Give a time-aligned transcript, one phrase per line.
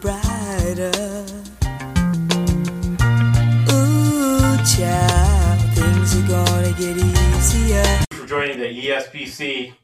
[0.00, 0.90] brighter.
[3.70, 7.84] Ooh, child, things are gonna get easier.
[8.14, 9.74] for joining the ESPC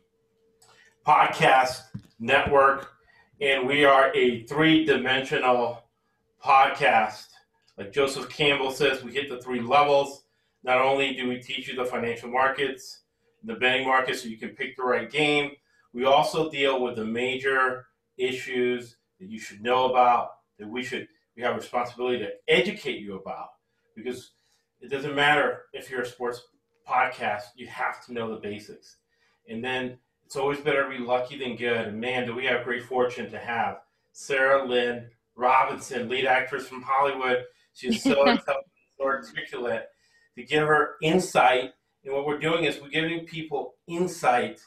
[1.07, 1.83] podcast
[2.19, 2.93] network.
[3.43, 5.85] And we are a three dimensional
[6.43, 7.27] podcast.
[7.77, 10.23] Like Joseph Campbell says, we hit the three levels.
[10.65, 13.03] Not only do we teach you the financial markets,
[13.45, 15.51] the betting market, so you can pick the right game,
[15.93, 21.09] we also deal with the major issues that you should know about, that we should
[21.37, 23.49] we have a responsibility to educate you about.
[23.95, 24.33] Because
[24.81, 26.43] it doesn't matter if you're a sports
[26.89, 28.97] podcast, you have to know the basics.
[29.49, 31.89] And then it's always better to be lucky than good.
[31.89, 33.79] And man, do we have great fortune to have
[34.13, 37.45] Sarah Lynn Robinson, lead actress from Hollywood.
[37.75, 38.67] She's so intelligent,
[38.99, 39.87] so articulate.
[40.37, 41.73] To give her insight,
[42.05, 44.61] and what we're doing is we're giving people insight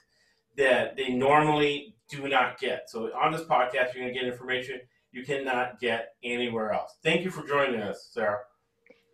[0.57, 2.89] that they normally do not get.
[2.89, 4.79] So on this podcast, you're going to get information
[5.11, 6.97] you cannot get anywhere else.
[7.03, 8.39] Thank you for joining us, Sarah.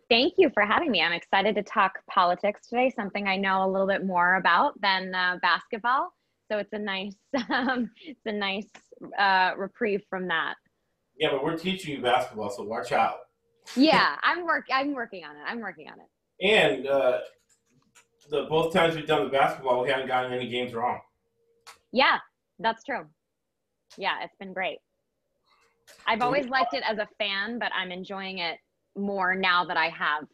[0.08, 1.02] Thank you for having me.
[1.02, 5.14] I'm excited to talk politics today, something I know a little bit more about than
[5.14, 6.12] uh, basketball.
[6.50, 7.16] So it's a nice,
[7.50, 8.68] um, it's a nice
[9.18, 10.54] uh, reprieve from that.
[11.18, 13.16] Yeah, but we're teaching you basketball, so watch out.
[13.74, 14.66] Yeah, I'm work.
[14.72, 15.42] I'm working on it.
[15.46, 16.46] I'm working on it.
[16.46, 17.20] And uh,
[18.30, 21.00] the both times we've done the basketball, we haven't gotten any games wrong.
[21.90, 22.18] Yeah,
[22.58, 23.06] that's true.
[23.96, 24.78] Yeah, it's been great.
[26.06, 28.58] I've always liked it as a fan, but I'm enjoying it
[28.96, 30.24] more now that I have,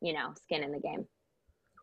[0.00, 1.06] you know, skin in the game.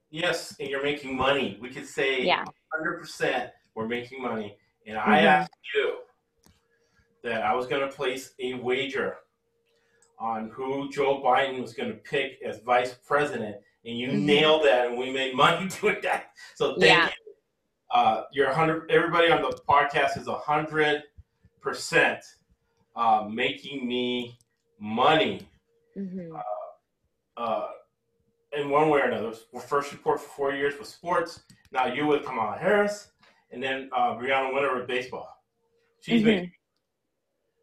[0.09, 1.57] Yes, and you're making money.
[1.61, 2.43] We could say Yeah.
[2.73, 4.57] 100% we're making money.
[4.87, 5.25] And I Mhm.
[5.25, 6.03] asked you
[7.23, 9.17] that I was going to place a wager
[10.17, 14.21] on who Joe Biden was going to pick as vice president, and you Mhm.
[14.21, 16.33] nailed that, and we made money doing that.
[16.55, 17.07] So thank Yeah.
[17.07, 17.24] you.
[17.95, 18.91] Uh, you're 100.
[18.91, 21.03] Everybody on the podcast is 100
[21.61, 22.19] percent
[22.93, 24.37] uh, making me
[24.79, 25.47] money
[25.95, 26.35] hmm
[27.37, 27.67] uh,
[28.51, 29.31] in one way or another.
[29.65, 31.43] First report for four years with sports.
[31.71, 33.11] Now you with Kamala Harris,
[33.51, 35.29] and then uh, Brianna Winter with baseball.
[36.01, 36.25] She's Mhm.
[36.25, 36.51] making.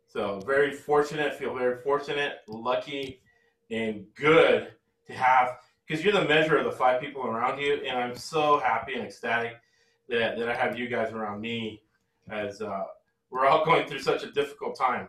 [0.07, 1.35] So very fortunate.
[1.35, 3.21] Feel very fortunate, lucky,
[3.71, 4.73] and good
[5.07, 8.59] to have because you're the measure of the five people around you, and I'm so
[8.61, 9.57] happy and ecstatic
[10.13, 11.83] that that I have you guys around me
[12.31, 12.85] as uh,
[13.31, 15.09] we're all going through such a difficult time.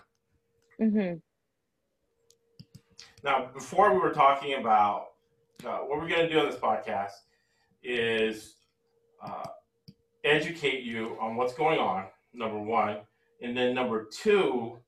[0.79, 1.13] hmm
[3.23, 5.07] Now, before we were talking about
[5.65, 7.11] uh, what we're going to do on this podcast
[7.83, 8.55] is
[9.23, 9.43] uh,
[10.23, 12.97] educate you on what's going on, number one.
[13.41, 14.79] And then number two,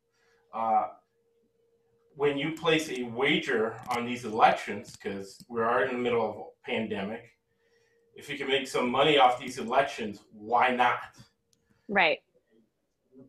[0.54, 0.88] uh,
[2.16, 6.36] when you place a wager on these elections, because we are in the middle of
[6.38, 7.32] a pandemic,
[8.16, 11.00] if you can make some money off these elections, why not?
[11.88, 12.20] Right.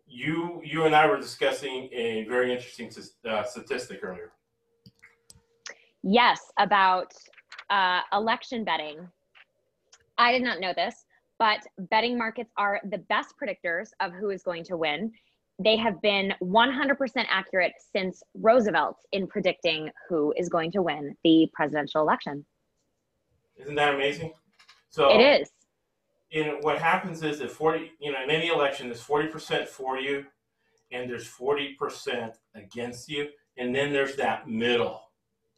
[0.07, 2.91] You, you and I were discussing a very interesting
[3.29, 4.33] uh, statistic earlier.
[6.03, 7.13] Yes, about
[7.69, 9.09] uh, election betting.
[10.19, 11.05] I did not know this,
[11.39, 11.61] but
[11.91, 15.13] betting markets are the best predictors of who is going to win.
[15.59, 21.51] They have been 100% accurate since Roosevelt in predicting who is going to win the
[21.53, 22.45] presidential election.
[23.57, 24.33] Isn't that amazing?
[24.97, 25.53] So It is.
[26.47, 30.25] know what happens is that 40 you know in any election there's 40% for you
[30.91, 33.29] and there's 40% against you.
[33.59, 35.03] And then there's that middle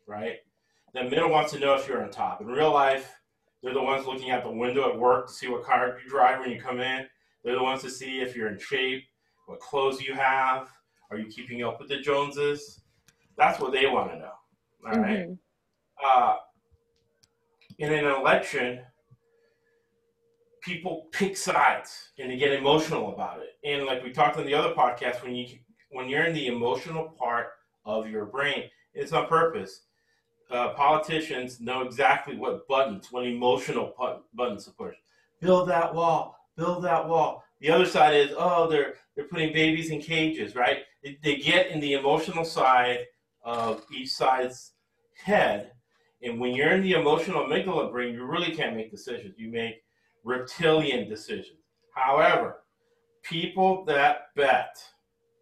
[0.09, 0.39] right?
[0.95, 2.41] That middle wants to know if you're on top.
[2.41, 3.15] In real life
[3.63, 6.41] they're the ones looking out the window at work to see what car you drive
[6.41, 7.07] when you come in.
[7.45, 9.05] They're the ones to see if you're in shape
[9.47, 10.69] what clothes you have
[11.13, 12.83] are you keeping up with the joneses?
[13.37, 14.33] That's what they want to know
[14.85, 15.29] all right?
[15.29, 15.39] Mhm.
[16.05, 16.37] uh,
[17.79, 18.85] in an election,
[20.69, 23.57] people pick sides and they get emotional about it.
[23.65, 25.47] And like we talked on the other podcast, when you
[25.91, 27.47] when you're in the emotional part
[27.87, 29.85] of your brain, it's on purpose.
[30.51, 34.95] Uh, politicians know exactly what buttons, what emotional put- buttons to push.
[35.41, 36.37] Build that wall.
[36.57, 37.43] Build that wall.
[37.61, 40.81] The other side is, oh, they're they're putting babies in cages, right?
[41.03, 43.01] They, they get in the emotional side
[43.43, 44.73] of each side's
[45.25, 45.73] head,
[46.23, 49.35] and when you're in the emotional amygdala brain, you really can't make decisions.
[49.39, 49.83] You make
[50.29, 51.59] reptilian decisions.
[51.95, 52.63] However,
[53.23, 54.77] people that bet,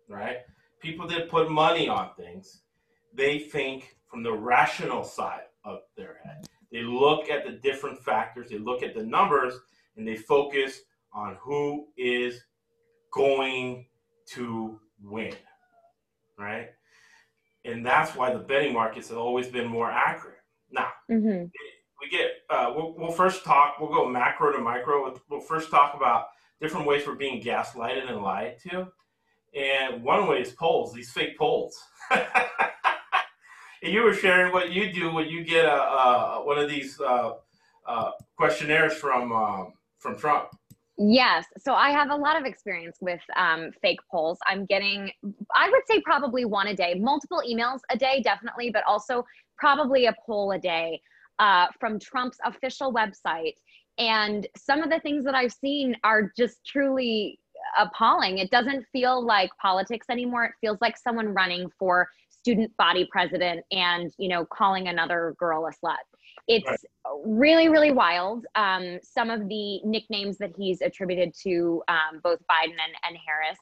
[0.08, 0.38] right?
[0.80, 2.62] People that put money on things,
[3.12, 6.46] they think from the rational side of their head.
[6.70, 9.54] They look at the different factors, they look at the numbers,
[9.96, 10.80] and they focus
[11.12, 12.40] on who is
[13.12, 13.86] going
[14.34, 15.34] to win,
[16.38, 16.68] right?
[17.64, 20.44] And that's why the betting markets have always been more accurate.
[20.70, 21.44] Now, hmm
[22.00, 23.76] we get uh, we'll, we'll first talk.
[23.80, 25.14] We'll go macro to micro.
[25.28, 26.26] We'll first talk about
[26.60, 28.88] different ways we're being gaslighted and lied to,
[29.54, 30.92] and one way is polls.
[30.92, 31.76] These fake polls.
[32.10, 32.24] and
[33.82, 37.32] you were sharing what you do when you get a, a one of these uh,
[37.86, 40.48] uh, questionnaires from um, from Trump.
[40.98, 41.44] Yes.
[41.58, 44.38] So I have a lot of experience with um, fake polls.
[44.46, 45.10] I'm getting,
[45.54, 49.22] I would say probably one a day, multiple emails a day, definitely, but also
[49.58, 51.02] probably a poll a day
[51.38, 53.54] uh, from Trump's official website.
[53.98, 57.38] And some of the things that I've seen are just truly
[57.78, 58.38] appalling.
[58.38, 60.44] It doesn't feel like politics anymore.
[60.44, 65.66] It feels like someone running for student body president and, you know, calling another girl
[65.66, 65.96] a slut.
[66.46, 66.78] It's right.
[67.24, 68.46] really, really wild.
[68.54, 73.58] Um, some of the nicknames that he's attributed to um, both Biden and, and Harris.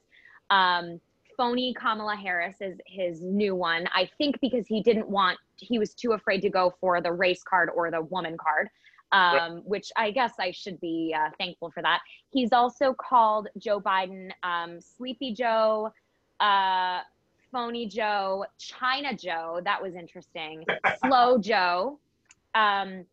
[0.51, 1.01] Um,
[1.37, 3.87] phony Kamala Harris is his new one.
[3.93, 7.43] I think because he didn't want, he was too afraid to go for the race
[7.43, 8.69] card or the woman card,
[9.13, 12.01] um, which I guess I should be uh, thankful for that.
[12.31, 15.93] He's also called Joe Biden um, Sleepy Joe,
[16.41, 17.01] uh,
[17.53, 19.61] Phony Joe, China Joe.
[19.65, 20.65] That was interesting.
[21.05, 21.99] Slow Joe.
[22.55, 23.07] Um,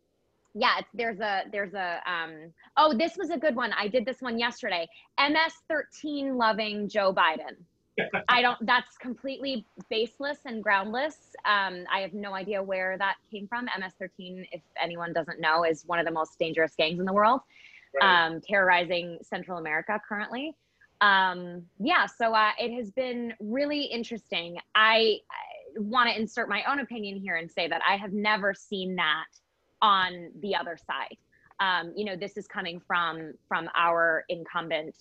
[0.53, 3.71] yeah, there's a there's a um oh this was a good one.
[3.73, 4.87] I did this one yesterday.
[5.19, 7.55] MS13 loving Joe Biden.
[8.29, 11.17] I don't, that's completely baseless and groundless.
[11.45, 13.65] Um, I have no idea where that came from.
[13.65, 17.13] MS 13, if anyone doesn't know, is one of the most dangerous gangs in the
[17.13, 17.41] world,
[18.01, 18.25] right.
[18.25, 20.55] um, terrorizing Central America currently.
[21.01, 24.57] Um, yeah, so uh, it has been really interesting.
[24.75, 28.53] I, I want to insert my own opinion here and say that I have never
[28.53, 29.25] seen that
[29.81, 31.17] on the other side.
[31.59, 34.95] Um, you know, this is coming from from our incumbent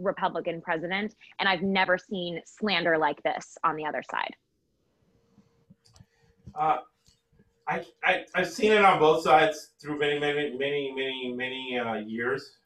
[0.00, 1.14] Republican president.
[1.38, 4.34] And I've never seen slander like this on the other side.
[6.54, 6.78] Uh,
[7.68, 11.94] I, I, have seen it on both sides through many, many, many, many, many uh,
[11.94, 12.56] years.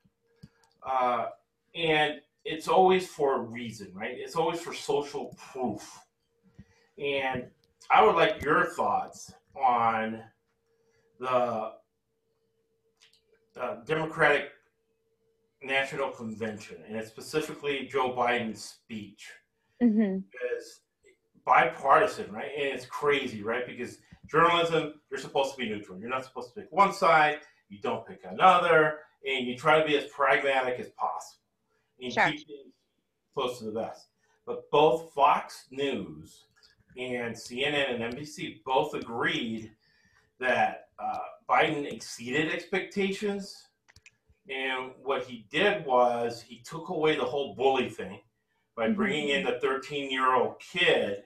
[0.86, 1.26] Uh,
[1.75, 4.14] and it's always for a reason, right?
[4.16, 5.98] It's always for social proof.
[6.98, 7.46] And
[7.90, 10.22] I would like your thoughts on
[11.19, 11.72] the
[13.60, 14.50] uh, Democratic
[15.64, 19.31] National Convention, and it's specifically Joe Biden's speech.
[19.82, 20.19] Mm-hmm.
[20.56, 20.81] Is
[21.44, 22.50] bipartisan, right?
[22.56, 23.66] And it's crazy, right?
[23.66, 25.99] Because journalism, you're supposed to be neutral.
[25.99, 27.38] You're not supposed to pick one side.
[27.69, 31.43] You don't pick another, and you try to be as pragmatic as possible
[32.00, 32.31] and sure.
[32.31, 32.72] keep things
[33.34, 34.06] close to the best.
[34.46, 36.44] But both Fox News
[36.96, 39.72] and CNN and NBC both agreed
[40.38, 41.19] that uh,
[41.49, 43.69] Biden exceeded expectations
[44.49, 48.20] and what he did was he took away the whole bully thing
[48.76, 48.94] by mm-hmm.
[48.94, 51.25] bringing in the 13 year old kid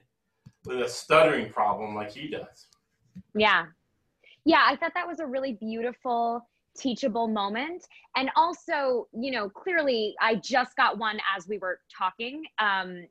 [0.65, 2.67] with a stuttering problem like he does.
[3.35, 3.65] Yeah.
[4.45, 7.85] Yeah, I thought that was a really beautiful, teachable moment.
[8.15, 13.05] And also, you know, clearly I just got one as we were talking um,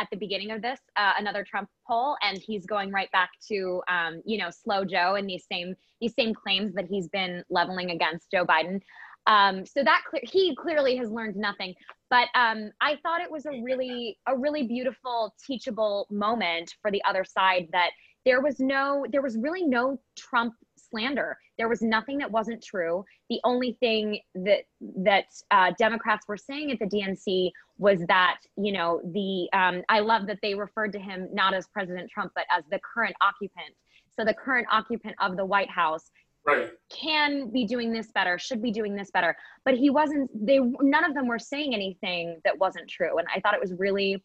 [0.00, 3.82] at, the beginning of this, uh, another Trump poll, and he's going right back to,
[3.88, 7.90] um, you know, slow Joe and these same these same claims that he's been leveling
[7.90, 8.80] against Joe Biden.
[9.26, 11.74] Um, so that clear, he clearly has learned nothing.
[12.10, 17.02] But um, I thought it was a really a really beautiful teachable moment for the
[17.04, 17.90] other side that
[18.24, 21.36] there was no there was really no Trump slander.
[21.58, 23.04] There was nothing that wasn't true.
[23.30, 28.72] The only thing that that uh, Democrats were saying at the DNC was that you
[28.72, 32.44] know the um, I love that they referred to him not as President Trump but
[32.50, 33.74] as the current occupant.
[34.16, 36.10] So the current occupant of the White House
[36.46, 36.70] right.
[36.90, 39.36] can be doing this better, should be doing this better.
[39.64, 43.18] But he wasn't, they, none of them were saying anything that wasn't true.
[43.18, 44.22] And I thought it was really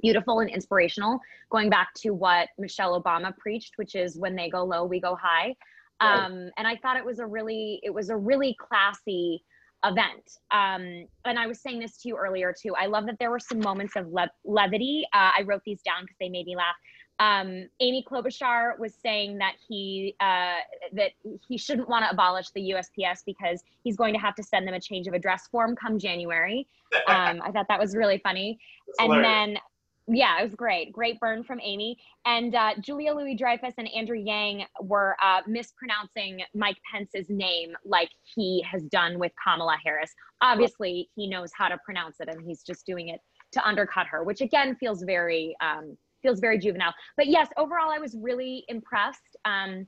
[0.00, 1.20] beautiful and inspirational,
[1.50, 5.16] going back to what Michelle Obama preached, which is when they go low, we go
[5.16, 5.54] high.
[6.02, 6.24] Right.
[6.24, 9.44] Um, and I thought it was a really, it was a really classy
[9.84, 10.38] event.
[10.50, 12.74] Um, and I was saying this to you earlier too.
[12.74, 15.04] I love that there were some moments of le- levity.
[15.12, 16.76] Uh, I wrote these down because they made me laugh.
[17.18, 20.56] Um, Amy Klobuchar was saying that he uh,
[20.92, 21.12] that
[21.46, 24.74] he shouldn't want to abolish the USPS because he's going to have to send them
[24.74, 26.66] a change of address form come January.
[27.06, 28.58] Um, I thought that was really funny.
[28.86, 29.60] That's and hilarious.
[30.08, 30.92] then, yeah, it was great.
[30.92, 31.96] Great burn from Amy.
[32.26, 38.10] And uh, Julia Louis Dreyfus and Andrew Yang were uh, mispronouncing Mike Pence's name like
[38.34, 40.12] he has done with Kamala Harris.
[40.40, 43.20] Obviously, he knows how to pronounce it and he's just doing it
[43.52, 45.56] to undercut her, which again feels very.
[45.60, 46.94] Um, feels very juvenile.
[47.16, 49.36] But yes, overall, I was really impressed.
[49.44, 49.86] Um,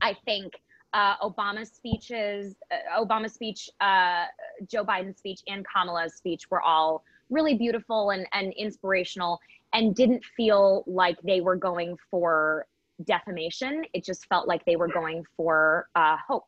[0.00, 0.52] I think
[0.92, 4.24] uh, Obama's speeches, uh, Obama's speech, uh,
[4.66, 9.40] Joe Biden's speech, and Kamala's speech were all really beautiful and, and inspirational
[9.72, 12.66] and didn't feel like they were going for
[13.04, 13.84] defamation.
[13.94, 16.44] It just felt like they were going for uh, hope.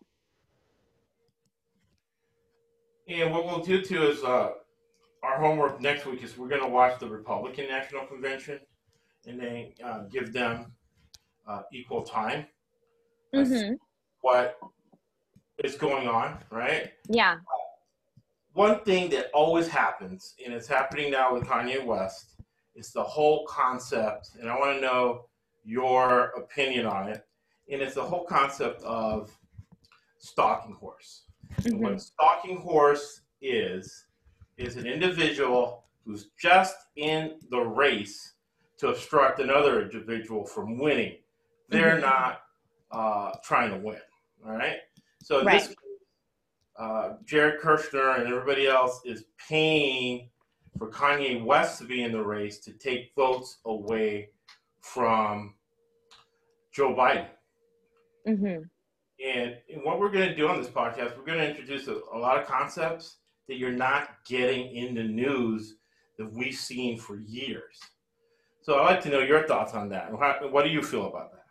[3.08, 4.50] And what we'll do too is uh,
[5.22, 8.60] our homework next week is we're going to watch the Republican National Convention
[9.26, 10.72] and then uh, give them
[11.46, 12.46] uh, equal time.
[13.34, 13.76] Mhm.
[14.20, 14.58] What
[15.62, 16.92] is going on, right?
[17.08, 17.38] Yeah.
[18.52, 22.36] One thing that always happens, and it's happening now with Kanye West,
[22.74, 25.26] is the whole concept, and I want to know
[25.64, 27.26] your opinion on it.
[27.70, 29.36] And it's the whole concept of
[30.18, 31.24] stalking horse.
[31.64, 34.06] And what a stalking horse is,
[34.56, 38.33] is an individual who's just in the race
[38.78, 41.18] to obstruct another individual from winning.
[41.68, 42.02] They're Mhm.
[42.02, 42.40] not
[42.90, 44.00] uh, trying to win.
[44.46, 44.78] All right.
[45.22, 45.60] So Right.
[45.60, 45.74] this
[46.76, 50.30] uh, Jared Kushner and everybody else is paying
[50.78, 54.30] for Kanye West to be in the race to take votes away
[54.80, 55.54] from
[56.72, 57.28] Joe Biden.
[58.26, 58.62] hmm
[59.24, 62.00] And, and what we're going to do on this podcast, we're going to introduce a,
[62.12, 65.76] a lot of concepts that you're not getting in the news
[66.18, 67.80] that we've seen for years.
[68.64, 70.10] So I'd like to know your thoughts on that.
[70.50, 71.44] What do you feel about that?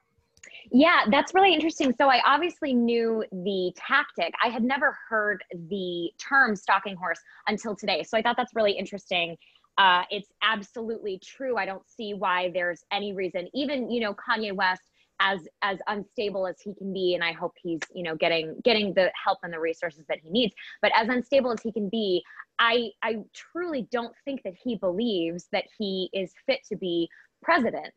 [0.72, 1.94] Yeah, that's really interesting.
[1.96, 4.34] So I obviously knew the tactic.
[4.44, 8.02] I had never heard the term stalking horse until today.
[8.02, 9.38] So I thought that's really interesting.
[9.78, 11.56] Uh, it's absolutely true.
[11.58, 14.82] I don't see why there's any reason, even you know Kanye West,
[15.20, 18.94] as as unstable as he can be, and I hope he's you know getting getting
[18.94, 20.54] the help and the resources that he needs.
[20.82, 22.24] But as unstable as he can be,
[22.60, 27.10] I I truly don't think that he believes that he is fit to be
[27.42, 27.94] president.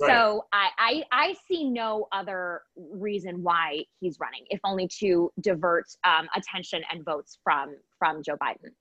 [0.00, 0.08] Right.
[0.08, 5.84] So I, I I see no other reason why he's running, if only to divert
[6.04, 8.72] um, attention and votes from from Joe Biden.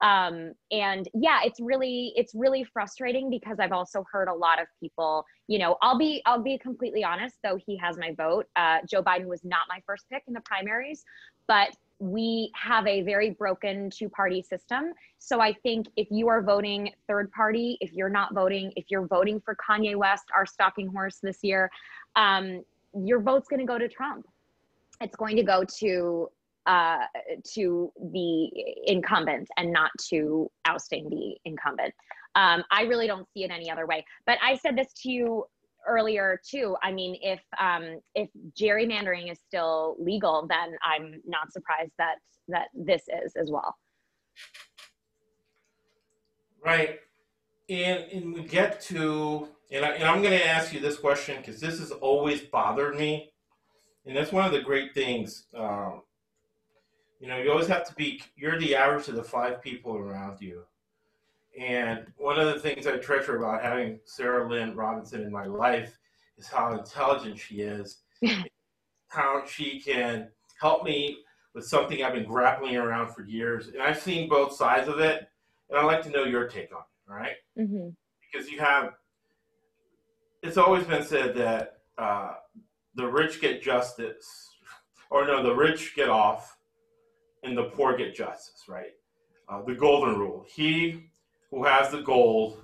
[0.00, 4.66] Um, and yeah, it's really it's really frustrating because I've also heard a lot of
[4.80, 5.24] people.
[5.48, 8.46] You know, I'll be I'll be completely honest, though he has my vote.
[8.56, 11.04] Uh, Joe Biden was not my first pick in the primaries,
[11.46, 14.92] but we have a very broken two party system.
[15.18, 19.06] So I think if you are voting third party, if you're not voting, if you're
[19.06, 21.70] voting for Kanye West, our stalking horse this year,
[22.16, 22.62] um,
[22.94, 24.26] your vote's going to go to Trump.
[25.00, 26.28] It's going to go to
[26.66, 27.04] uh,
[27.52, 28.50] to the
[28.86, 31.92] incumbent and not to ousting the incumbent.
[32.36, 34.04] Um, I really don't see it any other way.
[34.26, 35.46] But I said this to you
[35.86, 36.76] earlier too.
[36.82, 42.16] I mean, if um, if gerrymandering is still legal, then I'm not surprised that
[42.48, 43.76] that this is as well.
[46.64, 47.00] Right.
[47.68, 51.36] And, and we get to, and, I, and I'm going to ask you this question
[51.38, 53.32] because this has always bothered me.
[54.06, 55.46] And that's one of the great things.
[55.56, 56.02] Um,
[57.20, 60.40] you know, you always have to be, you're the average of the five people around
[60.40, 60.64] you.
[61.58, 65.96] And one of the things I treasure about having Sarah Lynn Robinson in my life
[66.36, 67.98] is how intelligent she is,
[69.08, 70.28] how she can
[70.60, 71.18] help me
[71.54, 73.68] with something I've been grappling around for years.
[73.68, 75.28] And I've seen both sides of it
[75.68, 77.36] and I'd like to know your take on it, all right?
[77.58, 77.90] Mm-hmm.
[78.20, 78.94] Because you have,
[80.42, 82.34] it's always been said that uh,
[82.94, 84.50] the rich get justice,
[85.10, 86.56] or no, the rich get off,
[87.42, 88.92] and the poor get justice, right?
[89.48, 91.10] Uh, the golden rule: he
[91.54, 92.60] who has the gold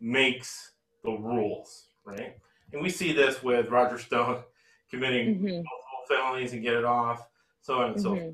[0.00, 2.36] makes the rules, right?
[2.72, 4.42] And we see this with Roger Stone
[4.90, 5.44] committing Mm-hmm.
[5.44, 7.28] multiple felonies and get it off,
[7.62, 8.20] so on and so forth.
[8.20, 8.30] Mm-hmm.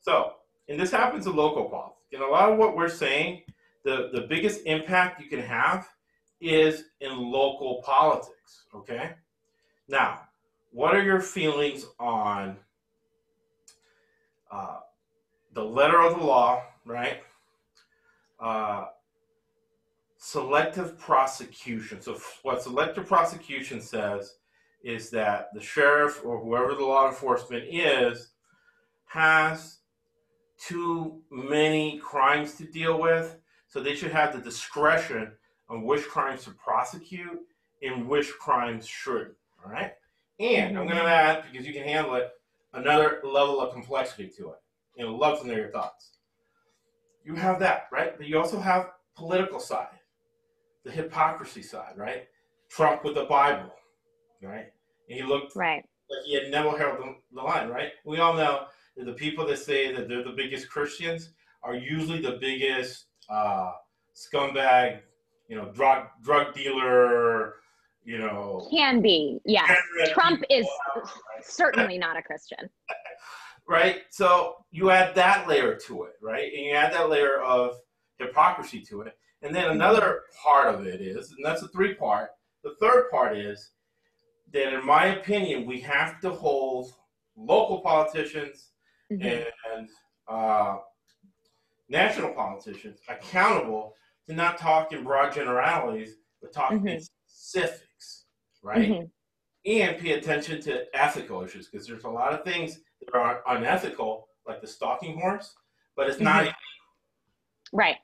[0.00, 0.32] So,
[0.68, 1.96] and this happens in local politics.
[2.12, 3.42] And a lot of what we're saying,
[3.84, 5.88] the, the biggest impact you can have
[6.40, 8.64] is in local politics.
[8.74, 9.12] Okay?
[9.88, 10.22] Now,
[10.72, 12.56] what are your feelings on
[14.50, 14.78] uh,
[15.52, 17.18] the letter of the law, right?
[18.40, 18.86] Uh,
[20.20, 22.00] selective prosecution.
[22.00, 24.34] So, what selective prosecution says
[24.84, 28.28] is that the sheriff or whoever the law enforcement is
[29.06, 29.78] has
[30.58, 35.32] too many crimes to deal with, so they should have the discretion
[35.68, 37.40] on which crimes to prosecute
[37.82, 39.34] and which crimes shouldn't.
[39.64, 39.92] All right.
[40.38, 42.30] And I'm going to add, because you can handle it,
[42.74, 44.58] another level of complexity to it.
[44.96, 46.18] And I'd love to know your thoughts.
[47.24, 48.16] You have that, right?
[48.16, 49.99] But you also have political side,
[50.84, 52.26] the hypocrisy side, right?
[52.70, 53.72] Trump with the Bible,
[54.42, 54.66] right?
[55.08, 55.84] And he looked Right.
[56.08, 57.92] like he had never held the, the line, right?
[58.04, 61.30] We all know that the people that say that they're the biggest Christians
[61.62, 63.72] are usually the biggest uh,
[64.14, 65.00] scumbag,
[65.48, 67.54] you know, drug drug dealer,
[68.04, 68.66] you know.
[68.70, 69.40] Can be.
[69.44, 69.70] Yes.
[70.12, 71.04] Trump is right?
[71.42, 72.70] certainly not a Christian.
[73.68, 74.02] right?
[74.10, 76.52] So you add that layer to it, right?
[76.52, 77.76] And you add that layer of
[78.18, 79.16] hypocrisy to it.
[79.42, 82.30] And then another part of it is, and that's a three part,
[82.62, 83.70] the third part is
[84.52, 86.92] that, in my opinion, we have to hold
[87.36, 88.72] local politicians
[89.10, 89.50] Mhm.
[89.74, 89.88] and
[90.28, 90.78] uh,
[91.88, 97.10] national politicians accountable to not talk in broad generalities, but talk in Mhm.
[97.26, 98.26] specifics,
[98.62, 98.88] right?
[98.90, 99.10] Mhm.
[99.66, 104.28] And pay attention to ethical issues because there's a lot of things that are unethical,
[104.46, 105.56] like the stalking horse,
[105.96, 106.54] but it's not
[107.72, 107.98] Right.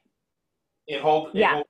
[0.88, 1.34] In hold.
[1.34, 1.62] in Yeah.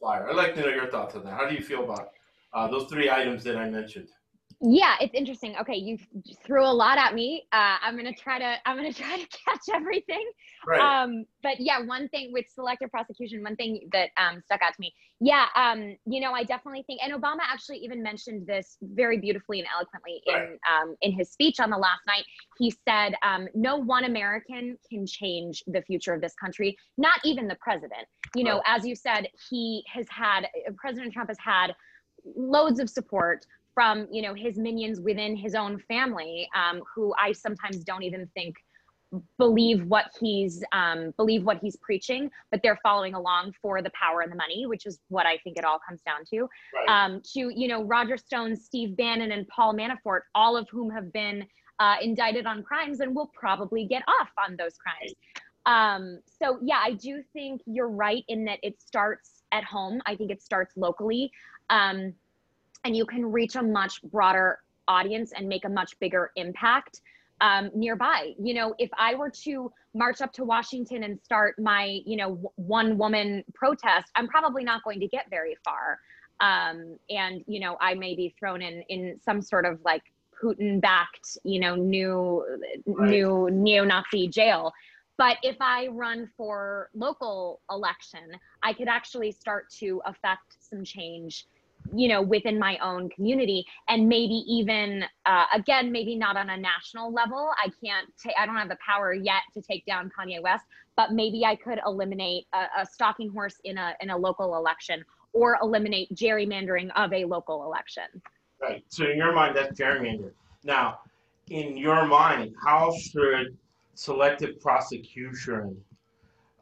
[0.00, 0.28] flyer.
[0.28, 1.34] I'd like to know your thoughts on that.
[1.34, 2.08] How do you feel about
[2.54, 4.08] uh, those three items that I mentioned?
[4.62, 5.56] Yeah, it's interesting.
[5.58, 5.96] Okay, you
[6.44, 7.46] threw a lot at me.
[7.50, 8.56] Uh, I'm gonna try to.
[8.66, 10.30] I'm gonna try to catch everything.
[10.66, 10.80] Right.
[10.80, 14.80] Um, but yeah, one thing with selective prosecution, one thing that um, stuck out to
[14.80, 14.92] me.
[15.18, 19.60] Yeah, um, you know, I definitely think, and Obama actually even mentioned this very beautifully
[19.60, 20.58] and eloquently in Right.
[20.70, 22.24] um, in his speech on the last night.
[22.58, 27.48] He said, um, "No one American can change the future of this country, not even
[27.48, 31.74] the president." You know, as you said, he has had President Trump has had
[32.36, 37.32] loads of support from you know his minions within his own family um, who i
[37.32, 38.56] sometimes don't even think
[39.38, 44.20] believe what he's um, believe what he's preaching but they're following along for the power
[44.20, 46.48] and the money which is what i think it all comes down to.
[46.74, 47.04] Right.
[47.04, 51.12] um, to you know roger stone steve bannon and paul manafort all of whom have
[51.12, 51.44] been
[51.80, 55.14] uh, indicted on crimes and will probably get off on those crimes.
[55.66, 60.00] Um, so yeah i do think you're right in that it starts at home.
[60.06, 61.30] I think it starts locally.
[61.68, 62.14] Um,
[62.84, 64.58] and you can reach a much broader
[64.88, 67.00] audience and make a much bigger impact
[67.40, 68.32] um, nearby.
[68.42, 72.30] You know, if I were to march up to Washington and start my, you know,
[72.30, 75.98] w- one woman protest, I'm probably not going to get very far.
[76.40, 80.02] Um, and you know, I may be thrown in in some sort of like
[80.42, 82.44] Putin-backed, you know, new
[82.86, 83.10] Right.
[83.10, 84.72] new neo-Nazi jail.
[85.18, 91.46] But if I run for local election, I could actually start to affect some change
[91.94, 96.56] you know within my own community and maybe even uh, again maybe not on a
[96.56, 100.40] national level i can't ta- i don't have the power yet to take down kanye
[100.42, 100.64] west
[100.96, 105.04] but maybe i could eliminate a, a stalking horse in a in a local election
[105.32, 108.04] or eliminate gerrymandering of a local election
[108.60, 108.84] Right.
[108.88, 110.32] So in your mind, that's gerrymandered.
[110.64, 111.00] Now,
[111.48, 113.56] in your mind, how should
[113.94, 115.76] selective prosecution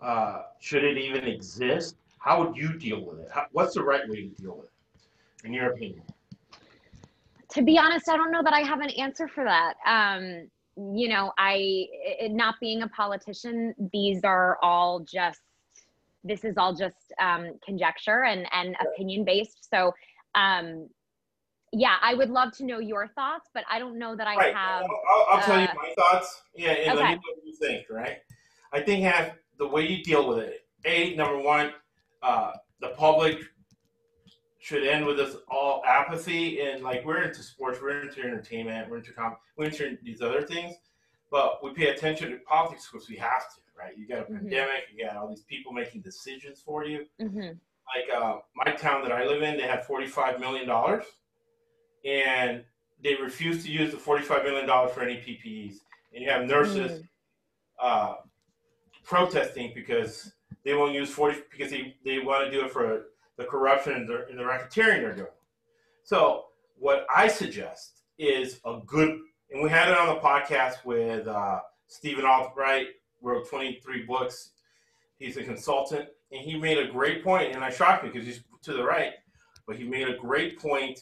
[0.00, 1.96] uh, should it even exist?
[2.18, 3.28] How would you deal with it?
[3.32, 4.72] How, what's the right way to deal with it,
[5.44, 6.02] in your opinion?
[7.50, 10.48] to be honest i don't know that i have an answer for that um
[10.94, 15.40] you know i it, not being a politician these are all just
[16.24, 19.92] this is all just um conjecture and and opinion based so
[20.34, 20.88] um
[21.72, 24.54] yeah i would love to know your thoughts but i don't know that i right.
[24.54, 26.42] have I'll, I'll, I'll tell you uh, my thoughts.
[26.54, 27.14] Yeah, and let me okay.
[27.14, 27.86] know what you think.
[27.90, 28.18] Right.
[28.72, 30.66] I think have the way you deal with it.
[30.84, 31.72] A number one,
[32.22, 33.40] uh, the public
[34.68, 38.98] should end with this all apathy and like we're into sports, we're into entertainment, we're
[38.98, 40.74] into com- we're into these other things,
[41.30, 43.96] but we pay attention to politics because we have to, right?
[43.96, 44.40] You got a Mhm.
[44.40, 47.06] pandemic, you got all these people making decisions for you.
[47.18, 47.58] mhm,
[47.96, 51.06] Like uh, my town that I live in, they had forty-five million dollars,
[52.04, 52.62] and
[53.02, 55.76] they refused to use the forty-five million dollars for any PPEs.
[56.12, 57.02] And you have nurses
[57.80, 58.16] uh,
[59.02, 60.30] protesting because
[60.62, 63.06] they won't use 40 because they, they want to do it for
[63.38, 65.28] the corruption and the, and the racketeering they're doing.
[66.04, 66.46] So
[66.76, 69.18] what I suggest is a good,
[69.50, 72.88] and we had it on the podcast with uh, Stephen Albright,
[73.22, 74.50] wrote 23 books.
[75.18, 78.42] He's a consultant, and he made a great point, and I shocked me because he's
[78.62, 79.12] to the right,
[79.66, 81.00] but he made a great point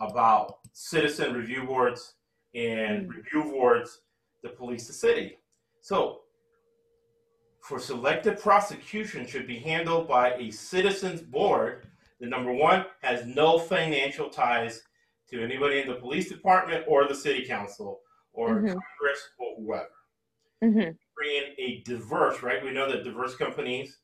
[0.00, 2.14] about citizen review boards
[2.54, 4.00] and review boards
[4.42, 5.38] that police the city.
[5.80, 6.20] So
[7.66, 11.88] for selective prosecution should be handled by a citizens board
[12.20, 14.82] that number one has no financial ties
[15.28, 18.00] to anybody in the police department or the city council
[18.32, 18.68] or Mhm.
[18.68, 19.90] Congress or whoever.
[20.62, 22.62] mhm, Bring in a diverse, right?
[22.62, 23.98] We know that diverse companies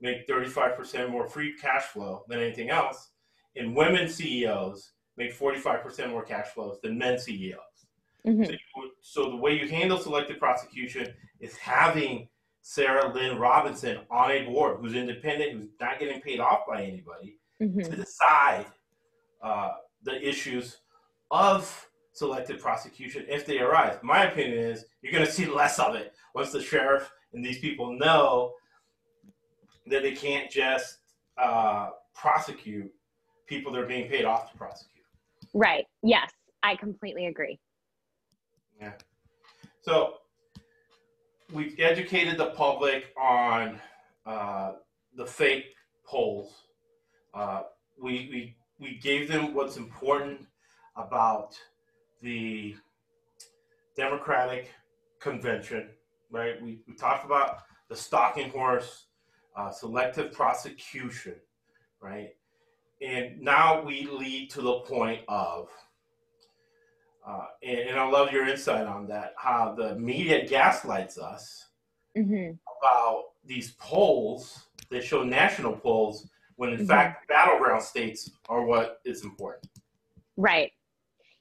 [0.00, 3.10] make 35% more free cash flow than anything else,
[3.56, 7.86] and women CEOs make 45% more cash flows than men CEOs.
[8.24, 8.46] mhm.
[8.46, 12.28] So, you, so the way you handle selective prosecution is having
[12.68, 17.38] Sarah Lynn Robinson on a board who's independent, who's not getting paid off by anybody,
[17.62, 17.82] mhm.
[17.82, 18.66] to decide
[19.42, 19.70] uh,
[20.02, 20.82] the issues
[21.30, 23.96] of selective prosecution if they arise.
[24.02, 27.58] My opinion is you're going to see less of it once the sheriff and these
[27.58, 28.52] people know
[29.86, 30.98] that they can't just
[31.38, 32.92] uh, prosecute
[33.46, 35.06] people that are being paid off to prosecute.
[35.54, 36.30] right yes
[36.62, 37.58] i completely agree
[38.78, 38.92] Yeah.
[39.80, 40.18] So
[41.52, 43.80] we've educated the public on
[44.26, 44.72] uh,
[45.16, 45.66] the fake
[46.04, 46.64] polls.
[47.34, 47.62] Uh,
[48.00, 50.46] we, we, we gave them what's important.
[50.98, 51.56] about
[52.22, 52.74] the
[53.96, 54.70] Democratic
[55.20, 55.90] convention,
[56.30, 56.60] right?
[56.60, 59.06] We, we talked about the stalking horse,
[59.56, 61.36] uh, selective prosecution,
[62.00, 62.30] right?
[63.00, 65.68] And now we lead to the point of,
[67.26, 71.68] uh, and, and, I love your insight on that, how the media gaslights us
[72.16, 72.52] mm-hmm.
[72.80, 76.86] about these polls that show national polls when in mm-hmm.
[76.86, 79.70] fact battleground states are what is important.
[80.36, 80.72] Right.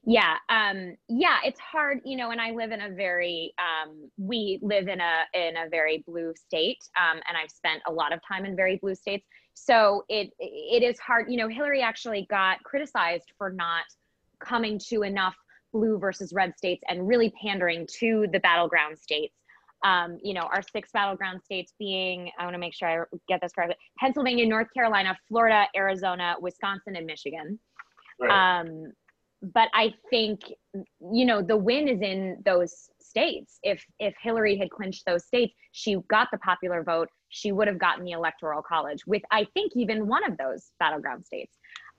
[0.09, 0.35] Yeah.
[0.47, 4.87] Um, yeah, it's hard, you know, and I live in a very, um, we live
[4.87, 6.77] in a, in a very blue state.
[6.97, 9.25] Um, and I've spent a lot of time in very blue states.
[9.53, 13.83] So it, it is hard, you know, Hillary actually got criticized for not
[14.39, 15.35] coming to enough
[15.73, 19.35] blue versus red states and really pandering to the battleground states.
[19.83, 23.41] Um, you know, our six battleground states being, I want to make sure I get
[23.41, 27.59] this correct Pennsylvania, North Carolina, Florida, Arizona, Wisconsin, and Michigan.
[28.19, 28.59] Right.
[28.59, 28.91] Um,
[29.41, 30.41] but I think
[31.11, 33.59] you know the win is in those states.
[33.63, 37.07] If if Hillary had clinched those states, she got the popular vote.
[37.29, 41.25] She would have gotten the electoral college with I think even one of those battleground
[41.25, 41.55] states.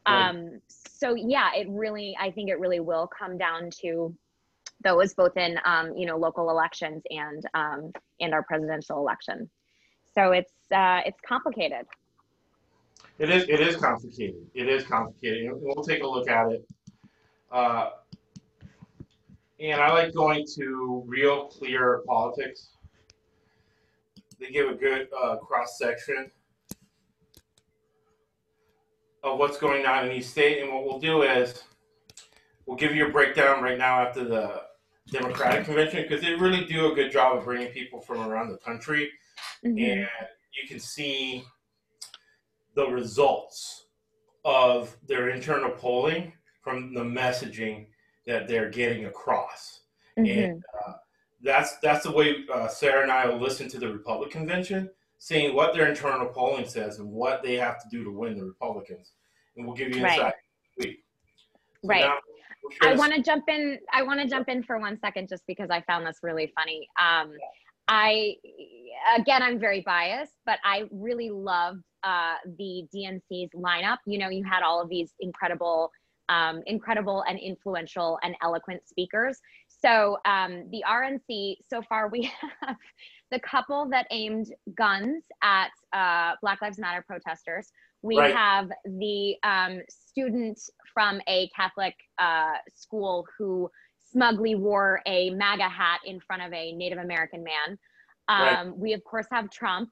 [0.08, 0.28] Right.
[0.28, 4.14] Um, so yeah, it really I think it really will come down to
[4.84, 9.48] those both in um, you know local elections and um, and our presidential election.
[10.14, 11.86] So it's uh, it's complicated.
[13.18, 14.46] It is it is complicated.
[14.54, 15.50] It is complicated.
[15.54, 16.64] We'll take a look at it
[17.50, 17.90] uh,
[19.60, 22.70] and I like going to Real Clear Politics.
[24.38, 26.30] They give a good uh, cross section
[29.32, 30.62] of what's going on in each state.
[30.62, 31.62] And what we'll do is
[32.66, 34.62] we'll give you a breakdown right now after the
[35.10, 38.58] Democratic convention because they really do a good job of bringing people from around the
[38.58, 39.10] country.
[39.64, 39.78] Mm-hmm.
[39.78, 40.08] And
[40.52, 41.44] you can see
[42.74, 43.86] the results
[44.44, 47.86] of their internal polling from the messaging
[48.26, 49.80] that they're getting across.
[50.18, 50.38] Mm-hmm.
[50.38, 50.92] And uh,
[51.42, 55.54] that's that's the way uh, Sarah and I will listen to the Republican convention, seeing
[55.54, 59.12] what their internal polling says and what they have to do to win the Republicans,
[59.58, 60.34] and we'll give you insight.
[61.84, 62.04] Right.
[62.04, 62.94] So right.
[62.94, 63.78] I want to jump in.
[63.92, 66.88] I want to jump in for one second, just because I found this really funny.
[67.00, 67.32] Um,
[67.88, 68.34] I,
[69.16, 73.98] again, I'm very biased, but I really loved uh, the DNC's lineup.
[74.06, 75.90] You know, you had all of these incredible
[76.28, 79.40] um, incredible and influential and eloquent speakers.
[79.68, 82.76] So um, the RNC, so far we have
[83.30, 87.70] the couple that aimed guns at uh, Black Lives Matter protesters.
[88.02, 88.34] We right.
[88.34, 90.58] have the um, student
[90.92, 93.70] from a Catholic uh, school who
[94.12, 97.78] smugly wore a MAGA hat in front of a Native American man.
[98.28, 98.58] Right.
[98.58, 99.90] Um, we of course have Trump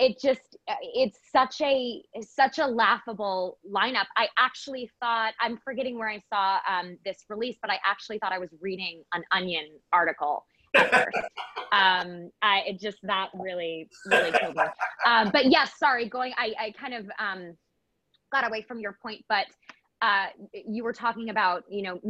[0.00, 0.56] it just
[0.94, 6.58] it's such a such a laughable lineup i actually thought i'm forgetting where i saw
[6.68, 10.44] um, this release but i actually thought i was reading an onion article
[11.72, 14.62] um i it just that really really killed me.
[15.06, 17.56] Um, but yes sorry going i i kind of um
[18.32, 19.46] got away from your point but
[20.02, 22.00] uh, you were talking about you know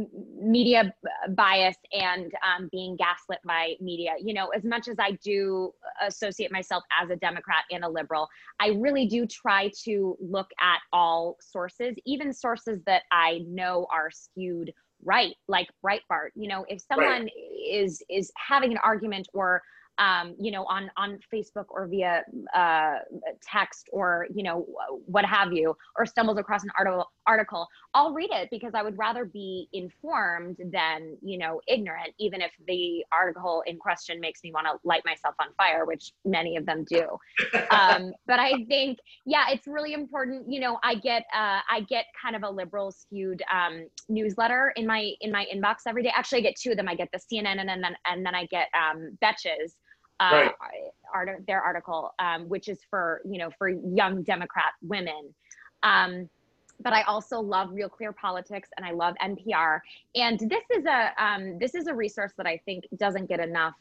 [0.41, 0.93] media
[1.35, 4.11] bias and um, being gaslit by media.
[4.19, 8.27] You know as much as i do associate myself as a democrat and a liberal
[8.59, 14.09] i really do try to look at all sources even sources that i know are
[14.09, 17.31] skewed right like breitbart you know if someone right.
[17.69, 19.61] is is having an argument or
[20.01, 22.23] um, you know, on on Facebook or via
[22.55, 22.95] uh,
[23.41, 24.65] text or you know
[25.05, 28.97] what have you, or stumbles across an article article, I'll read it because I would
[28.97, 34.51] rather be informed than you know ignorant, even if the article in question makes me
[34.51, 37.05] want to light myself on fire, which many of them do.
[37.71, 40.51] um, but I think, yeah, it's really important.
[40.51, 44.87] You know, I get uh, I get kind of a liberal skewed um, newsletter in
[44.87, 46.11] my in my inbox every day.
[46.15, 46.87] Actually, I get two of them.
[46.87, 49.73] I get the CNN and then and then I get um, Betches
[50.21, 50.51] uh, right.
[51.13, 55.33] art, their article, um, which is for you know for young Democrat women.
[55.83, 56.29] Um,
[56.83, 59.79] but I also love Real Clear Politics and I love NPR.
[60.15, 63.73] And this is a um, this is a resource that I think doesn't get enough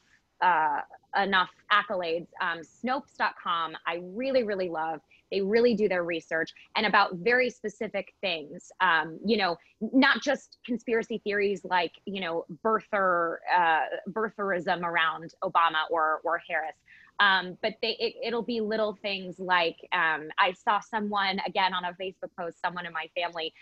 [0.43, 0.81] uh,
[1.23, 2.27] enough accolades.
[2.41, 5.01] Um, Snopes.com, I really really love.
[5.31, 8.71] They really do their research and about very specific things.
[8.81, 15.85] Um, you know, not just conspiracy theories like you know birther uh, birtherism around Obama
[15.91, 16.77] or or Harris.
[17.21, 21.85] Um, but they it, will be little things like um, I saw someone again on
[21.85, 23.53] a Facebook post, someone in my family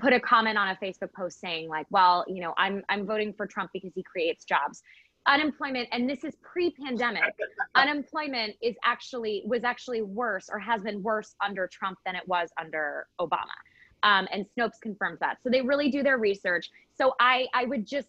[0.00, 3.32] put a comment on a Facebook post saying like, well, you know, I'm I'm voting
[3.32, 4.82] for Trump because he creates jobs
[5.26, 7.22] unemployment and this is pre-pandemic
[7.74, 12.50] unemployment is actually was actually worse or has been worse under trump than it was
[12.60, 13.56] under obama
[14.04, 15.38] um, and Snopes confirms that.
[15.42, 16.70] So they really do their research.
[16.94, 18.08] So I I would just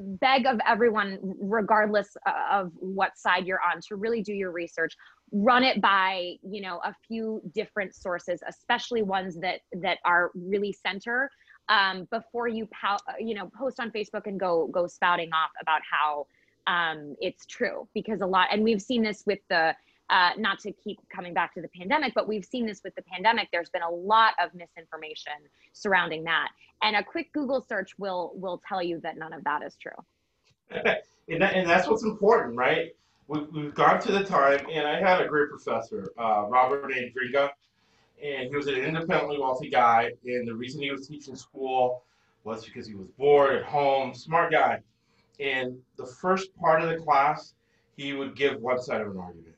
[0.00, 2.16] beg of everyone, regardless
[2.50, 4.96] of what side you're on, to really do your research.
[5.30, 10.72] Run it by you know a few different sources, especially ones that that are really
[10.72, 11.30] center
[11.68, 15.82] um, before you pow- you know post on Facebook and go go spouting off about
[15.88, 16.26] how
[16.68, 19.74] um, it's true because a lot and we've seen this with the
[20.10, 23.02] uh, not to keep coming back to the pandemic, but we've seen this with the
[23.02, 23.48] pandemic.
[23.52, 25.34] There's been a lot of misinformation
[25.72, 26.48] surrounding that,
[26.82, 29.92] and a quick Google search will will tell you that none of that is true.
[30.70, 32.94] and, that, and that's what's important, right?
[33.26, 37.50] We, we've gone to the time, and I had a great professor, uh, Robert Andringa,
[38.22, 40.10] and he was an independently wealthy guy.
[40.24, 42.04] And the reason he was teaching school
[42.44, 44.80] was because he was bored at home, smart guy.
[45.40, 47.54] And the first part of the class,
[47.96, 49.48] he would give one side of an argument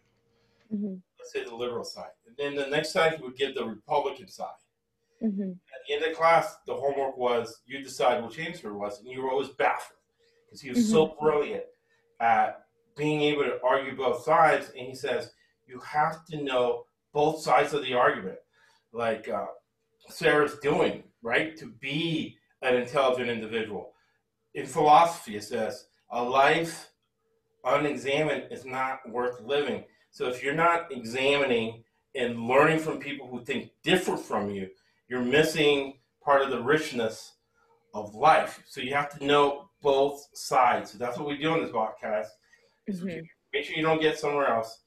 [0.72, 0.94] mm-hmm.
[1.18, 2.10] let's say the liberal side.
[2.26, 4.48] And then the next side, he would give the Republican side.
[5.22, 5.50] Mm-hmm.
[5.50, 9.00] At the end of the class, the homework was you decide which answer it was,
[9.00, 9.98] and you were always baffled
[10.46, 10.92] because he was mm-hmm.
[10.92, 11.64] so brilliant
[12.20, 12.64] at
[12.96, 14.70] being able to argue both sides.
[14.70, 15.32] And he says
[15.66, 18.38] you have to know both sides of the argument,
[18.92, 19.46] like uh,
[20.08, 21.56] Sarah's doing, right?
[21.58, 23.92] To be an intelligent individual.
[24.54, 26.90] In philosophy, it says a life
[27.64, 29.84] unexamined is not worth living.
[30.10, 31.84] So if you're not examining
[32.14, 34.68] and learning from people who think different from you,
[35.08, 37.34] you're missing part of the richness
[37.94, 38.62] of life.
[38.66, 40.92] So you have to know both sides.
[40.92, 42.26] So that's what we do in this podcast.
[42.88, 43.20] Mm-hmm.
[43.52, 44.80] Make sure you don't get somewhere else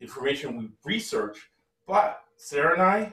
[0.00, 1.38] information we research.
[1.86, 3.12] But Sarah and I,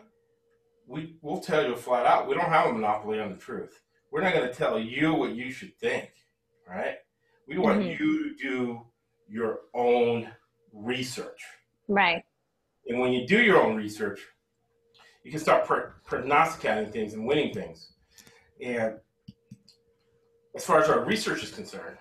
[0.87, 3.81] we will tell you flat out, we don't have a monopoly on the truth.
[4.15, 6.09] We're not going to tell you what you should think,
[6.65, 6.95] right?
[7.49, 8.01] We want mm-hmm.
[8.01, 8.81] you to do
[9.27, 10.29] your own
[10.71, 11.41] research.
[11.89, 12.23] Right.
[12.87, 14.21] And when you do your own research,
[15.25, 15.69] you can start
[16.05, 17.91] prognosticating things and winning things.
[18.63, 18.93] And
[20.55, 21.97] as far as our research is concerned,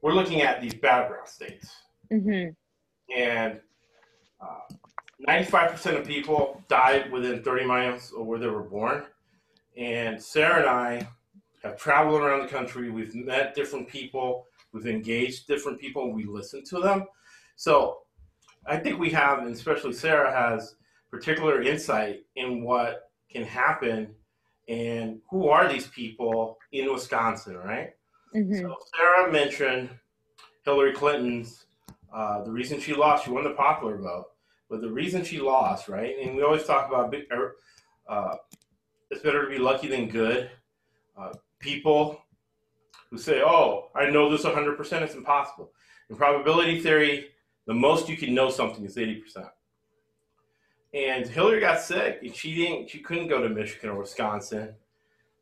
[0.00, 1.74] we're looking at these battleground states.
[2.12, 2.50] Mm-hmm.
[3.20, 3.58] And
[4.40, 4.76] uh,
[5.28, 9.06] 95% of people died within 30 miles of where they were born.
[9.76, 11.08] And Sarah and I
[11.62, 12.90] have traveled around the country.
[12.90, 14.46] We've met different people.
[14.72, 16.12] We've engaged different people.
[16.12, 17.06] We listen to them.
[17.56, 18.00] So
[18.66, 20.76] I think we have, and especially Sarah has
[21.10, 24.14] particular insight in what can happen
[24.68, 27.94] and who are these people in Wisconsin, right?
[28.34, 28.60] Mm-hmm.
[28.60, 29.88] So Sarah mentioned
[30.64, 31.64] Hillary Clinton's
[32.12, 33.24] uh, the reason she lost.
[33.24, 34.26] She won the popular vote,
[34.70, 36.14] but the reason she lost, right?
[36.18, 37.14] And we always talk about
[38.08, 38.36] uh,
[39.10, 40.50] it's better to be lucky than good.
[41.16, 42.22] Uh, people
[43.10, 45.72] who say, "Oh, I know this 100%; it's impossible."
[46.10, 47.28] In probability theory,
[47.66, 49.50] the most you can know something is 80%.
[50.94, 54.74] And Hillary got sick and she didn't she couldn't go to Michigan or Wisconsin.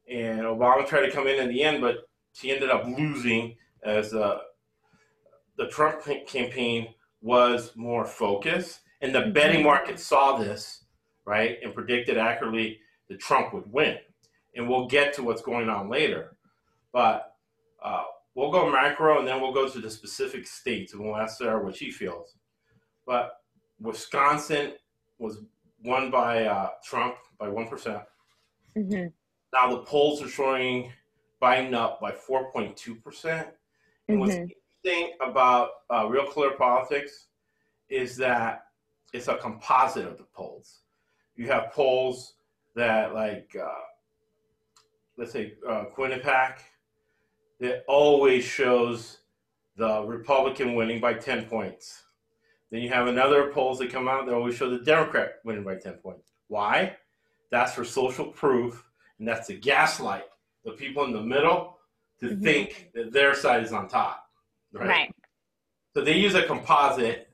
[0.09, 4.13] And Obama tried to come in in the end, but she ended up losing as
[4.13, 4.39] uh,
[5.57, 6.89] the Trump campaign
[7.23, 8.81] was more focused.
[9.01, 9.67] And the betting mm-hmm.
[9.67, 10.85] market saw this,
[11.25, 13.99] right, and predicted accurately that Trump would win.
[14.57, 16.37] And we'll get to what's going on later.
[16.93, 17.35] But
[17.83, 21.39] uh, we'll go macro and then we'll go to the specific states and we'll ask
[21.39, 22.37] Sarah what she feels.
[23.07, 23.33] But
[23.81, 24.73] Wisconsin
[25.19, 25.39] was
[25.85, 29.07] won by uh, Trump by one mm-hmm.
[29.53, 30.91] Now the polls are showing
[31.41, 33.49] Biden up by 4.2 percent.
[34.09, 34.49] And what's mm-hmm.
[34.85, 37.27] interesting about uh, Real Clear Politics
[37.89, 38.65] is that
[39.13, 40.81] it's a composite of the polls.
[41.37, 42.35] You have polls
[42.75, 43.69] that, like, uh,
[45.17, 46.59] let's say, uh, Quinnipiac
[47.61, 49.19] that always shows
[49.77, 52.03] the Republican winning by 10 points.
[52.71, 55.77] Then you have another polls that come out that always show the Democrat winning by
[55.77, 56.33] 10 points.
[56.49, 56.97] Why?
[57.51, 58.85] That's for social proof,
[59.19, 60.25] and that's to gaslight
[60.65, 61.79] the people in the middle
[62.21, 62.43] to mm-hmm.
[62.43, 64.29] think that their side is on top.
[64.73, 64.89] Right?
[64.89, 65.15] right.
[65.95, 67.31] So they use a composite,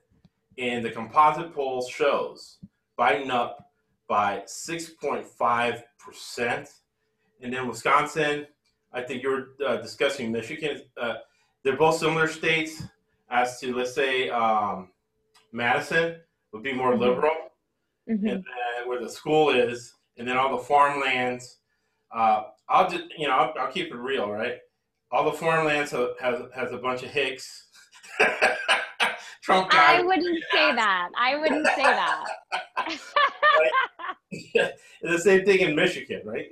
[0.57, 2.59] and the composite poll shows
[2.97, 3.71] Biden up
[4.07, 6.69] by 6.5%.
[7.43, 8.47] And then Wisconsin
[8.93, 10.81] I think you were uh, discussing Michigan.
[10.95, 11.15] Uh,
[11.63, 12.83] they're both similar states
[13.29, 14.89] as to, let's say, um,
[15.51, 16.17] Madison
[16.51, 17.01] would be more mm-hmm.
[17.01, 17.31] liberal,
[18.09, 18.27] mm-hmm.
[18.27, 21.57] and then where the school is, and then all the farmlands.
[22.13, 24.57] Uh, I'll just, you know, I'll, I'll, keep it real, right?
[25.11, 27.65] All the farmlands have, has has a bunch of hicks.
[29.41, 29.99] Trump guys.
[29.99, 31.09] I wouldn't say that.
[31.19, 32.25] I wouldn't say that.
[35.01, 36.47] the same thing in Michigan, right?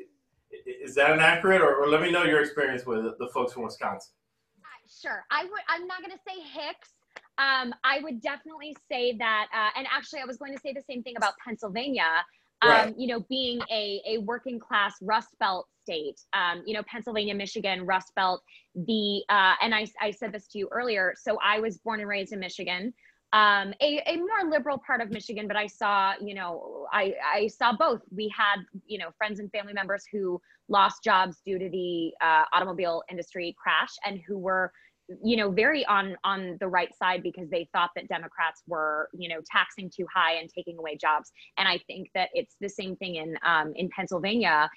[0.81, 4.11] Is that inaccurate, or, or let me know your experience with the folks from Wisconsin?
[4.59, 5.61] Uh, sure, I would.
[5.67, 6.89] I'm not going to say Hicks.
[7.37, 10.83] Um, I would definitely say that, uh, and actually, I was going to say the
[10.89, 12.23] same thing about Pennsylvania.
[12.61, 12.93] Um, Right.
[12.95, 17.87] You know, being a, a working class Rust Belt state, um, you know, Pennsylvania, Michigan,
[17.87, 18.43] Rust Belt,
[18.75, 21.15] the, uh, and I, I said this to you earlier.
[21.19, 22.93] So I was born and raised in Michigan.
[23.33, 27.47] Um, a, a more liberal part of Michigan, but I saw, you know, I, I
[27.47, 28.01] saw both.
[28.13, 32.43] We had, you know, friends and family members who lost jobs due to the uh,
[32.53, 34.71] automobile industry crash and who were
[35.21, 39.27] you know very on on the right side because they thought that democrats were you
[39.27, 42.95] know taxing too high and taking away jobs and i think that it's the same
[42.95, 44.69] thing in um, in pennsylvania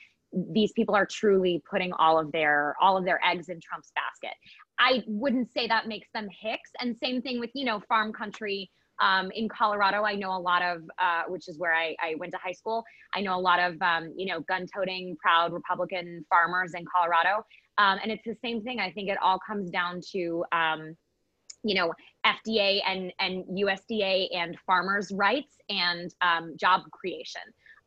[0.52, 4.36] these people are truly putting all of their all of their eggs in trump's basket
[4.78, 8.70] i wouldn't say that makes them hicks and same thing with you know farm country
[9.00, 12.32] um, in Colorado, I know a lot of, uh, which is where I, I, went
[12.32, 12.84] to high school.
[13.12, 17.44] I know a lot of, um, you know, gun-toting, proud Republican farmers in Colorado,
[17.78, 18.80] um, and it's the same thing.
[18.80, 20.96] I think it all comes down to, um,
[21.64, 21.92] you know,
[22.24, 27.42] FDA and and USDA and farmers' rights and um, job creation.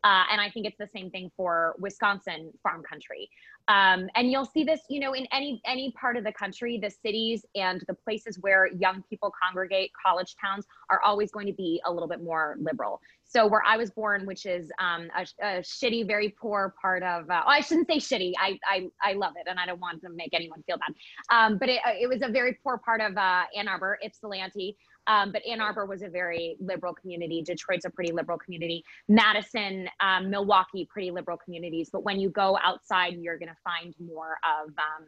[0.08, 3.30] Uh, and I think it's the same thing for Wisconsin farm country.
[3.68, 6.90] Um, and you'll see this, you know, in any any part of the country, the
[6.90, 11.82] cities and the places where young people congregate, college towns, are always going to be
[11.86, 13.02] a little bit more liberal.
[13.26, 17.30] So where I was born, which is um, a, a, shitty, very poor part of,
[17.30, 18.32] uh, I shouldn't say shitty.
[18.40, 20.94] I, I I love it, and I don't want to make anyone feel bad.
[21.36, 24.78] Um, but it, it was a very poor part of uh, Ann Arbor, Ypsilanti.
[25.08, 27.42] Um, but Ann Arbor was a very liberal community.
[27.42, 28.84] Detroit's a pretty liberal community.
[29.08, 31.90] Madison, um, Milwaukee, pretty liberal communities.
[31.92, 35.08] But when you go outside, you're going to find more of um,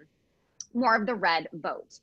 [0.74, 2.00] more of the red vote.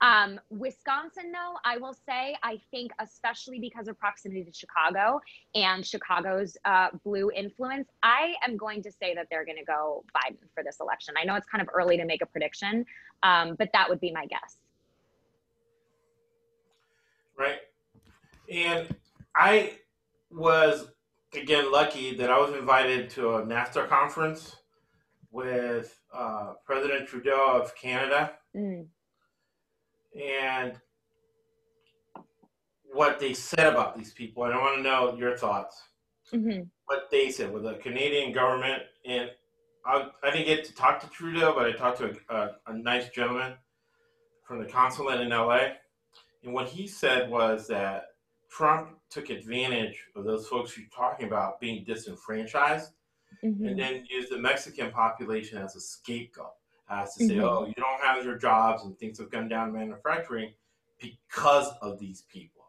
[0.00, 5.20] Um, Wisconsin, though, I will say, I think, especially because of proximity to Chicago
[5.54, 10.04] and Chicago's uh, blue influence, I am going to say that they're going to go
[10.16, 11.14] Biden for this election.
[11.20, 12.86] I know it's kind of early to make a prediction,
[13.22, 14.56] um, but that would be my guess.
[17.40, 17.56] Right.
[18.52, 18.94] And
[19.34, 19.72] I
[20.30, 20.88] was,
[21.32, 24.56] again, lucky that I was invited to a NAFTA conference
[25.30, 28.32] with uh, President Trudeau of Canada.
[28.54, 28.88] Mm.
[30.22, 30.74] And
[32.92, 35.80] what they said about these people, and I want to know your thoughts.
[36.34, 36.64] Mm-hmm.
[36.84, 39.30] What they said with the Canadian government, and
[39.86, 42.76] I, I didn't get to talk to Trudeau, but I talked to a, a, a
[42.76, 43.54] nice gentleman
[44.46, 45.60] from the consulate in LA.
[46.42, 48.04] And what he said was that
[48.50, 52.92] Trump took advantage of those folks you're talking about being disenfranchised
[53.44, 53.64] Mm-hmm.
[53.64, 56.50] and then used the Mexican population as a scapegoat,
[56.90, 57.42] as to say, Mhm.
[57.44, 60.52] oh, you don't have your jobs and things have gone down in manufacturing
[60.98, 62.66] because of these people.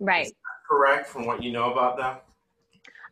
[0.00, 0.30] Right.
[0.68, 2.18] Correct from what you know about them?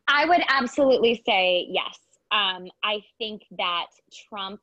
[0.09, 1.99] I would absolutely say yes.
[2.33, 3.87] Um, I think that
[4.29, 4.61] Trump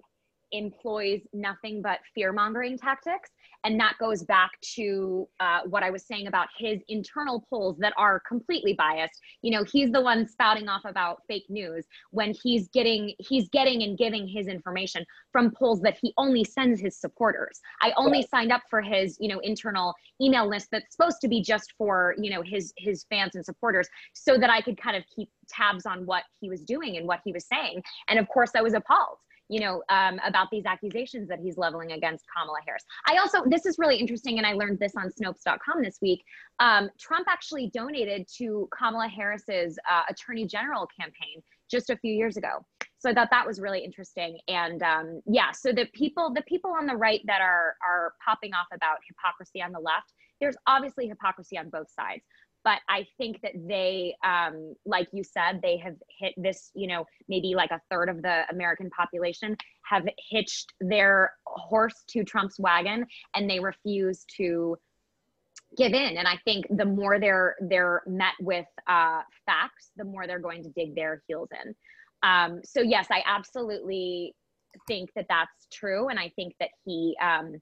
[0.51, 3.29] employs nothing but fear mongering tactics.
[3.65, 7.93] And that goes back to uh, what I was saying about his internal polls that
[7.97, 9.19] are completely biased.
[9.41, 13.83] You know, he's the one spouting off about fake news when he's getting he's getting
[13.83, 17.59] and giving his information from polls that he only sends his supporters.
[17.81, 21.41] I only signed up for his, you know, internal email list that's supposed to be
[21.41, 25.03] just for, you know, his his fans and supporters so that I could kind of
[25.13, 27.83] keep tabs on what he was doing and what he was saying.
[28.07, 29.17] And of course I was appalled
[29.49, 32.83] you know, um, about these accusations that he's leveling against Kamala Harris.
[33.07, 36.23] I also, this is really interesting, and I learned this on Snopes.com this week.
[36.59, 42.37] Um, Trump actually donated to Kamala Harris's uh, Attorney General campaign just a few years
[42.37, 42.65] ago.
[42.99, 44.39] So I thought that was really interesting.
[44.47, 48.53] And um, yeah, so the people, the people on the right that are are popping
[48.53, 52.23] off about hypocrisy on the left, there's obviously hypocrisy on both sides
[52.63, 57.05] but I think that they, um, like you said, they have hit this, you know,
[57.27, 63.05] maybe like a third of the American population have hitched their horse to Trump's wagon
[63.33, 64.77] and they refuse to
[65.77, 66.17] give in.
[66.17, 70.63] And I think the more they're they're met with uh, facts, the more they're going
[70.63, 71.75] to dig their heels in.
[72.23, 74.35] Um, so yes, I absolutely
[74.87, 77.15] think that that's true, and I think that he.
[77.21, 77.61] Um,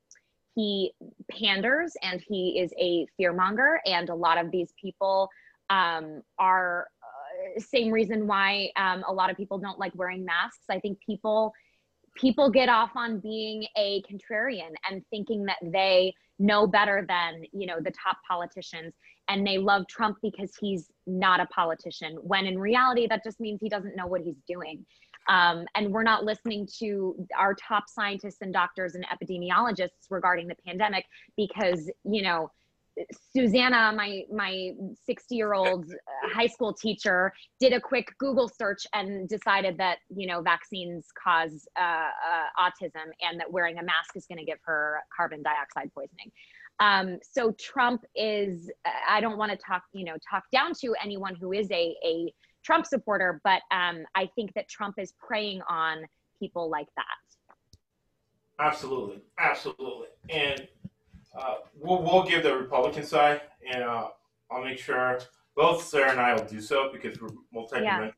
[0.57, 0.91] he
[1.29, 5.29] panders and he is a fearmonger and a lot of these people
[5.69, 10.65] um, are uh, same reason why um, a lot of people don't like wearing masks.
[10.67, 11.53] I think people
[12.15, 17.67] people get off on being a contrarian and thinking that they know better than you
[17.67, 18.93] know the top politicians
[19.27, 23.59] and they love trump because he's not a politician when in reality that just means
[23.59, 24.85] he doesn't know what he's doing
[25.27, 30.55] um, and we're not listening to our top scientists and doctors and epidemiologists regarding the
[30.65, 31.05] pandemic
[31.35, 32.49] because you know
[33.35, 34.71] Susanna, my my
[35.05, 35.85] 60 year old
[36.33, 41.67] high school teacher, did a quick Google search and decided that you know vaccines cause
[41.79, 42.09] uh, uh,
[42.59, 46.31] autism and that wearing a mask is going to give her carbon dioxide poisoning.
[46.79, 48.71] Um, so Trump is.
[49.07, 52.33] I don't want to talk you know talk down to anyone who is a a
[52.67, 56.05] Trump supporter, but um, I think that Trump is preying on
[56.37, 57.05] people like that.
[58.59, 60.67] Absolutely, absolutely, and
[61.39, 63.41] uh, we'll we'll give the Republican side,
[63.71, 64.09] and uh,
[64.51, 65.19] I'll make sure
[65.55, 68.11] both Sarah and I will do so because we're multi-dimensional.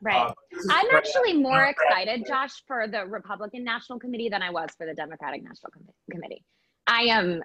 [0.00, 0.16] Right.
[0.16, 0.32] Uh,
[0.70, 4.94] I'm actually more excited, Josh, for the Republican National Committee than I was for the
[4.94, 6.44] Democratic National Com- Committee.
[6.86, 7.42] I am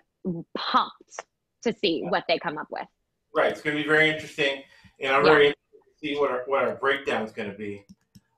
[0.56, 1.26] pumped
[1.64, 2.88] to see what they come up with.
[3.36, 4.62] Right, it's going to be very interesting,
[5.02, 5.32] and I'm Yeah.
[5.32, 5.54] very
[6.02, 7.86] see what our, what our breakdown is going to be.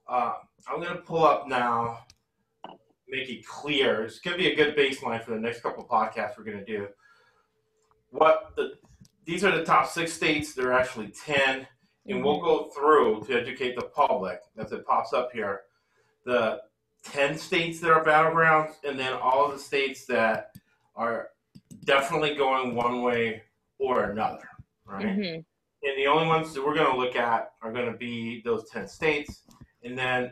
[0.08, 0.34] Uh,
[0.68, 2.00] I'm going to pull up now,
[3.08, 4.04] make it clear.
[4.04, 6.66] It's going to be a good baseline for the next couple podcasts we're going to
[6.66, 6.88] do.
[8.12, 8.74] What the
[9.26, 10.54] these are the top six states.
[10.54, 11.68] There are actually ten,
[12.08, 15.64] and we'll go through to educate the public as it pops up here.
[16.26, 16.62] The
[17.04, 20.52] ten states that are battlegrounds, and then all of the states that
[20.96, 21.32] are
[21.84, 23.44] definitely going one way
[23.78, 24.48] or another.
[24.86, 25.06] Right.
[25.06, 25.46] Mhm.
[25.84, 28.70] And the only ones that we're going to look at are going to be those
[28.70, 29.44] 10 states.
[29.84, 30.32] And then,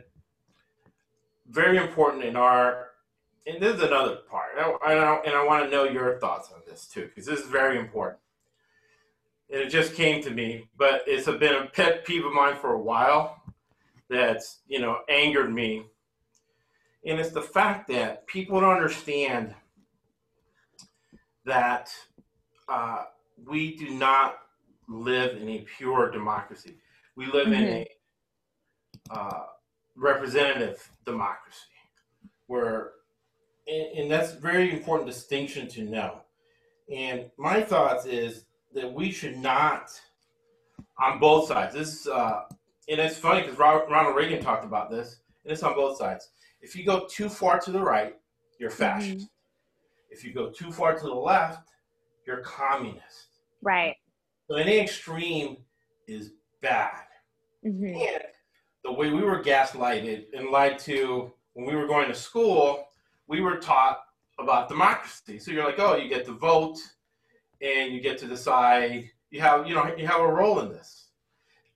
[1.50, 2.88] very important in our,
[3.46, 6.60] and this is another part, and I, and I, want to know your thoughts on
[6.66, 8.18] this too, because this is very important.
[9.50, 12.72] And it just came to me, but it's been a pet peeve of mine for
[12.72, 13.40] a while
[14.10, 15.84] that's, you know, angered me.
[17.04, 19.54] And it's the fact that people don't understand
[21.44, 21.90] that
[22.68, 23.04] uh,
[23.46, 24.38] we do not
[24.88, 26.76] live in a pure democracy.
[27.16, 27.86] We live in a
[29.10, 29.44] uh,
[29.96, 31.60] representative democracy,
[32.46, 32.92] where,
[33.66, 36.20] and, and that's a very important distinction to know.
[36.94, 39.90] And my thoughts is that we should not,
[41.00, 41.74] on both sides.
[41.74, 42.42] This, is, uh,
[42.88, 46.30] and it's funny because Ronald Reagan talked about this, and it's on both sides.
[46.60, 48.16] If you go too far to the right,
[48.58, 49.28] you're fascist.
[50.10, 51.68] If you go too far to the left,
[52.26, 53.28] you're communist.
[53.62, 53.96] Right.
[54.48, 55.58] So any extreme
[56.06, 57.06] is bad.
[57.64, 58.14] Mhm.
[58.14, 58.24] And
[58.84, 62.88] the way we were gaslighted and lied to when we were going to school,
[63.26, 64.04] we were taught
[64.38, 65.38] about democracy.
[65.38, 66.78] So you're like, oh, you get to vote
[67.60, 71.08] and you get to decide you have you know you have a role in this.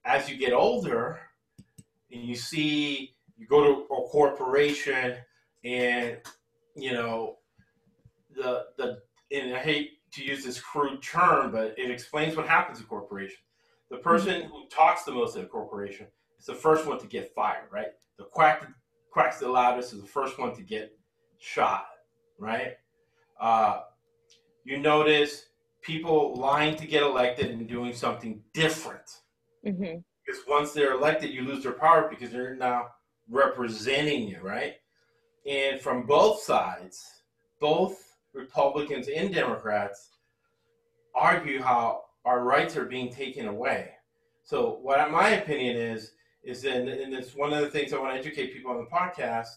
[0.04, 1.20] As you get older
[2.12, 5.16] and you see you go to a corporation
[5.64, 6.18] and
[6.74, 7.38] you know
[8.34, 9.02] the the
[9.32, 13.38] and I hate to use this crude term, but it explains what happens in corporations.
[13.90, 16.06] The person who talks the most at a corporation
[16.38, 17.88] is the first one to get fired, right?
[18.18, 18.66] The quack
[19.10, 20.96] quacks the loudest is the first one to get
[21.38, 21.86] shot,
[22.38, 22.74] right?
[23.40, 23.80] Uh,
[24.64, 25.46] you notice
[25.82, 29.22] people lying to get elected and doing something different.
[29.64, 30.04] Mhm.
[30.24, 32.90] Because once they're elected, you lose their power because they're now
[33.28, 34.74] representing you, right?
[35.46, 37.22] And from both sides,
[37.58, 40.10] both Republicans and Democrats
[41.14, 43.90] argue how our rights are being taken away.
[44.42, 46.12] So, what my opinion is,
[46.42, 48.90] is in, and it's one of the things I want to educate people on the
[48.90, 49.48] podcast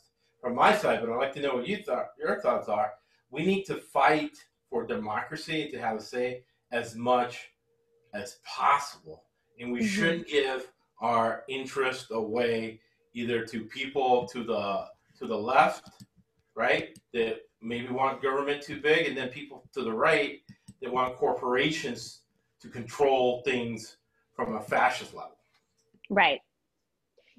[0.42, 2.92] from my side, but I'd like to know what you thought, your thoughts are.
[3.32, 4.38] We need to fight
[4.70, 7.50] for democracy to have a say as much
[8.14, 9.24] as possible,
[9.60, 9.88] and we Mhm.
[9.88, 12.82] shouldn't give our interest away
[13.14, 15.90] either to people to the to the left,
[16.56, 20.42] right, that maybe want government too big, and then people to the right
[20.82, 22.22] that want corporations
[22.62, 23.98] to control things
[24.36, 25.38] from a fascist level.
[26.10, 26.40] Right.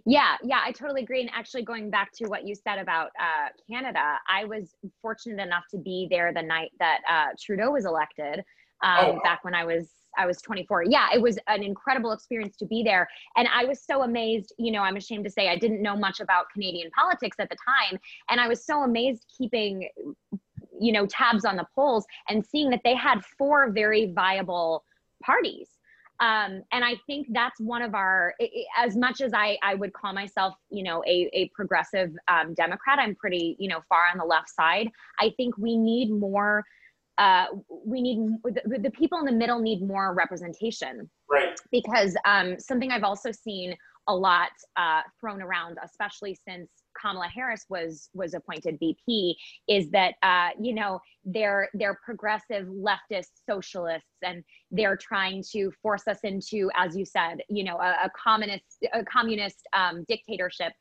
[0.07, 1.23] Yeah, yeah, I totally agree.
[1.23, 5.65] And actually, going back to what you said about uh, Canada, I was fortunate enough
[5.71, 8.41] to be there the night that uh, Trudeau was elected.
[8.83, 9.21] Um, Oh, wow.
[9.23, 9.89] Back when I was
[10.19, 10.85] I was 24.
[10.85, 14.53] Yeah, it was an incredible experience to be there, and I was so amazed.
[14.59, 17.57] You know, I'm ashamed to say I didn't know much about Canadian politics at the
[17.57, 17.99] time,
[18.31, 19.89] and I was so amazed keeping,
[20.81, 24.85] you know, tabs on the polls and seeing that they had four very viable
[25.23, 25.69] parties
[26.21, 28.35] um, and I think that's one of our.
[28.79, 32.99] As much as I I would call myself, you know, a a progressive um, Democrat,
[33.01, 34.89] I'm pretty, you know, far on the left side.
[35.21, 36.65] I think we need more.
[37.19, 41.59] Uh, we need the, the people in the middle need more representation Right.
[41.71, 43.77] because um, something I've also seen
[44.09, 46.69] a lot uh, thrown around, especially since
[47.01, 49.37] Kamala Harris was was appointed VP,
[49.69, 56.07] is that uh, you know they're they're progressive leftist socialists, and they're trying to force
[56.07, 60.73] us into, as you said, you know, a, a communist a communist um, dictatorship.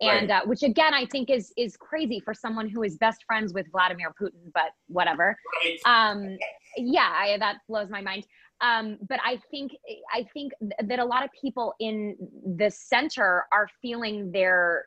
[0.00, 3.52] And uh, which again, I think is is crazy for someone who is best friends
[3.52, 5.36] with Vladimir Putin, but whatever.
[5.62, 5.78] Right.
[5.86, 6.38] um
[6.76, 8.26] yeah I, that blows my mind.
[8.60, 9.72] Um but i think
[10.12, 12.16] i think th- that a lot of people in
[12.56, 14.84] the center are feeling their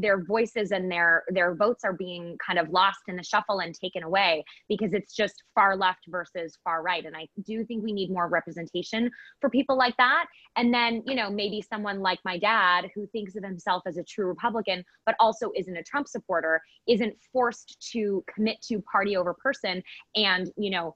[0.00, 3.74] their voices and their their votes are being kind of lost in the shuffle and
[3.74, 7.04] taken away because it's just far left versus far right.
[7.04, 10.26] And i do think we need more representation for people like that.
[10.56, 14.04] And then you know maybe someone like my dad who thinks of himself as a
[14.04, 19.34] true republican but also isn't a trump supporter isn't forced to commit to party over
[19.34, 19.82] person
[20.14, 20.94] and you know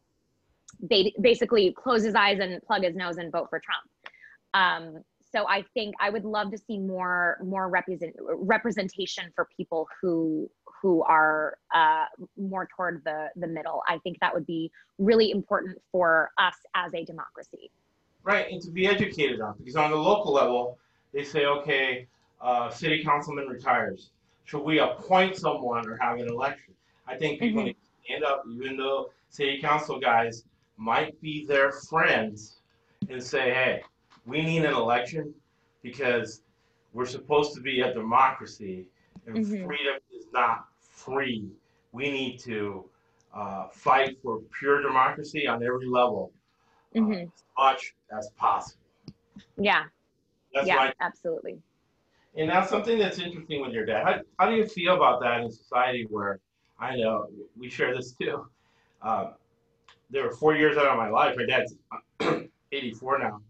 [0.80, 3.88] ba- basically close his eyes and plug his nose and vote for trump.
[4.52, 5.02] Um,
[5.32, 10.50] so I think I would love to see more more represent representation for people who
[10.82, 12.06] who are uh,
[12.36, 13.82] more toward the the middle.
[13.88, 17.70] I think that would be really important for us as a democracy.
[18.22, 20.78] Right, and to be educated on because on the local level,
[21.12, 22.06] they say, okay,
[22.40, 24.10] uh, city councilman retires.
[24.44, 26.74] Should we appoint someone or have an election?
[27.06, 27.66] I think people Mhm.
[27.66, 30.44] need to stand up, even though city council guys
[30.76, 32.60] might be their friends,
[33.08, 33.82] and say, hey,
[34.30, 35.34] we need an election
[35.82, 36.42] because
[36.92, 38.86] we're supposed to be a democracy,
[39.26, 39.66] and Mhm.
[39.66, 41.50] freedom is not free.
[41.92, 42.88] We need to
[43.34, 46.32] uh, fight for pure democracy on every level
[46.96, 47.22] uh, Mhm.
[47.32, 48.80] as much as possible.
[49.56, 49.88] Yeah,
[50.54, 51.60] That's yeah, my, absolutely.
[52.36, 54.04] and that's something that's interesting with your dad.
[54.04, 56.40] How, how do you feel about that in society where
[56.78, 58.48] I know we share this too?
[59.02, 59.34] Um,
[60.10, 61.36] there were four years out of my life.
[61.36, 61.76] My dad's
[62.72, 63.40] 84 now,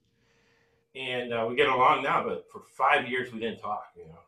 [0.94, 2.24] and uh, we get along now.
[2.24, 3.84] But for five years, we didn't talk.
[3.96, 4.18] You know,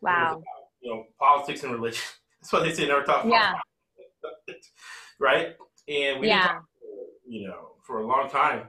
[0.00, 0.32] Wow.
[0.32, 0.42] about,
[0.80, 2.02] you know, politics and religion.
[2.40, 2.86] That's what they say.
[2.86, 3.24] Never talk.
[3.24, 3.54] Yeah.
[5.20, 5.56] right.
[5.88, 6.42] And we Yeah.
[6.48, 6.64] talk,
[7.26, 8.68] you know, for a long time.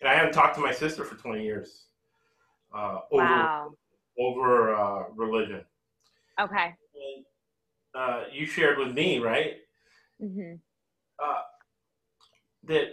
[0.00, 1.86] And I haven't talked to my sister for 20 years.
[2.74, 3.72] Uh, over Wow.
[4.18, 5.64] over uh, religion.
[6.40, 6.74] Okay.
[6.94, 7.24] And,
[7.94, 9.56] uh, you shared with me, right,
[10.22, 10.54] Mm-hmm.
[11.22, 11.40] uh,
[12.64, 12.88] that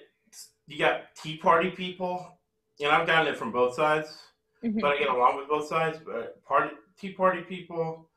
[0.67, 2.38] you got Tea Party people,
[2.81, 4.17] and I've gotten it from both sides,
[4.61, 5.99] hmm but I get along with both sides.
[6.05, 8.09] But party Tea Party people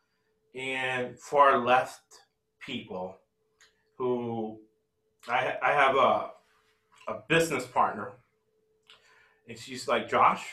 [0.54, 2.02] and far left
[2.64, 3.18] people
[3.98, 4.58] who
[5.28, 6.30] I I have a
[7.08, 8.12] a business partner,
[9.48, 10.46] and she's like Josh,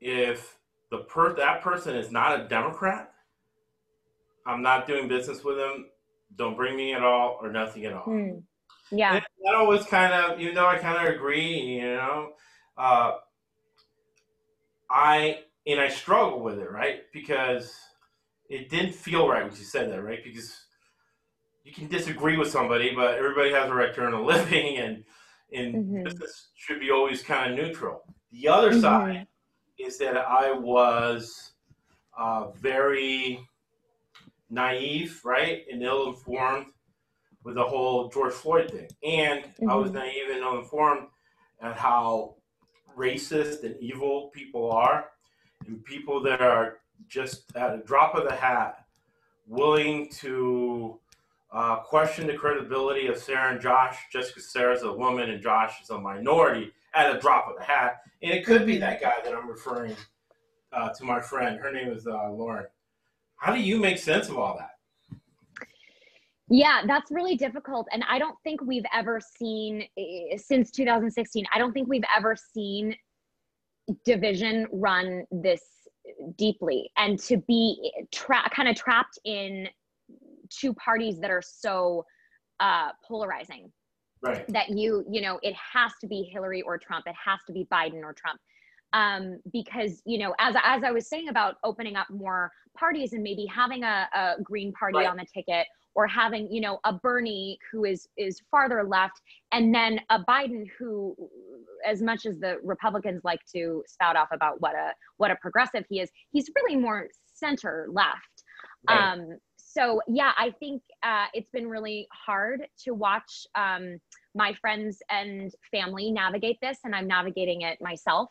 [0.00, 0.58] if
[0.90, 3.12] the per that person is not a Democrat,
[4.46, 5.86] I'm not doing business with them.
[6.36, 8.04] Don't bring me at all or nothing at all.
[8.04, 8.38] Hmm.
[8.90, 9.14] Yeah.
[9.14, 12.32] And that always kind of, even though I kind of agree, you know,
[12.76, 13.12] uh,
[14.90, 17.02] I and I struggle with it, right?
[17.12, 17.74] Because
[18.48, 20.22] it didn't feel right when you said that, right?
[20.22, 20.66] Because
[21.64, 25.04] you can disagree with somebody, but everybody has a right to earn a living, and
[25.52, 26.04] and Mhm.
[26.04, 28.02] business should be always kind of neutral.
[28.30, 28.80] The other Mhm.
[28.80, 29.26] side
[29.78, 31.52] is that I was
[32.18, 33.46] uh, very
[34.50, 36.66] naive, right, and ill-informed
[37.44, 39.94] with the whole George Floyd thing, and I was Mhm.
[39.94, 41.08] naive and ill-informed
[41.60, 42.36] at how
[42.96, 45.06] racist and evil people are,
[45.66, 46.78] and people that are
[47.08, 48.86] just at a drop of the hat
[49.46, 50.98] willing to
[51.52, 55.82] uh, question the credibility of Sarah and Josh just because Sarah's a woman and Josh
[55.82, 58.02] is a minority at a drop of the hat.
[58.22, 59.96] And it could be that guy that I'm referring
[60.72, 61.58] uh, to my friend.
[61.58, 62.66] Her name is uh, Lauren.
[63.36, 64.71] How do you make sense of all that?
[66.52, 67.88] Yeah, that's really difficult.
[67.92, 72.36] And I don't think we've ever seen, eh, since 2016, I don't think we've ever
[72.36, 72.94] seen
[74.04, 75.62] division run this
[76.36, 79.66] deeply and to be tra- kind of trapped in
[80.50, 82.04] two parties that are so
[82.60, 83.72] uh, polarizing
[84.24, 84.46] Right.
[84.52, 87.66] that you you know it has to be hillary or trump it has to be
[87.72, 88.40] biden or trump
[88.92, 93.22] um, because you know as, as i was saying about opening up more parties and
[93.22, 95.06] maybe having a, a green party Right.
[95.06, 99.20] on the ticket or having you know a bernie who is is farther left
[99.52, 101.14] and then a biden who
[101.86, 105.84] as much as the republicans like to spout off about what a what a progressive
[105.88, 108.44] he is he's really more center left
[108.88, 109.12] Right.
[109.12, 113.98] um, so yeah, I think uh, it's been really hard to watch um,
[114.34, 118.28] my friends and family navigate this, and I'm navigating it myself.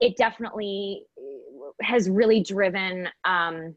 [0.00, 1.04] It definitely
[1.82, 3.74] has really driven um,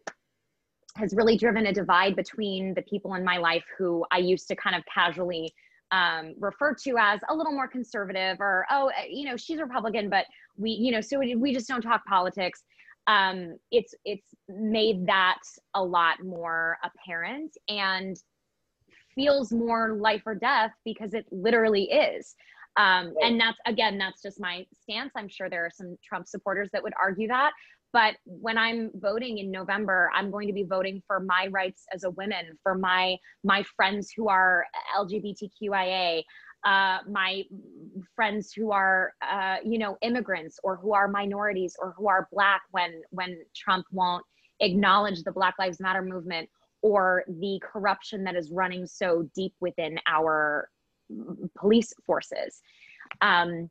[0.95, 4.55] has really driven a divide between the people in my life who I used to
[4.55, 5.53] kind of casually
[5.91, 10.25] um, refer to as a little more conservative, or oh, you know, she's Republican, but
[10.57, 12.63] we, you know, so we, we just don't talk politics
[13.09, 15.39] um, it's it's made that
[15.73, 18.15] a lot more apparent and
[19.15, 22.35] feels more life or death because it literally is.
[22.77, 25.11] Um, and that's again, that's just my stance.
[25.15, 27.51] I'm sure there are some Trump supporters that would argue that.
[27.91, 32.03] But when I'm voting in November, I'm going to be voting for my rights as
[32.03, 34.65] a woman, for my my friends who are
[34.95, 36.23] LGBTQIA,
[36.65, 37.43] uh, my
[38.15, 42.61] friends who are uh, you know immigrants or who are minorities or who are black
[42.71, 44.23] when when Trump won't
[44.59, 46.49] acknowledge the Black Lives Matter movement
[46.81, 50.69] or the corruption that is running so deep within our
[51.57, 52.61] police forces.
[53.21, 53.69] Um,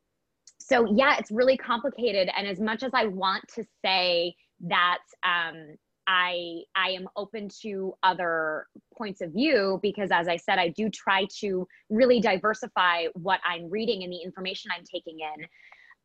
[0.57, 2.29] so yeah, it's really complicated.
[2.35, 5.75] And as much as I want to say that um,
[6.09, 8.65] I I am open to other
[8.97, 13.69] points of view because as I said, I do try to really diversify what I'm
[13.69, 15.45] reading and the information I'm taking in.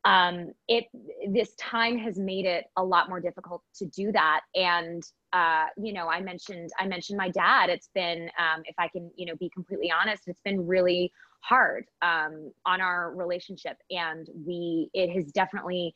[0.05, 0.85] Um, it
[1.31, 4.41] this time has made it a lot more difficult to do that.
[4.53, 5.03] And
[5.33, 7.69] uh, you know, I mentioned I mentioned my dad.
[7.69, 11.85] It's been, um, if I can, you know, be completely honest, it's been really hard
[12.01, 15.95] um, on our relationship, and we it has definitely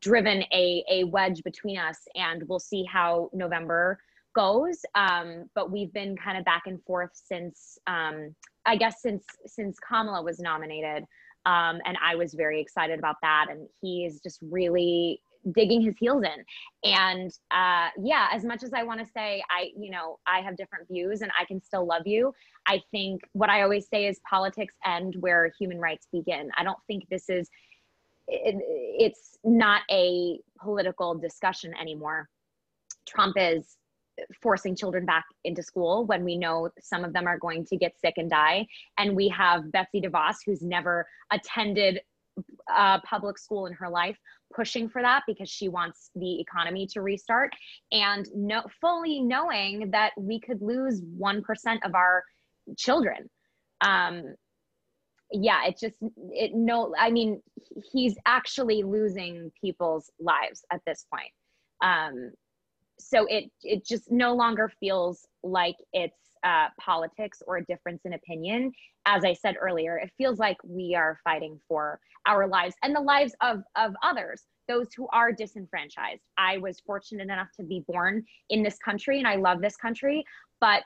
[0.00, 1.98] driven a a wedge between us.
[2.16, 3.98] And we'll see how November
[4.34, 4.80] goes.
[4.94, 8.34] Um, but we've been kind of back and forth since um,
[8.66, 11.04] I guess since since Kamala was nominated.
[11.46, 13.46] Um, and I was very excited about that.
[13.50, 15.20] And he is just really
[15.52, 16.90] digging his heels in.
[16.90, 20.56] And uh, yeah as much as i want to say i you know i have
[20.56, 22.32] different views and i can still love you
[22.66, 26.50] i think what i always say is politics end where human rights begin.
[26.56, 27.48] I don't think this is
[28.28, 28.56] it,
[28.98, 32.28] it's not a political discussion anymore.
[33.06, 33.77] Trump is
[34.42, 37.98] forcing children back into school when we know some of them are going to get
[38.00, 38.66] sick and die.
[38.98, 42.00] And we have betsy devos who's never attended
[42.72, 44.16] uh, public school in her life
[44.54, 47.52] pushing for that because she wants the economy to restart.
[47.92, 51.42] And no, fully knowing that we could lose 1%
[51.84, 52.24] of our
[52.76, 53.28] children.
[53.80, 54.34] Um,
[55.30, 55.96] yeah it just
[56.30, 57.42] it no i mean
[57.92, 61.32] he's actually losing people's lives at this point.
[61.82, 62.32] Um,
[62.98, 68.14] so it it just no longer feels like it's uh, politics or a difference in
[68.14, 68.72] opinion.
[69.06, 73.00] As I said earlier, it feels like we are fighting for our lives and the
[73.00, 76.22] lives of, of others, those who are disenfranchised.
[76.36, 80.24] I was fortunate enough to be born in this country and I love this country,
[80.60, 80.82] but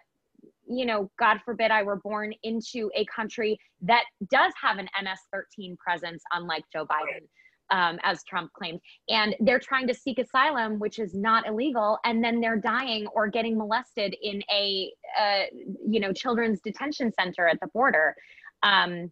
[0.68, 5.18] you know, God forbid I were born into a country that does have an MS
[5.32, 7.26] 13 presence, unlike Joe Biden
[7.72, 8.80] um, as Trump claimed.
[9.08, 13.26] And they're trying to seek asylum, which is not illegal, and then they're dying or
[13.26, 15.44] getting molested in a, uh,
[15.84, 18.14] you know, children's detention center at the border.
[18.62, 19.10] Um,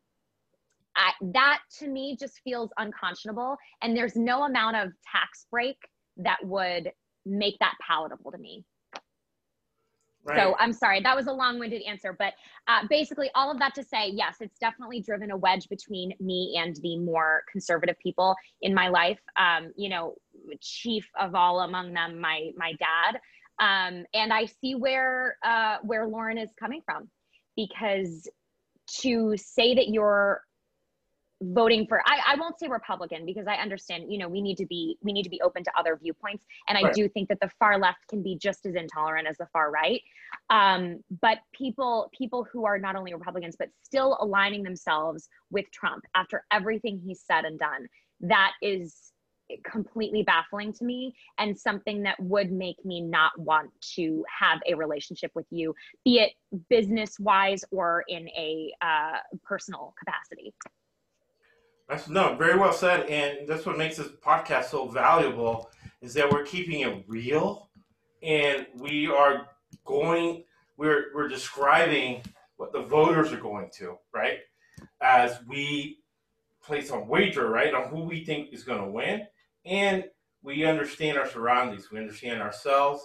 [0.94, 5.76] I, that to me just feels unconscionable, and there's no amount of tax break
[6.18, 6.92] that would
[7.24, 8.64] make that palatable to me.
[10.24, 10.38] Right.
[10.38, 12.14] So I'm sorry, that was a long winded answer.
[12.18, 12.34] But
[12.68, 16.58] uh, basically, all of that to say, yes, it's definitely driven a wedge between me
[16.62, 19.18] and the more conservative people in my life.
[19.36, 20.16] Um, you know,
[20.60, 23.20] chief of all among them, my my dad.
[23.60, 27.08] Um, and I see where uh, where Lauren is coming from,
[27.56, 28.28] because
[29.00, 30.42] to say that you're
[31.42, 34.66] voting for I, I won't say republican because i understand you know we need to
[34.66, 36.44] be we need to be open to other viewpoints.
[36.68, 36.92] And i right.
[36.92, 40.02] do think that the far left can be just as intolerant as the far right.
[40.50, 46.04] Um, but people people who are not only republicans but still aligning themselves with trump
[46.14, 47.88] after everything he's said and done
[48.20, 49.12] that is
[49.64, 54.74] completely baffling to me and something that would make me not want to have a
[54.74, 55.74] relationship with you
[56.04, 56.32] be it
[56.68, 60.54] business wise or in a uh, personal capacity
[61.90, 65.70] that's no, very well said, and that's what makes this podcast so valuable
[66.00, 67.68] is that we're keeping it real,
[68.22, 69.48] and we are
[69.84, 70.44] going,
[70.76, 72.22] we're we're describing
[72.58, 74.38] what the voters are going to, right?
[75.00, 75.98] As we
[76.62, 79.26] place a wager, right, on who we think is going to win,
[79.64, 80.04] and
[80.42, 83.02] we understand our surroundings, we understand ourselves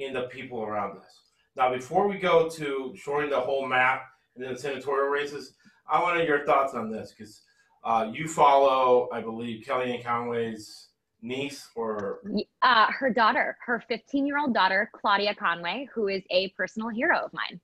[0.00, 1.20] and the people around us.
[1.56, 5.54] Now, before we go to showing the whole map and then the senatorial races,
[5.88, 7.42] I wanted your thoughts on this because
[7.84, 10.88] uh, you follow, I believe, Kellyanne Conway's
[11.20, 12.20] niece or
[12.62, 17.18] uh, her daughter, her 15 year old daughter, Claudia Conway, who is a personal hero
[17.18, 17.60] of mine.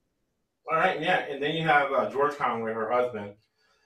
[0.71, 3.33] All right, yeah, and then you have uh, George Conway, her husband,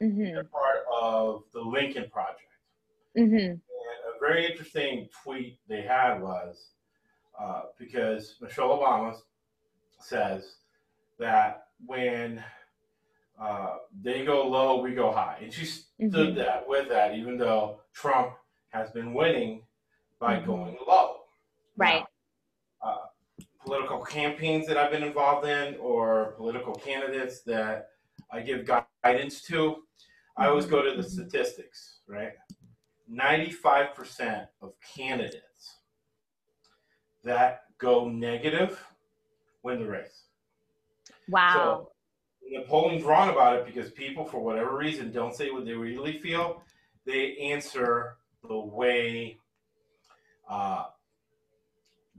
[0.03, 0.35] mm-hmm.
[0.53, 2.41] part of the Lincoln Project.
[3.17, 3.37] Mm-hmm.
[3.37, 6.71] And a very interesting tweet they had was
[7.41, 9.15] uh, because Michelle Obama
[10.01, 10.57] says
[11.19, 12.43] that when
[13.41, 15.39] uh, they go low, we go high.
[15.43, 15.53] And
[16.01, 16.39] she stood mm-hmm.
[16.39, 18.33] that with that, even though Trump
[18.71, 19.63] has been winning
[20.19, 20.47] by mm-hmm.
[20.47, 21.17] going low.
[21.77, 22.05] Right.
[22.83, 27.89] Now, uh, political campaigns that I've been involved in, or political candidates that
[28.33, 28.67] I give
[29.03, 30.43] guidance to, mm-hmm.
[30.43, 31.29] I always go to the mm-hmm.
[31.29, 32.33] statistics, right?
[33.11, 35.77] 95% of candidates
[37.23, 38.83] that go negative
[39.63, 40.25] win the race.
[41.29, 41.53] Wow.
[41.55, 41.91] So
[42.51, 46.19] the polling's wrong about it because people, for whatever reason, don't say what they really
[46.19, 46.63] feel.
[47.05, 48.17] They answer
[48.47, 49.39] the way
[50.49, 50.85] uh,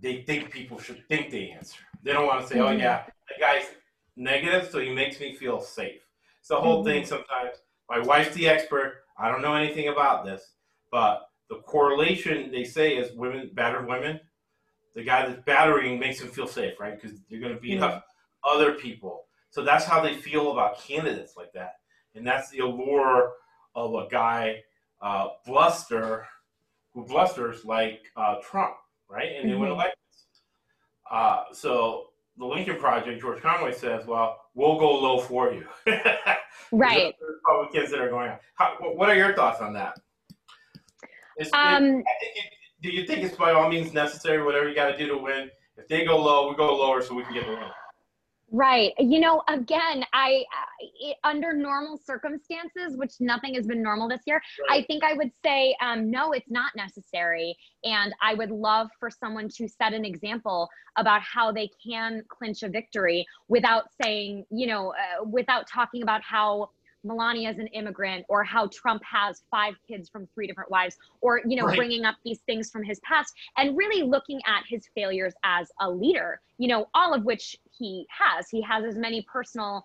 [0.01, 1.79] they think people should think they answer.
[2.03, 2.79] They don't want to say, "Oh Mhm.
[2.79, 3.67] yeah, that guy's
[4.15, 6.01] negative, so he makes me feel safe."
[6.39, 6.85] It's the whole Mhm.
[6.85, 7.05] thing.
[7.05, 9.05] Sometimes my wife's the expert.
[9.17, 10.55] I don't know anything about this,
[10.91, 14.19] but the correlation they say is women battered women.
[14.93, 16.99] The guy that's battering makes them feel safe, right?
[16.99, 17.83] Because they're going to beat Mhm.
[17.83, 18.07] up
[18.43, 19.27] other people.
[19.55, 21.75] So that's how they feel about candidates like that,
[22.13, 23.31] and that's the allure
[23.73, 24.57] of a guy
[25.01, 26.27] uh, bluster
[26.93, 28.73] who blusters like uh, Trump,
[29.09, 29.29] right?
[29.39, 29.95] And they win elections.
[31.09, 35.65] Uh, so the Lincoln Project, George Conway says, "Well, we'll go low for you."
[36.71, 37.13] Right.
[37.21, 38.37] Republicans that are going on.
[38.55, 39.97] How, what are your thoughts on that?
[41.39, 44.97] Is- Um, it- do you think it's by all means necessary, whatever you got to
[44.97, 45.49] do to win?
[45.77, 47.69] If they go low, we go lower so we can get the win.
[48.55, 48.93] Right.
[48.97, 54.41] You know, again, I, I under normal circumstances, which nothing has been normal this year,
[54.69, 57.57] I think I would say um, no, it's not necessary.
[57.83, 62.63] And I would love for someone to set an example about how they can clinch
[62.63, 66.69] a victory without saying, you know, uh, without talking about how
[67.05, 71.41] Melania is an immigrant or how Trump has five kids from three different wives or,
[71.47, 71.77] you know, Right.
[71.77, 75.89] bringing up these things from his past and really looking at his failures as a
[75.89, 78.49] leader, you know, all of which he has.
[78.49, 79.83] He has as many personal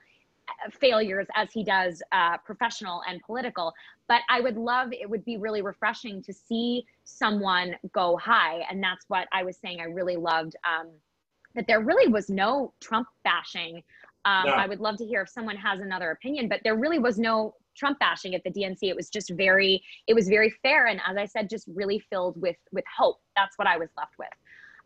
[0.48, 3.72] uh, failures as he does uh, professional and political.
[4.08, 8.64] But I would love, it would be really refreshing to see someone go high.
[8.70, 9.80] And that's what I was saying.
[9.80, 10.88] I really loved um,
[11.54, 13.82] that there really was no Trump bashing.
[14.24, 14.44] Um.
[14.54, 17.54] I would love to hear if someone has another opinion, but there really was no
[17.76, 18.78] Trump bashing at the DNC.
[18.82, 20.86] It was just very, it was very fair.
[20.86, 23.16] And as I said, just really filled with, with hope.
[23.36, 24.28] That's what I was left with.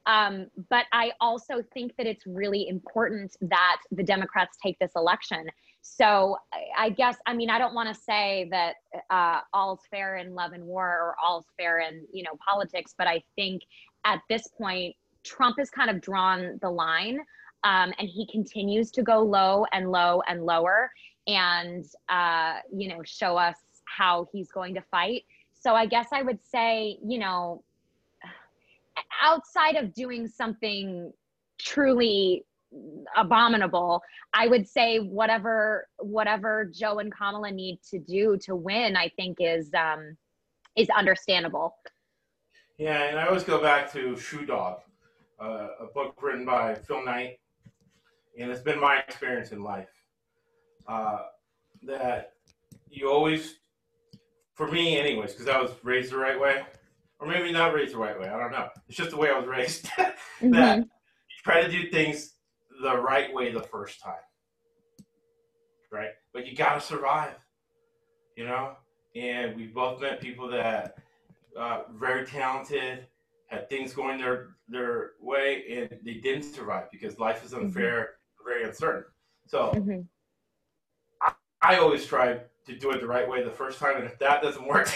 [0.06, 5.46] Um, but I also think that it's really important that the Democrats take this election.
[5.80, 8.76] So I- I guess, I mean, I don't want to say that
[9.10, 13.06] uh, all's fair in love and war or all's fair in, you know, politics, but
[13.06, 13.62] I think
[14.04, 17.18] at this point, Trump has kind of drawn the line
[17.64, 20.90] um, and he continues to go low and low and lower
[21.26, 23.56] and, uh, you know, show us
[23.86, 25.24] how he's going to fight.
[25.58, 27.62] So I guess I would say, you know,
[29.22, 31.12] outside of doing something
[31.58, 32.44] truly
[33.16, 34.02] abominable
[34.32, 39.36] i would say whatever whatever joe and kamala need to do to win i think
[39.40, 40.16] is um
[40.76, 41.76] is understandable
[42.78, 44.80] Yeah, and I always go back to Shoe Dog,
[45.40, 47.38] uh, a book written by Phil Knight,
[48.38, 49.88] and it's been my experience in life
[50.88, 51.18] uh,
[51.82, 52.32] that
[52.90, 53.56] you always,
[54.54, 56.62] for me, anyways, because I was raised the right way,
[57.20, 58.28] or maybe not raised the right way.
[58.28, 58.68] I don't know.
[58.88, 59.88] It's just the way I was raised.
[59.96, 60.82] that Mhm.
[60.82, 62.34] you try to do things
[62.82, 64.14] the right way the first time,
[65.92, 66.10] right?
[66.32, 67.36] But you got to survive,
[68.36, 68.76] you know.
[69.14, 70.96] And we both met people that
[71.56, 73.06] uh, very talented,
[73.46, 78.13] had things going their their way, and they didn't survive because life is unfair,
[78.44, 79.04] very uncertain.
[79.46, 80.08] So Mhm.
[81.60, 84.42] I always try to do it the right way the first time, and if that
[84.42, 84.86] doesn't work,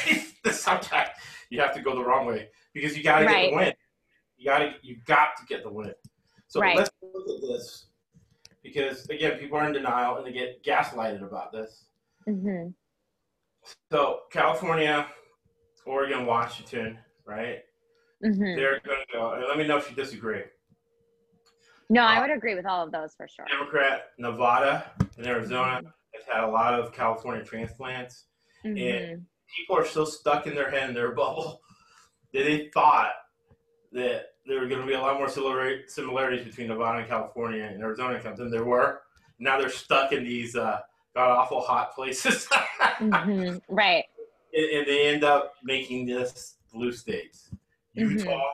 [0.53, 1.11] sometimes
[1.51, 3.75] you have to go the wrong way because you got to get the win.
[4.37, 5.95] You got to you got to get the win.
[6.47, 6.77] So Right.
[6.77, 7.87] let's look at this
[8.63, 11.87] because again, people are in denial and they get gaslighted about this.
[12.27, 12.75] Mhm.
[13.91, 15.11] So California,
[15.87, 17.65] Oregon, Washington, right?
[18.23, 18.57] Mhm.
[18.57, 19.33] They're going to go.
[19.33, 20.45] And let me know if you disagree.
[21.91, 25.81] No i would agree with all of those for sure Democrat, Nevada, and Arizona
[26.15, 28.25] have had a lot of California transplants.
[28.65, 29.23] Mhm.
[29.57, 31.61] people are still stuck in their head in their bubble
[32.33, 33.13] that they thought
[33.93, 37.65] that there were going to be a lot more similar- similarities between Nevada and California
[37.65, 39.03] and Arizona than there were.
[39.39, 40.81] Now they're stuck in these uh,
[41.15, 42.47] god awful hot places,
[43.01, 43.61] Mhm.
[43.69, 44.05] right
[44.53, 47.51] and, and they end up making this blue states.
[47.97, 48.11] Mhm.
[48.19, 48.53] Utah,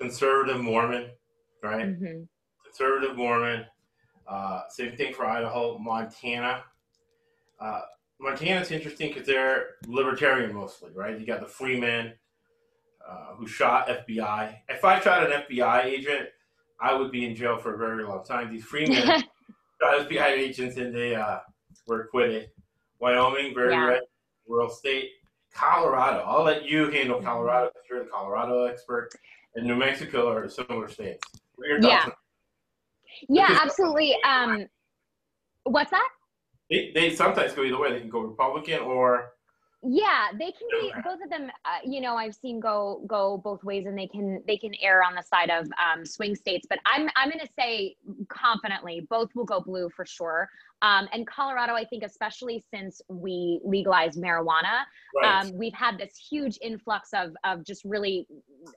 [0.00, 1.10] conservative Mormon,
[1.62, 1.86] right?
[2.78, 3.64] Conservative Mormon.
[4.28, 6.62] Uh, same thing for Idaho, Montana.
[7.60, 7.80] Uh,
[8.20, 11.18] Montana's interesting because they're libertarian mostly, right?
[11.18, 12.12] You got the Freemen
[13.08, 14.54] uh, who shot FBI.
[14.68, 16.28] If I shot an FBI agent,
[16.80, 18.52] I would be in jail for a very long time.
[18.52, 21.38] These Freemen shot FBI agents and they uh,
[21.86, 22.50] were acquitted.
[23.00, 23.86] Wyoming, very Yeah.
[23.86, 24.02] red,
[24.46, 25.10] rural state.
[25.54, 29.10] Colorado, I'll let you handle Colorado because you're the Colorado expert.
[29.54, 31.26] And New Mexico are similar states.
[31.56, 32.12] What are your thoughts Yeah.
[33.28, 34.16] On yeah Because- absolutely.
[34.24, 34.66] Um
[35.64, 36.08] what's that?
[36.70, 37.92] They, they sometimes go either way.
[37.92, 39.32] They can go Republican or
[39.82, 43.62] yeah they can be both of them uh, you know i've seen go go both
[43.62, 46.78] ways and they can they can err on the side of um, swing states but
[46.84, 47.94] i'm i'm going to say
[48.28, 50.48] confidently both will go blue for sure
[50.82, 54.82] um, and colorado i think especially since we legalized marijuana
[55.16, 55.44] right.
[55.44, 58.26] um, we've had this huge influx of of just really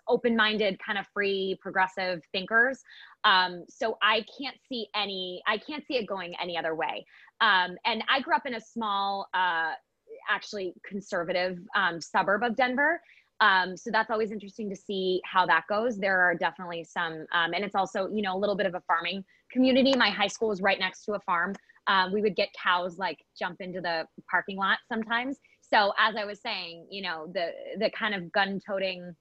[0.07, 2.83] open-minded, kind of free, progressive thinkers.
[3.23, 5.41] Um, so I can't see any.
[5.47, 7.05] I can't see it going any other way.
[7.39, 9.73] Um, and I grew up in a small, uh,
[10.30, 13.01] actually conservative um, suburb of Denver.
[13.39, 15.97] Um, so that's always interesting to see how that goes.
[15.97, 18.82] There are definitely some, um, and it's also, you know, a little bit of a
[18.82, 19.95] farming community.
[19.97, 21.55] My high school was right next to a farm.
[21.88, 25.39] Um, we would get cows like jump into the parking lot sometimes.
[25.61, 27.49] So as I was saying, you know, the
[27.80, 29.15] the kind of gun-toting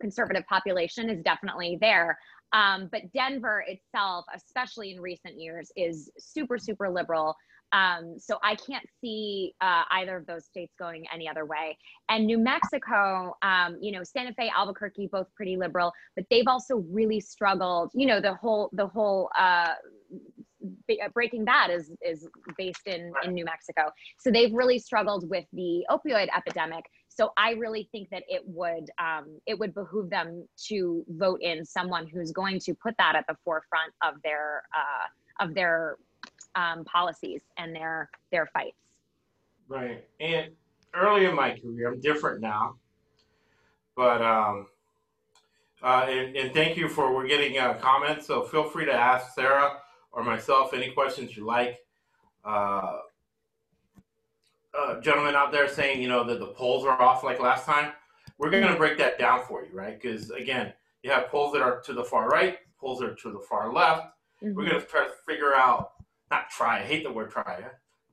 [0.00, 2.16] conservative population is definitely there.
[2.52, 7.34] Um, but Denver itself, especially in recent years, is super super liberal.
[7.72, 11.76] Um, so I can't see uh, either of those states going any other way.
[12.08, 16.84] And New Mexico, um, you know, Santa Fe, Albuquerque, both pretty liberal, but they've also
[16.90, 17.90] really struggled.
[17.94, 19.74] You know, the whole the whole uh,
[21.12, 25.84] Breaking Bad is is based in in New Mexico, so they've really struggled with the
[25.90, 26.84] opioid epidemic.
[27.08, 31.64] So I really think that it would um, it would behoove them to vote in
[31.64, 35.96] someone who's going to put that at the forefront of their uh, of their
[36.54, 38.76] um, policies and their their fights.
[39.68, 40.04] Right.
[40.20, 40.50] And
[40.94, 42.76] early in my career, I'm different now,
[43.96, 44.66] but um,
[45.82, 48.26] uh, and, and thank you for we're getting uh, comments.
[48.26, 49.78] So feel free to ask Sarah
[50.12, 51.78] or myself any questions you like.
[52.44, 52.98] Uh,
[54.78, 57.92] uh, gentlemen out there saying you know that the polls are off like last time.
[58.38, 60.00] We're going to break that down for you, right?
[60.00, 60.72] Because again,
[61.02, 63.72] you have polls that are to the far right, polls that are to the far
[63.72, 64.06] left.
[64.42, 64.54] Mm-hmm.
[64.54, 65.92] We're going to try to figure out
[66.30, 66.80] not try.
[66.80, 67.64] I hate the word try.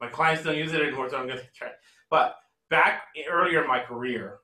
[0.02, 1.70] My clients don't use it anymore, so I'm going to try.
[2.10, 2.38] But
[2.70, 4.40] back earlier in my career,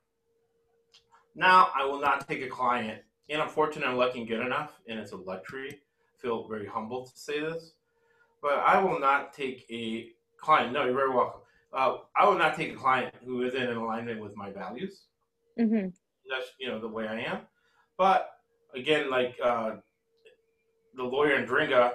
[1.35, 4.79] now I will not take a client, and I'm fortunate I'm lucky and good enough,
[4.87, 5.69] and it's a luxury.
[5.71, 7.73] I feel very humble to say this,
[8.41, 10.73] but I will not take a client.
[10.73, 11.41] No, you're very welcome.
[11.73, 15.05] Uh, I will not take a client who isn't in alignment with my values.
[15.59, 15.89] Mm-hmm.
[16.29, 17.39] That's you know the way I am.
[17.97, 18.29] But
[18.75, 19.75] again, like uh,
[20.95, 21.91] the lawyer in Dringa,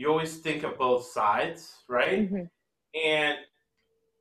[0.00, 2.20] you always think of both sides, right?
[2.20, 2.44] Mm-hmm.
[3.06, 3.36] And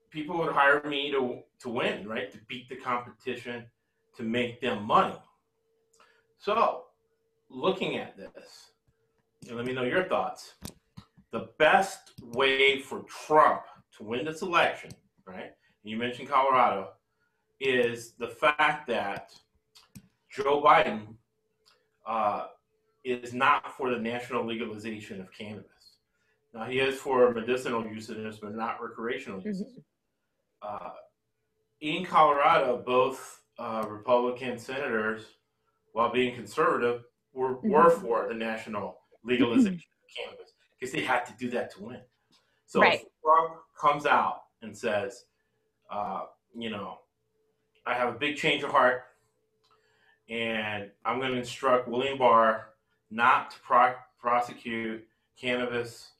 [0.09, 2.30] people would hire me to to win, right?
[2.34, 3.65] To beat the competition,
[4.17, 5.15] to make them money.
[6.38, 6.84] So,
[7.49, 8.71] looking at this,
[9.49, 10.55] let me know your thoughts.
[11.32, 13.61] The best way for Trump
[13.97, 14.91] to win this election,
[15.25, 15.51] right?
[15.84, 16.89] You mentioned Colorado,
[17.61, 19.32] is the fact that
[20.30, 21.15] Joe Biden
[22.05, 22.47] uh,
[23.04, 25.66] is not for the national legalization of cannabis.
[26.54, 29.68] Now, he is for medicinal uses, but not recreational uses.
[30.64, 30.86] Mm-hmm.
[30.88, 30.91] Uh,
[31.82, 35.22] in Colorado, both uh, Republican senators,
[35.93, 37.70] while being conservative, were, mm-hmm.
[37.70, 42.00] were for the national legalization of cannabis because they had to do that to win.
[42.66, 43.02] So right.
[43.24, 45.26] Trump comes out and says,
[45.91, 46.24] uh,
[46.58, 47.00] you know,
[47.86, 49.04] I have a big change of heart,
[50.30, 52.68] and I'm going to instruct William Barr
[53.12, 55.05] not to pro- prosecute
[55.39, 56.12] cannabis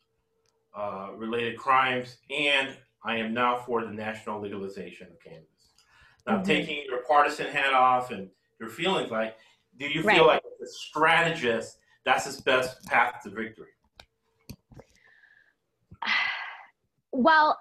[0.76, 5.48] uh, related crimes, and I am now for the national legalization of cannabis.
[6.28, 6.44] Now, mm-hmm.
[6.44, 8.30] taking your partisan hat off and
[8.60, 9.36] your feelings like,
[9.78, 10.28] do you feel right.
[10.28, 13.68] like as a strategist, that's his best path to victory?
[17.12, 17.58] Well,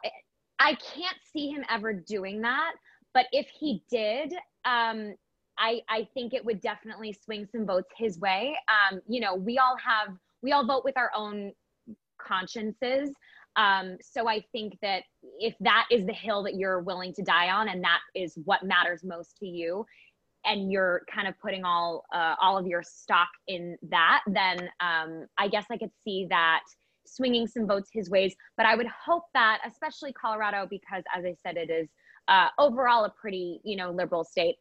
[0.58, 2.72] I can't see him ever doing that,
[3.14, 4.34] but if he did,
[4.66, 5.14] um,
[5.58, 8.56] I, I think it would definitely swing some votes his way.
[8.68, 11.52] Um, you know, we all have, we all vote with our own
[12.20, 13.10] consciences.
[13.56, 15.02] Um, so I think that
[15.40, 18.62] if that is the hill that you're willing to die on, and that is what
[18.62, 19.84] matters most to you,
[20.44, 25.26] and you're kind of putting all uh, all of your stock in that, then um,
[25.38, 26.60] I guess I could see that
[27.04, 28.34] swinging some votes his ways.
[28.56, 31.88] But I would hope that, especially Colorado, because as I said, it is
[32.28, 34.56] uh, overall a pretty you know liberal state.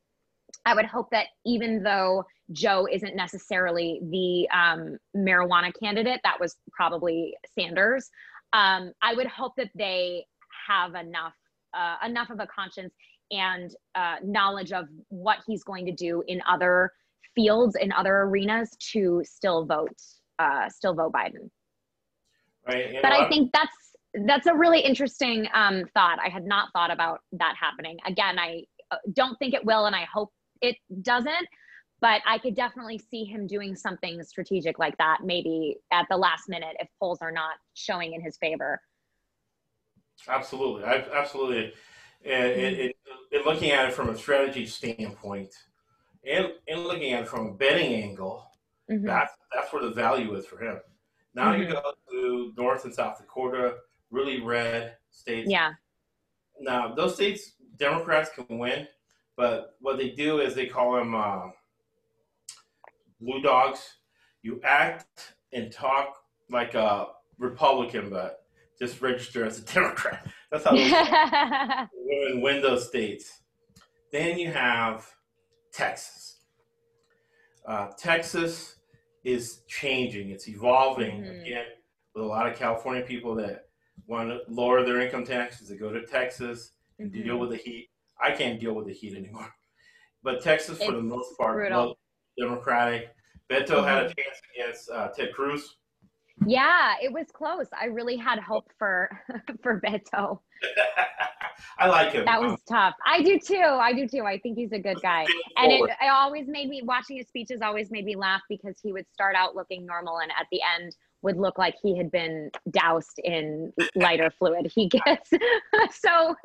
[0.66, 6.58] I would hope that even though Joe isn't necessarily the um, marijuana candidate, that was
[6.72, 8.10] probably Sanders.
[8.54, 10.26] Um, I would hope that they
[10.68, 11.34] have enough
[11.74, 12.94] uh, enough of a conscience
[13.32, 16.92] and uh, knowledge of what he's going to do in other
[17.36, 20.02] fields in other arenas to still vote
[20.40, 21.50] uh, still vote Biden.
[22.68, 22.96] Right.
[23.02, 26.20] But I think that's that's a really interesting um, thought.
[26.24, 27.98] I had not thought about that happening.
[28.06, 30.32] Again, I uh, don't think it will, and I hope
[30.62, 31.48] it doesn't
[32.00, 36.48] but I could definitely see him doing something strategic like that, maybe at the last
[36.48, 38.80] minute if polls are not showing in his favor.
[40.28, 41.74] Absolutely, I, absolutely,
[42.26, 42.94] and, and,
[43.32, 45.54] and, looking at it from a strategy standpoint,
[46.26, 48.46] and, and looking at it from a betting angle,
[48.92, 49.06] mm-hmm.
[49.06, 50.80] that's that's where the value is for him.
[51.34, 51.64] Now mm-hmm.
[51.64, 53.76] you go to North and South Dakota,
[54.10, 55.50] really red states.
[55.50, 55.74] Yeah.
[56.60, 58.88] Now those states, Democrats can win
[59.38, 61.44] but what they do is they call them uh,
[63.22, 63.96] Blue Dogs.
[64.42, 66.18] You act and talk
[66.50, 67.08] like a
[67.38, 68.44] Republican, but
[68.80, 70.28] just register as a Democrat.
[70.52, 73.42] That's how those women win those states.
[74.12, 75.08] Then you have
[75.72, 76.40] Texas.
[77.66, 78.76] Uh, Texas
[79.24, 80.30] is changing.
[80.30, 81.42] It's evolving Mhm.
[81.42, 81.66] again
[82.16, 83.66] with a lot of California people that
[84.08, 85.68] want to lower their income taxes.
[85.68, 87.24] They go to Texas and Mhm.
[87.26, 87.90] deal with the heat.
[88.22, 89.50] I can't deal with the heat anymore.
[90.24, 91.72] But Texas, for the It's most part,
[92.38, 93.10] Democratic.
[93.50, 95.78] Beto had a chance against uh, Ted Cruz.
[96.46, 97.68] yeah, it was close.
[97.80, 99.10] I really had hope for
[99.64, 100.40] for Beto.
[101.80, 102.26] I like him.
[102.26, 102.96] That was tough.
[103.06, 103.56] I do too.
[103.56, 104.24] I do too.
[104.24, 105.26] I think he's a good guy.
[105.58, 108.92] And it, it always made me watching his speeches always made me laugh because he
[108.92, 112.52] would start out looking normal and at the end would look like he had been
[112.70, 114.72] doused in lighter fluid.
[114.74, 115.30] He gets
[116.00, 116.36] so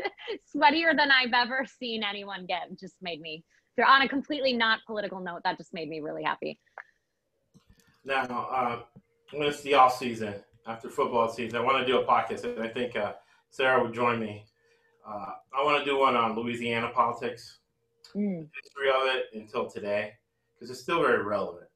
[0.55, 2.69] sweatier than I've ever seen anyone get.
[2.71, 3.45] It just made me
[3.77, 6.59] they're on a completely not political note, that just made me really happy.
[8.05, 8.83] Now, uh,
[9.33, 10.35] when it's the off season,
[10.67, 13.15] after football season, I want to do a podcast, and I think uh,
[13.51, 14.45] Sarah would join me.
[15.07, 17.61] Uh, I want to do one on Louisiana politics,
[18.15, 20.13] Mm, history of it until today,
[20.55, 21.67] because it's still very relevant.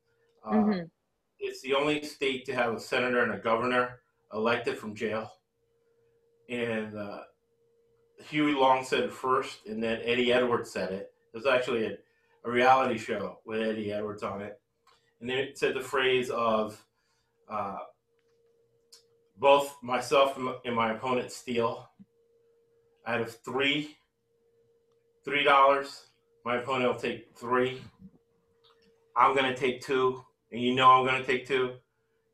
[0.44, 0.90] Uh, mhm.
[1.38, 4.00] It's the only state to have a senator and a governor
[4.32, 5.30] elected from jail.
[6.48, 7.20] And uh,
[8.28, 11.12] Huey Long said it first, and then Eddie Edwards said it.
[11.32, 11.96] There's actually a,
[12.44, 14.60] a reality show with Eddie Edwards on it.
[15.20, 16.82] And then it said the phrase of
[17.50, 17.78] uh,
[19.38, 21.88] both myself and my- and my opponent steal.
[23.06, 23.96] Out of three,
[25.24, 26.08] three dollars,
[26.44, 27.80] my opponent will take three.
[29.16, 31.74] I'm gonna take two, and you know I'm gonna take two.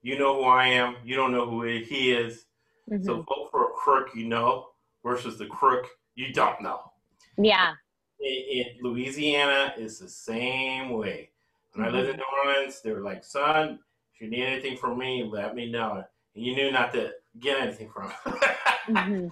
[0.03, 0.97] You know who I am.
[1.05, 2.47] You don't know who he is.
[2.91, 3.05] Mhm.
[3.05, 4.69] So vote for a crook you know
[5.05, 6.93] versus the crook you don't know.
[7.39, 7.75] yeah.
[8.21, 11.31] In, Louisiana, it's the same way.
[11.73, 13.81] When I lived in New Orleans, they were like, "Son,
[14.15, 16.05] if you need anything from me, let me know."
[16.35, 18.11] And you knew not to get anything from.
[18.11, 18.17] him.
[18.89, 19.31] Mhm.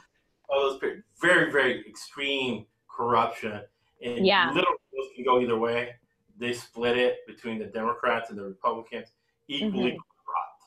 [0.49, 0.81] All those
[1.21, 3.63] very, very extreme corruption,
[4.03, 4.51] and Yeah.
[4.53, 5.95] literally those can go either way.
[6.41, 9.09] They split it between the Democrats and the Republicans,
[9.47, 10.63] equally corrupt.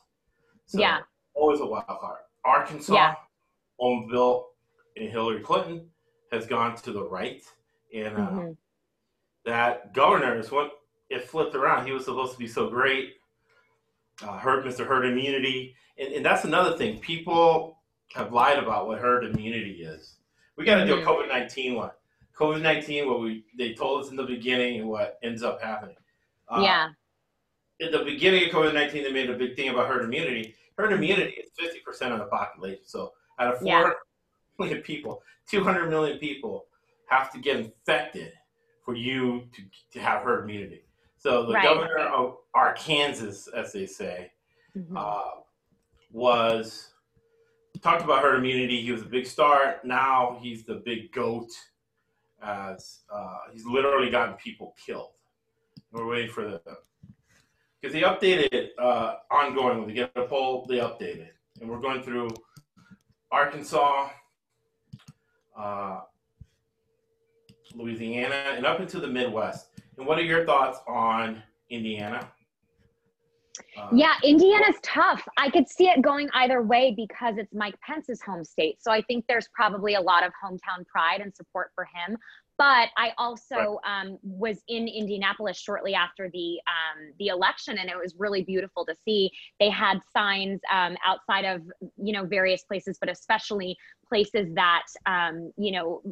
[0.66, 1.00] So, Yeah.
[1.34, 2.20] always a wild card.
[2.44, 3.16] Arkansas, Yeah.
[3.80, 4.50] home Bill
[4.96, 5.90] and Hillary Clinton
[6.30, 7.42] has gone to the right,
[7.92, 8.56] and uh, Mhm.
[9.44, 11.86] that governor is what it flipped around.
[11.86, 13.16] He was supposed to be so great.
[14.22, 14.86] Uh, herd Mr.
[14.86, 17.00] Herd immunity, and, and that's another thing.
[17.00, 20.20] People have lied about what herd immunity is.
[20.54, 21.04] We got to do a Mhm.
[21.04, 21.90] COVID nineteen one.
[22.38, 25.96] COVID nineteen, what we they told us in the beginning, and what ends up happening.
[26.48, 26.88] Uh, yeah.
[27.80, 30.54] At the beginning of COVID nineteen, they made a big thing about herd immunity.
[30.76, 32.82] Herd immunity is fifty percent of the population.
[32.86, 33.90] So out of four Yeah.
[34.58, 36.66] million people, two hundred million people
[37.08, 38.32] have to get infected
[38.84, 39.62] for you to,
[39.92, 40.84] to have herd immunity.
[41.16, 41.62] So the Right.
[41.64, 44.32] governor of Arkansas, as they say,
[44.76, 44.96] Mhm.
[44.96, 45.40] uh,
[46.10, 46.90] was
[47.80, 48.80] talked about herd immunity.
[48.82, 49.80] He was a big star.
[49.84, 51.50] Now he's the big goat.
[52.44, 55.12] As uh, he's literally gotten people killed.
[55.92, 56.60] We're waiting for the
[57.80, 60.66] because they updated uh, ongoing when they get a poll.
[60.68, 61.28] They updated,
[61.60, 62.28] and we're going through
[63.30, 64.08] Arkansas,
[65.56, 66.00] uh,
[67.74, 69.68] Louisiana, and up into the Midwest.
[69.96, 72.28] And what are your thoughts on Indiana?
[73.58, 75.26] Uh, Yeah, Indiana's tough.
[75.36, 78.82] I could see it going either way because it's Mike Pence's home state.
[78.82, 82.16] So I think there's probably a lot of hometown pride and support for him.
[82.56, 87.96] But I also um, was in Indianapolis shortly after the um, the election, and it
[87.96, 89.30] was really beautiful to see.
[89.58, 91.62] They had signs um, outside of
[91.96, 93.76] you know various places, but especially
[94.08, 96.02] places that um, you know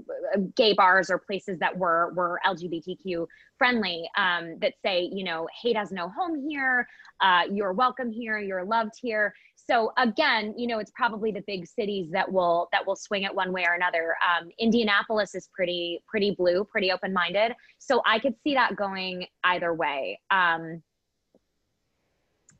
[0.56, 3.26] gay bars or places that were were LGBTQ
[3.56, 6.88] friendly um, that say you know hate has no home here
[7.20, 9.32] uh, you're welcome here you're loved here
[9.68, 13.34] so again you know it's probably the big cities that will that will swing it
[13.34, 14.14] one way or another.
[14.22, 17.52] Um, indianapolis is pretty pretty blue pretty open-minded.
[17.78, 20.20] So i could see that going either way.
[20.30, 20.82] Um,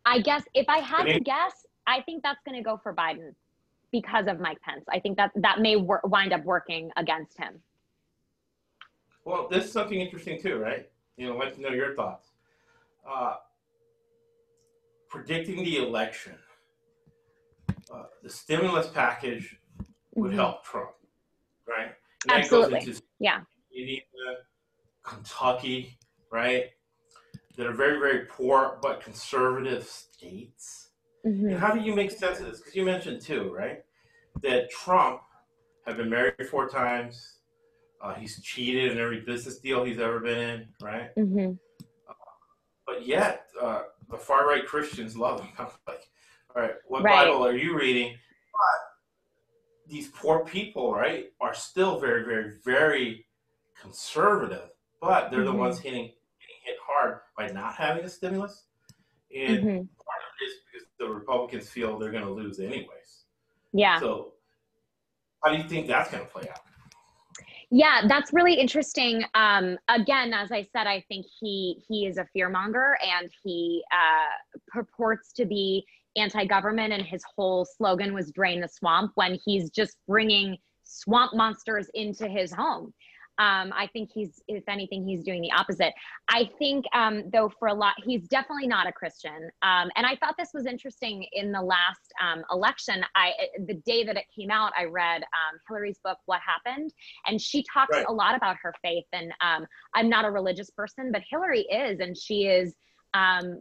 [0.05, 1.53] i guess if i had to guess
[1.87, 3.35] i think that's going to go for biden
[3.93, 4.85] because of mike pence.
[4.91, 7.61] I think that that may wor- wind up working against him.
[9.25, 10.89] Well, this is something interesting too, right?
[11.17, 12.29] You know, I'd like to know your thoughts.
[13.09, 13.35] Uh,
[15.09, 16.33] predicting the election,
[17.93, 19.59] uh, the stimulus package
[20.15, 20.35] would Mhm.
[20.35, 20.95] help Trump,
[21.67, 21.89] right?
[22.25, 22.79] And that Absolutely.
[22.81, 23.45] Goes into Yeah.
[23.71, 24.47] Indiana,
[25.03, 25.99] Kentucky,
[26.31, 26.71] right?
[27.57, 30.91] That are very, very poor but conservative states.
[31.25, 31.51] Mhm.
[31.53, 32.59] And how do you make sense of this?
[32.61, 33.85] Because you mentioned too, right,
[34.43, 35.23] that Trump
[35.85, 37.39] had been married four times.
[38.01, 41.15] Uh, he's cheated in every business deal he's ever been in, right?
[41.17, 41.59] Mhm.
[42.07, 42.17] But
[42.87, 45.53] but yet uh, the far right Christians love him.
[45.59, 46.09] I'm like,
[46.55, 47.27] right, what Right.
[47.27, 48.19] Bible are you reading?
[48.53, 53.27] But these poor people, right, are still very, very, very
[53.81, 55.59] conservative, but they're the Mhm.
[55.59, 56.05] ones hitting,
[56.41, 58.67] getting hit hard by not having a stimulus.
[59.35, 59.89] And Mhm.
[59.97, 63.27] part of it is because the Republicans feel they're going to lose anyways.
[63.73, 63.99] Yeah.
[63.99, 64.35] So,
[65.43, 66.61] how do you think that's going to play out?
[67.71, 69.25] Yeah, that's really interesting.
[69.35, 74.61] Um, again, as I said, I think he he is a fearmonger and he uh,
[74.69, 75.87] purports to be
[76.17, 81.89] anti-government, and his whole slogan was "Drain the swamp." When he's just bringing swamp monsters
[81.95, 82.93] into his home,
[83.39, 85.95] um, I think he's, if anything, he's doing the opposite.
[86.29, 89.51] I think, um, though, for a lot, he's definitely not a Christian.
[89.63, 93.03] Um, and I thought this was interesting in the last um, election.
[93.17, 93.33] I
[93.67, 96.93] the day that it came out, I read um, Hillary's book, "What Happened."
[97.27, 98.07] and she talks Right.
[98.09, 102.01] a lot about her faith and um, i'm not a religious person but hillary is
[102.01, 102.75] and she is
[103.15, 103.59] um,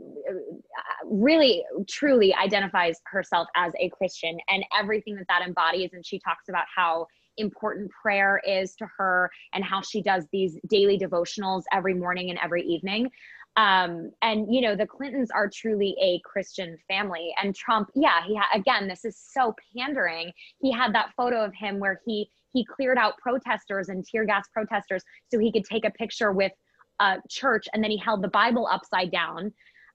[1.05, 5.91] really truly identifies herself as a christian and everything that that embodies.
[5.93, 10.57] And she talks about how important prayer is to her and how she does these
[10.69, 13.09] daily devotionals every morning and every evening.
[13.57, 17.33] Um, and you know the clintons are truly a christian family.
[17.41, 20.31] And trump yeah he ha- again this is so pandering.
[20.61, 24.45] He had that photo of him where he he cleared out protesters and tear gas
[24.53, 26.51] protesters so he could take a picture with
[27.29, 29.53] church and then he held the bible upside down.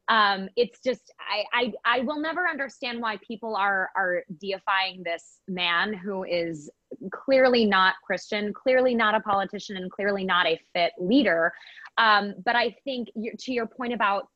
[0.08, 5.40] Um, it's just I, I i will never understand why people are are deifying this
[5.48, 6.70] man who is
[7.10, 11.52] clearly not christian clearly not a politician and clearly not a fit leader.
[11.98, 13.08] Um, but i think
[13.40, 14.28] to your point about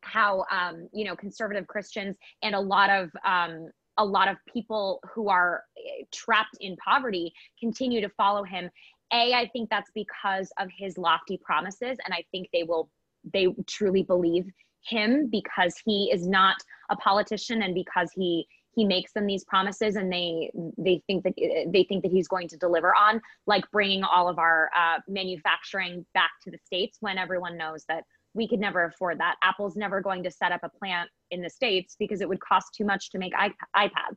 [0.00, 5.00] how um, you know conservative christians and a lot of um, a lot of people
[5.12, 8.70] who are eh, trapped in poverty continue to follow him
[9.12, 12.90] a i think that's because of his lofty promises and i think they will
[13.32, 14.46] they truly believe
[14.84, 16.56] him because he is not
[16.90, 21.34] a politician and because he he makes them these promises and they they think that
[21.36, 26.04] they think that he's going to deliver on like bringing all of our uh, manufacturing
[26.14, 28.04] back to the states when everyone knows that
[28.34, 29.36] we could never afford that.
[29.42, 32.68] Apple's never going to set up a plant in the states because it would cost
[32.74, 34.16] too much to make iP- ipads.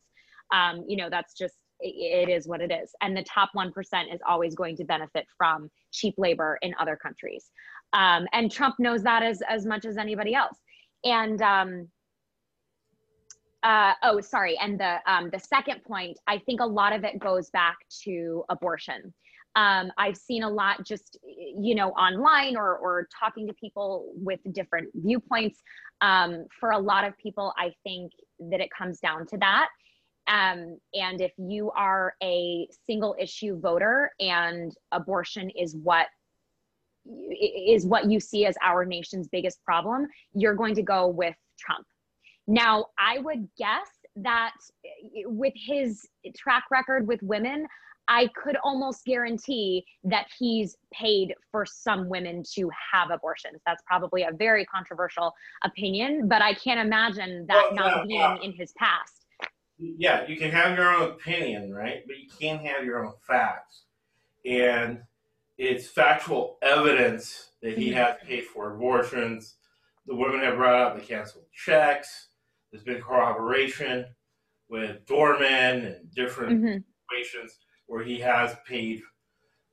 [0.53, 1.55] Um, you know that's just
[1.85, 2.93] it is what it is.
[3.01, 3.71] And the top 1%
[4.13, 7.51] is always going to benefit from cheap labor in other countries.
[7.93, 10.57] Um, and trump knows that as as much as anybody else.
[11.03, 11.87] And um,
[13.63, 14.57] uh, oh sorry.
[14.57, 18.43] And the um, the second point i think a lot of it goes back to
[18.49, 19.13] abortion.
[19.55, 24.39] Um, i've seen a lot just you know online or or talking to people with
[24.51, 25.61] different viewpoints.
[26.01, 28.11] Um, for a lot of people i think
[28.51, 29.69] that it comes down to that
[30.27, 36.07] um, and if you are a single issue voter and abortion is what
[37.07, 41.85] is what you see as our nation's biggest problem, you're going to go with Trump.
[42.47, 44.53] Now, I would guess that
[45.25, 47.67] with his track record with women,
[48.07, 53.61] I could almost guarantee that he's paid for some women to have abortions.
[53.65, 58.43] That's probably a very controversial opinion, but I can't imagine that Well, not no, being
[58.43, 59.24] in his past.
[59.77, 62.03] Yeah, you can have your own opinion, right?
[62.07, 63.83] But you can't have your own facts.
[64.45, 65.03] And
[65.57, 67.93] it's factual evidence that he Mhm.
[67.93, 69.57] has paid for abortions.
[70.05, 72.29] The women have brought out the canceled checks.
[72.71, 74.15] There's been corroboration
[74.69, 76.83] with doormen and different Mhm.
[77.09, 79.01] situations where he has paid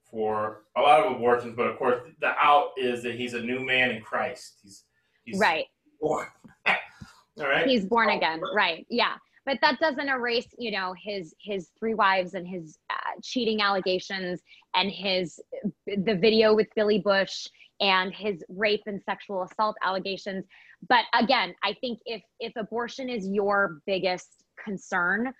[0.04, 1.56] for a lot of abortions.
[1.56, 4.60] But of course, the out is that he's a new man in Christ.
[4.62, 4.84] He's,
[5.24, 5.66] he's Right.
[6.00, 6.28] born.
[6.66, 7.66] All right.
[7.66, 11.94] he's born Oh, again right yeah but that doesn't erase you know his his three
[11.94, 14.40] wives and his uh, cheating allegations
[14.74, 15.40] and his
[15.86, 17.46] the video with billy bush
[17.80, 20.44] and his rape and sexual assault allegations.
[20.88, 25.32] But again i think if if abortion is your biggest concern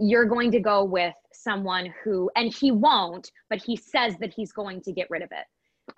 [0.00, 4.52] you're going to go with someone who and he won't but he says that he's
[4.52, 5.44] going to get rid of it.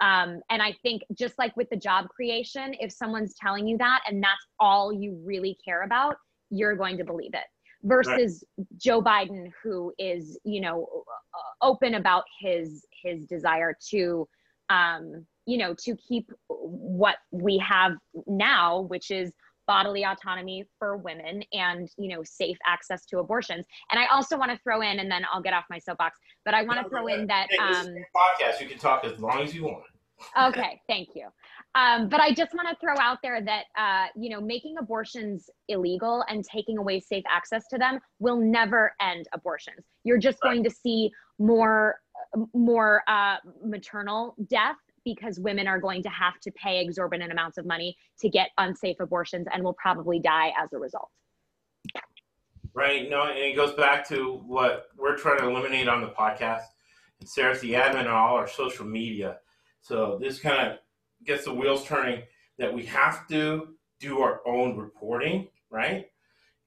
[0.01, 4.01] Um, and I think just like with the job creation, if someone's telling you that
[4.09, 6.16] and that's all you really care about,
[6.51, 7.44] you're going to believe it.
[7.82, 8.44] Versus
[8.77, 10.86] Joe Biden, who is you know
[11.35, 14.28] uh, open about his his desire to
[14.68, 17.93] um, you know to keep what we have
[18.27, 19.32] now, which is
[19.66, 23.64] bodily autonomy for women and you know safe access to abortions.
[23.90, 26.52] And I also want to throw in, and then I'll get off my soapbox, but
[26.52, 27.47] I want to throw in that.
[27.62, 28.60] Um, podcast.
[28.60, 29.85] You can talk as long as you want.
[30.39, 31.27] okay thank you
[31.74, 35.48] um, but i just want to throw out there that uh, you know making abortions
[35.68, 40.51] illegal and taking away safe access to them will never end abortions you're just Right.
[40.52, 41.97] going to see more
[42.55, 47.64] more uh, maternal death because women are going to have to pay exorbitant amounts of
[47.64, 51.09] money to get unsafe abortions and will probably die as a result.
[52.74, 53.10] Right.
[53.10, 56.62] No, and it goes back to what we're trying to eliminate on the podcast.
[57.18, 59.38] And Sarah's the admin on all our social media.
[59.80, 60.78] So this kind of
[61.24, 62.22] gets the wheels turning
[62.59, 63.68] that we have to
[63.98, 66.06] do our own reporting, right?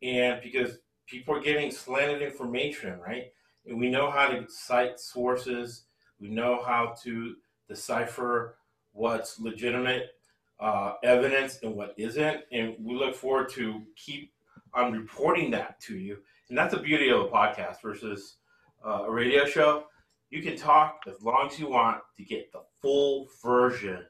[0.01, 0.77] And because
[1.07, 3.25] people are getting slanted information, right?
[3.65, 5.85] And we know how to cite sources,
[6.19, 7.35] we know how to
[7.67, 8.57] decipher
[8.91, 10.11] what's legitimate
[10.59, 12.41] uh, evidence and what isn't.
[12.51, 14.31] And we look forward to keep
[14.73, 16.17] on reporting that to you.
[16.49, 18.37] And that's the beauty of a podcast versus
[18.85, 19.85] uh, a radio show.
[20.29, 24.05] You can talk as long as you want to get the full version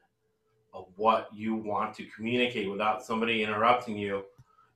[0.74, 4.24] of what you want to communicate without somebody interrupting you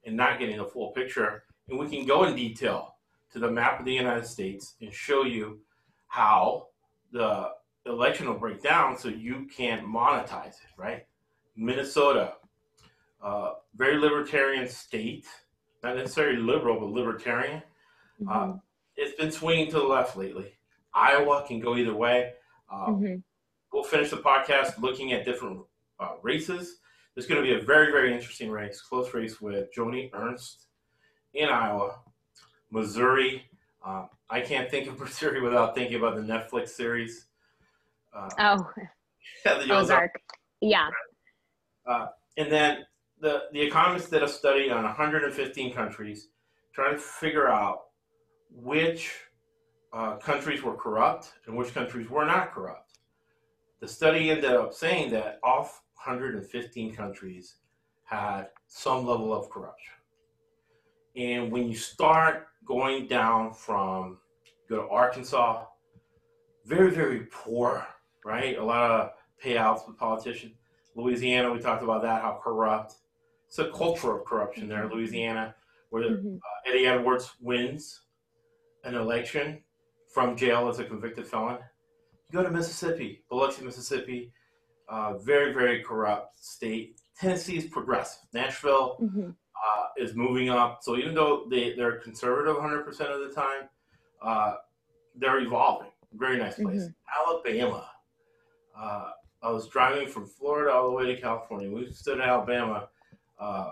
[0.07, 1.43] and not getting a full picture.
[1.69, 2.95] And we can go in detail
[3.33, 5.59] to the map of the United States and show you
[6.07, 6.69] how
[7.13, 7.51] the
[7.85, 11.05] election will break down so you can monetize it, right?
[11.57, 12.35] Minnesota,
[13.23, 15.27] uh, very libertarian state,
[15.83, 17.63] not necessarily liberal, but libertarian.
[18.23, 18.53] Mm-hmm.
[18.53, 18.57] Uh,
[18.97, 20.53] it's been swinging to the left lately.
[20.95, 22.33] Iowa can go either way.
[22.73, 23.17] Uh, mm-hmm.
[23.73, 25.61] We'll finish the podcast looking at different
[26.01, 26.79] uh, races.
[27.17, 30.67] It's going to be a very, very interesting race, close race with Joni Ernst
[31.35, 31.97] in Iowa,
[32.71, 33.45] Missouri.
[33.85, 37.27] Uh, I can't think of Missouri without thinking about the Netflix series.
[38.15, 38.71] Uh, oh,
[39.45, 40.21] yeah, the Ozark.
[40.61, 40.89] Yeah.
[41.87, 42.87] Uh, and then
[43.21, 46.29] the, the economists did a study on 115 countries
[46.73, 47.87] trying to figure out
[48.51, 49.13] which
[49.93, 52.99] uh, countries were corrupt and which countries were not corrupt.
[53.81, 55.71] The study ended up saying that all
[56.05, 57.57] 115 countries
[58.05, 59.95] had some level of corruption.
[61.17, 64.19] And when you start going down from,
[64.69, 65.65] go to Arkansas,
[66.65, 67.87] very, very poor,
[68.25, 68.57] right?
[68.59, 69.11] A lot of
[69.43, 70.55] payouts with politicians.
[70.95, 72.95] Louisiana, we talked about that, how corrupt.
[73.49, 75.55] It's a culture of corruption there, Louisiana,
[75.91, 76.37] where Mhm.
[76.37, 78.03] uh, Eddie Edwards wins
[78.85, 79.63] an election
[80.13, 81.59] from jail as a convicted felon.
[82.31, 84.33] You go to Mississippi, Biloxi, Mississippi,
[84.89, 87.01] uh, very, very corrupt state.
[87.19, 88.23] Tennessee is progressive.
[88.33, 90.79] Nashville hmm uh, is moving up.
[90.83, 93.69] So even though they, they're conservative 100% of the time,
[94.23, 94.55] uh,
[95.17, 95.91] they're evolving.
[96.15, 96.89] Very nice place.
[97.19, 97.91] Alabama.
[98.77, 99.11] Uh,
[99.43, 101.71] I was driving from Florida all the way to California.
[101.71, 102.89] We stood in Alabama.
[103.39, 103.71] Uh,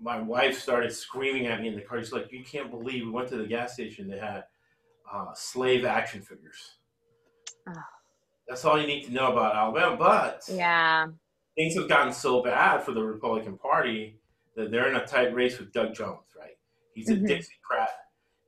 [0.00, 1.98] my wife started screaming at me in the car.
[1.98, 4.08] She's like, "You can't believe we went to the gas station.
[4.08, 4.44] They had
[5.10, 6.76] uh, slave action figures."
[7.68, 7.72] Oh.
[8.48, 9.96] That's all you need to know about Alabama.
[9.96, 11.08] But Yeah.
[11.56, 14.20] things have gotten so bad for the Republican Party
[14.54, 16.56] that they're in a tight race with Doug Jones, right?
[16.94, 17.26] He's a Mhm.
[17.28, 17.88] Dixiecrat.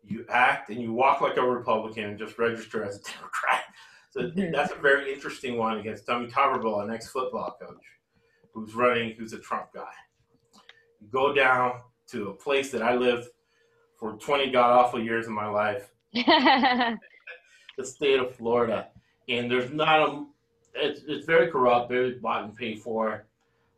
[0.04, 3.64] You act and you walk like a Republican and just register as a Democrat.
[4.10, 4.52] So Mhm.
[4.52, 7.84] that's a very interesting one against Tommy Tuberville, an ex-football coach,
[8.54, 9.92] who's running, who's a Trump guy.
[11.00, 13.28] You go down to a place that I lived
[13.96, 16.98] for 20 god awful years of my life, the
[17.84, 18.88] state of Florida,
[19.28, 20.24] and there's not a.
[20.74, 23.26] It's, it's very corrupt, very bought and paid for.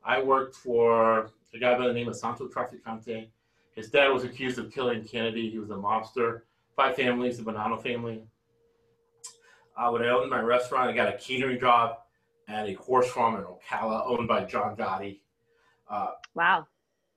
[0.04, 3.28] I worked for a guy by the name of Santo Traficante.
[3.74, 5.50] His dad was accused of killing Kennedy.
[5.50, 6.42] He was a mobster.
[6.76, 8.22] Five families, the Bonanno family.
[9.76, 11.98] Uh, when I owned my restaurant, I got a catering job
[12.48, 15.20] at a horse farm in Ocala owned by John Gotti.
[15.88, 16.66] Uh, wow.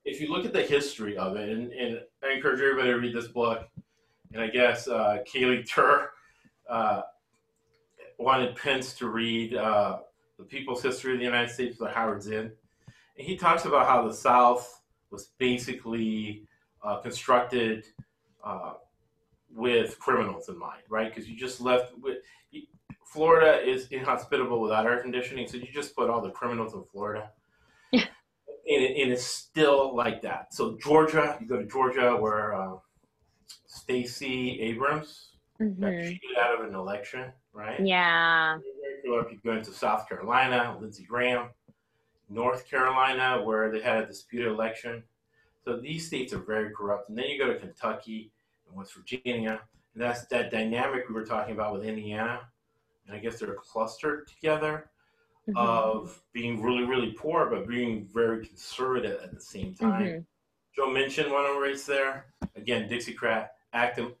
[0.04, 3.14] if you look at the history of it, and, and I encourage everybody to read
[3.14, 3.68] this book,
[4.32, 6.10] and I guess uh, Katy Tur
[6.68, 7.02] uh,
[8.18, 9.98] wanted Pence to read uh,
[10.38, 12.52] The People's History of the United States by Howard Zinn.
[13.16, 16.44] And he talks about how the South was basically
[16.82, 17.86] uh, constructed
[18.44, 18.74] uh,
[19.54, 21.14] with criminals in mind, right?
[21.14, 22.18] Because you just left with.
[23.06, 27.30] Florida is inhospitable without air conditioning, so you just put all the criminals in Florida
[28.66, 30.52] and, it, and it's still like that.
[30.52, 32.76] So Georgia, you go to Georgia where uh,
[33.66, 35.30] Stacey Abrams
[35.64, 37.80] got hmm out of an election, right?
[37.80, 38.58] Yeah.
[39.06, 41.50] If you go into South Carolina, Lindsey Graham,
[42.28, 45.02] North Carolina where they had a disputed election.
[45.64, 47.08] So these states are very corrupt.
[47.08, 48.32] And then you go to Kentucky
[48.66, 49.60] and West Virginia,
[49.94, 52.40] and that's that dynamic we were talking about with Indiana.
[53.06, 54.90] And I guess they're clustered together
[55.48, 55.56] Mhm.
[55.56, 60.06] of being really, really poor, but being very conservative at the same time.
[60.06, 60.26] Mhm.
[60.74, 62.32] Joe mentioned one of the race there.
[62.56, 64.14] Again, Dixiecrat, active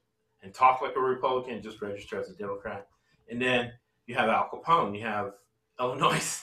[0.44, 2.86] and talk like a Republican, just register as a Democrat.
[3.30, 3.72] And then
[4.06, 5.32] you have Al Capone, you have
[5.80, 6.42] Illinois,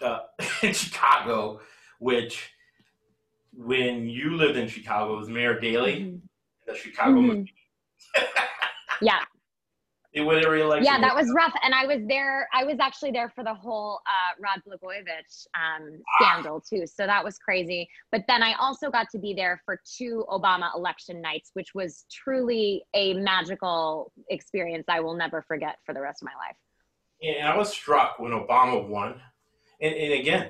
[0.00, 0.20] uh,
[0.62, 1.60] in Chicago,
[1.98, 2.52] which
[3.52, 6.20] when you lived in Chicago was Mayor Daley, Mhm.
[6.66, 7.18] the Chicago.
[7.20, 7.48] Mhm.
[9.02, 9.20] Yeah.
[10.16, 10.86] It reelected.
[10.86, 11.52] Yeah, that was rough.
[11.62, 12.48] And I was there.
[12.54, 16.86] I was actually there for the whole uh, Rod Blagojevich um, scandal too.
[16.86, 17.86] So that was crazy.
[18.10, 22.06] But then I also got to be there for two Obama election nights, which was
[22.10, 26.56] truly a magical experience I will never forget for the rest of my life.
[27.20, 29.20] And I was struck when Obama won.
[29.82, 30.48] And, and again,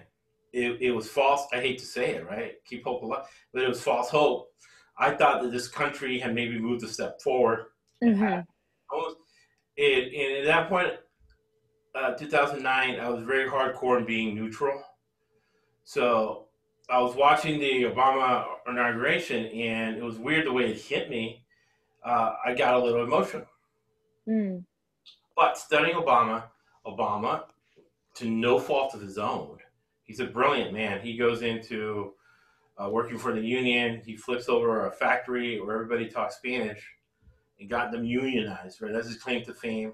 [0.52, 1.44] it, it was false.
[1.52, 2.52] I hate to say it, right?
[2.66, 3.24] Keep hope alive.
[3.52, 4.52] But it was false hope.
[4.96, 7.66] I thought that this country had maybe moved a step forward.
[8.00, 8.46] Mhm.
[8.92, 9.16] Almost,
[9.78, 10.92] and, and at that point,
[11.94, 14.82] uh, 2009, I was very hardcore in being neutral.
[15.84, 16.46] So
[16.90, 21.44] I was watching the Obama inauguration, and it was weird the way it hit me.
[22.04, 23.46] Uh, I got a little emotional.
[24.28, 24.64] Mm.
[25.34, 26.44] But studying Obama,
[26.86, 27.44] Obama,
[28.14, 29.58] to no fault of his own,
[30.04, 31.00] he's a brilliant man.
[31.00, 32.14] He goes into
[32.78, 34.02] uh, working for the union.
[34.04, 36.82] He flips over a factory where everybody talks Spanish
[37.60, 38.80] and got them unionized.
[38.82, 39.92] Right, that's his claim to fame.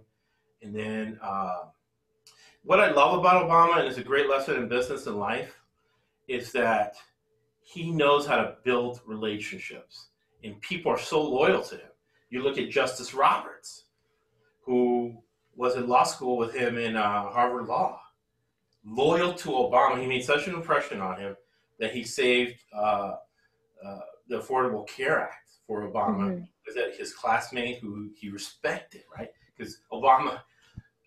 [0.63, 1.65] And then uh,
[2.63, 5.61] what I love about Obama, and it's a great lesson in business and life,
[6.29, 6.95] is that
[7.63, 10.09] he knows how to build relationships,
[10.45, 11.91] and people are so loyal to him.
[12.31, 13.85] You look at Justice Roberts,
[14.65, 15.17] who
[15.57, 18.01] was in law school with him in uh, Harvard Law.
[18.85, 21.37] Loyal to Obama, he made such an impression on him
[21.79, 23.17] that he saved uh,
[23.85, 23.99] uh,
[24.29, 25.42] the Affordable Care Act
[25.73, 26.29] for Obama.
[26.35, 26.49] Mhm.
[26.67, 29.31] Was that his classmate who he respected, right?
[29.57, 30.43] Because Obama,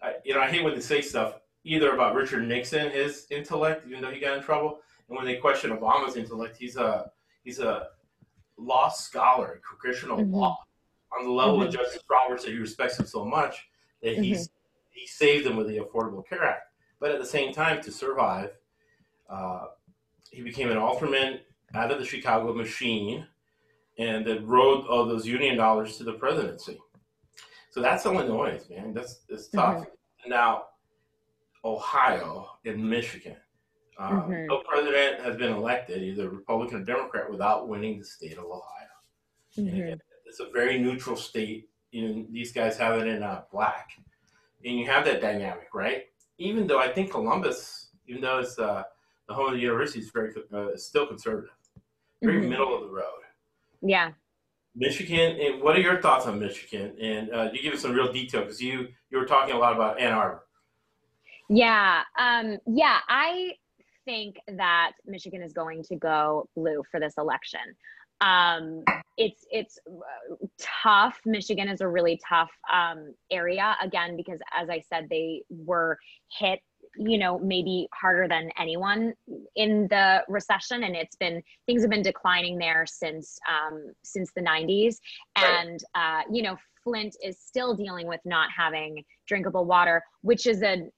[0.02, 3.88] I, you know, I hate when they say stuff either about Richard Nixon, his intellect,
[3.88, 7.12] even though he got in trouble, and when they question Obama's intellect, he's a
[7.44, 7.90] he's a
[8.58, 10.32] law scholar congressional Mhm.
[10.32, 10.58] law
[11.12, 11.68] on the level Mhm.
[11.68, 13.70] of Justice Roberts that he respects him so much
[14.02, 14.50] that he's
[14.90, 16.74] he saved him with the Affordable Care Act.
[17.00, 18.58] But at the same time, to survive,
[19.30, 19.68] uh,
[20.32, 21.42] he became an alderman
[21.74, 23.28] out of the Chicago machine
[23.98, 26.80] and that rode all those union dollars to the presidency.
[27.72, 28.94] So that's Illinois, man.
[28.94, 29.86] That's it's tough.
[30.28, 30.68] Now,
[31.64, 33.38] Ohio and Michigan.
[33.98, 34.48] Uh, Mhm.
[34.48, 38.90] No president has been elected, either Republican or Democrat, without winning the state of Ohio.
[39.58, 39.92] Mhm.
[39.94, 41.70] And It's a very neutral state.
[41.92, 43.92] You know, these guys have it in uh, black,
[44.66, 46.08] and you have that dynamic, right?
[46.38, 48.84] Even though I think Columbus, even though it's uh,
[49.28, 51.56] the home of the university, is very uh, still conservative,
[52.22, 52.50] very Mhm.
[52.50, 53.22] middle of the road.
[53.86, 54.12] Yeah.
[54.76, 56.96] Michigan, and what are your thoughts on Michigan?
[57.00, 59.74] And uh, you give us some real detail because you you were talking a lot
[59.74, 60.44] about Ann Arbor.
[61.50, 62.02] Yeah.
[62.20, 63.00] Um, yeah.
[63.08, 63.52] I
[64.04, 67.62] think that Michigan is going to go blue for this election.
[68.22, 68.84] Um,
[69.18, 70.36] it's it's uh,
[70.84, 71.20] tough.
[71.26, 75.98] Michigan is a really tough um, area again because, as I said, they were
[76.38, 76.60] hit.
[76.98, 79.14] You know, maybe harder than anyone
[79.56, 84.42] in the recession, and it's been things have been declining there since um, since the
[84.42, 84.96] '90s,
[85.38, 85.66] Right.
[85.66, 90.64] and uh, you know, Flint is still dealing with not having drinkable water, which is
[90.64, 90.90] a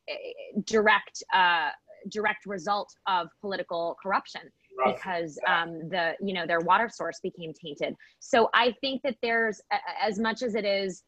[0.65, 1.69] direct uh,
[2.09, 4.41] direct result of political corruption
[4.85, 7.95] because um, the you know their water source became tainted.
[8.19, 9.59] So I think that there's
[10.01, 11.03] as much as it is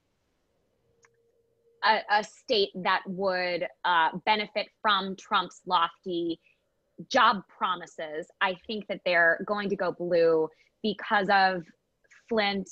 [1.83, 6.39] a, a state that would uh, benefit from Trump's lofty
[7.11, 8.27] job promises.
[8.41, 10.49] I think that they're going to go blue
[10.83, 11.63] because of
[12.27, 12.69] Flint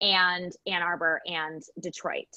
[0.00, 2.28] and Ann Arbor and Detroit.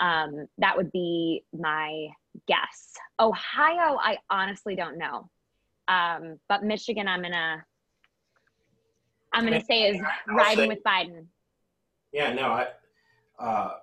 [0.00, 2.08] Um, that would be my
[2.46, 2.92] guess.
[3.18, 5.28] Ohio, I honestly don't know.
[5.88, 7.64] Um, but Michigan, I'm gonna,
[9.32, 11.26] I'm gonna say is riding say- with Biden.
[12.12, 12.68] Yeah, no, I,
[13.38, 13.74] uh,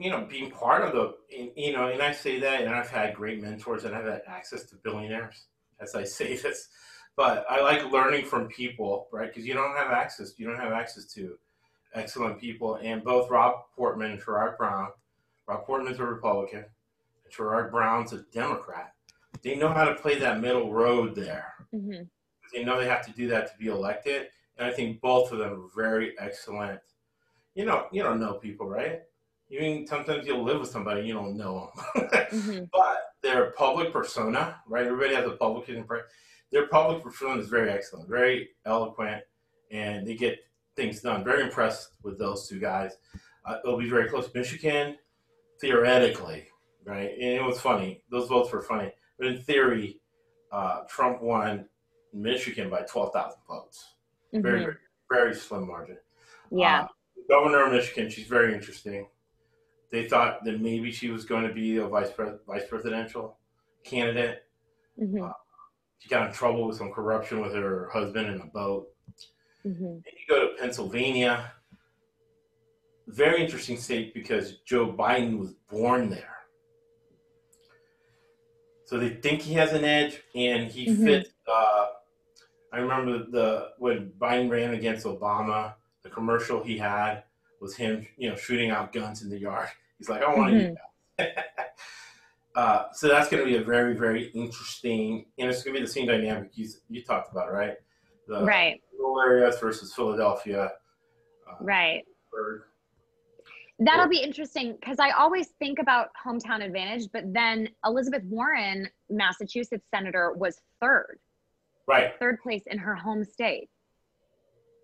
[0.00, 1.14] you know, being part of the,
[1.54, 4.64] you know, and I say that, and I've had great mentors, and I've had access
[4.64, 5.44] to billionaires,
[5.78, 6.68] as I say this,
[7.16, 9.28] but I like learning from people, right?
[9.28, 11.36] Because you don't have access, you don't have access to
[11.94, 14.88] excellent people, and both Rob Portman and Sherrod Brown,
[15.46, 16.64] Rob Portman's a Republican,
[17.24, 18.94] and Sherrod Brown's a Democrat.
[19.42, 21.52] They know how to play that middle road there.
[21.74, 22.08] Mhm.
[22.54, 25.38] They know they have to do that to be elected, and I think both of
[25.40, 26.80] them are very excellent.
[27.54, 29.02] You know, you don't know people, right?
[29.50, 32.70] You mean sometimes you'll live with somebody you don't know them, Mhm.
[32.72, 34.86] but their public persona, right?
[34.86, 36.06] Everybody has a public impression.
[36.52, 39.22] Their public persona is very excellent, very eloquent,
[39.72, 40.38] and they get
[40.76, 41.24] things done.
[41.24, 42.96] Very impressed with those two guys.
[43.44, 44.32] Uh, it'll be very close.
[44.34, 44.96] Michigan,
[45.60, 46.46] theoretically,
[46.84, 47.10] right?
[47.12, 48.02] And it was funny.
[48.08, 50.00] Those votes were funny, but in theory,
[50.52, 51.68] uh, Trump won
[52.12, 53.94] Michigan by twelve thousand votes.
[54.32, 54.64] Very, Mhm.
[54.64, 54.76] very,
[55.10, 55.98] very slim margin.
[56.52, 56.82] Yeah.
[56.82, 56.88] Uh,
[57.28, 59.08] governor of Michigan, she's very interesting.
[59.90, 63.38] They thought that maybe she was going to be a vice pres- vice presidential
[63.84, 64.44] candidate.
[64.98, 65.34] Mhm.
[65.98, 68.88] She got in trouble with some corruption with her husband in a boat.
[69.64, 70.02] Mhm.
[70.04, 71.52] Then you go to Pennsylvania.
[73.06, 76.36] very interesting state because Joe Biden was born there.
[78.84, 81.04] So they think he has an edge, and he Mhm.
[81.04, 81.30] fits.
[81.44, 81.86] Uh,
[82.72, 87.24] I remember the when Biden ran against Obama, the commercial he had
[87.60, 89.70] was him, you know, shooting out guns in the yard.
[90.00, 90.70] He's like, I want to Mhm.
[90.72, 90.78] eat
[91.18, 91.74] that.
[92.54, 95.86] uh, so that's going to be a very, very interesting, and it's going to be
[95.86, 97.74] the same dynamic you you talked about, right?
[98.26, 100.72] The right, rural areas versus Philadelphia.
[101.46, 102.02] Uh, right.
[102.06, 102.62] Pittsburgh.
[103.78, 109.86] That'll be interesting because I always think about hometown advantage, but then Elizabeth Warren, Massachusetts
[109.94, 111.18] senator, was third,
[111.86, 113.68] Right, third place in her home state.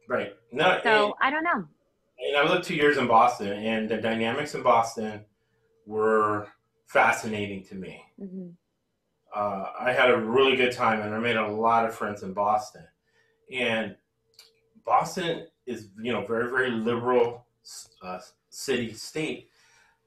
[0.08, 0.34] right.
[0.52, 1.64] No, So I don't know.
[2.18, 5.24] And I lived two years in Boston, and the dynamics in Boston
[5.84, 6.48] were
[6.86, 8.02] fascinating to me.
[8.18, 8.50] hmm
[9.34, 12.32] Uh, I had a really good time, and I made a lot of friends in
[12.32, 12.86] Boston.
[13.52, 13.96] And
[14.84, 17.46] Boston is, you know, very, very liberal
[18.02, 19.50] uh, city state,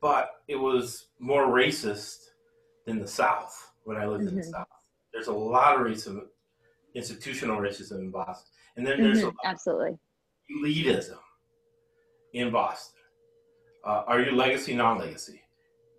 [0.02, 2.30] but it was more racist
[2.86, 4.52] than the South when I lived in the Mhm.
[4.52, 4.68] South.
[5.14, 6.28] There's a lot of racism,
[6.96, 10.00] institutional racism in Boston, and then there's a Mhm, Absolutely.
[10.50, 11.20] elitism
[12.34, 13.00] in Boston.
[13.86, 15.42] Uh, are you legacy, non-legacy?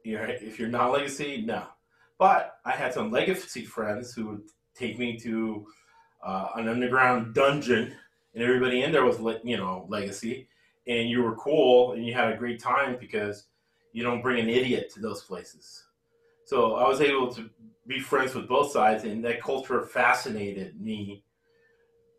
[0.05, 1.65] You're, if you're non-legacy, no.
[2.19, 4.43] But I had some legacy friends who would
[4.75, 5.67] take me to
[6.23, 7.95] uh, an underground dungeon,
[8.35, 10.49] and everybody in there was, le- you know, legacy,
[10.87, 13.47] and you were cool and you had a great time because
[13.93, 15.85] you don't bring an idiot to those places.
[16.45, 17.49] So I was able to
[17.87, 21.25] be friends with both sides, and that culture fascinated me.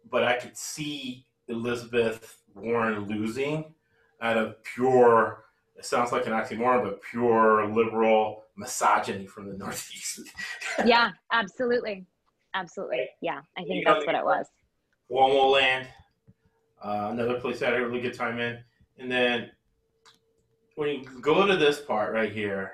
[0.09, 3.73] But I could see Elizabeth Warren losing
[4.21, 5.45] out of pure,
[5.75, 10.21] it sounds like an oxymoron, but pure liberal misogyny from the Northeast.
[10.85, 12.05] Yeah, absolutely.
[12.53, 13.07] Absolutely.
[13.21, 14.47] Yeah, I You think know, that's what it was.
[15.11, 15.87] Cuomo Land,
[16.83, 18.59] uh, another place I had a really good time in.
[18.97, 19.51] And then
[20.75, 22.73] when you go to this part right here,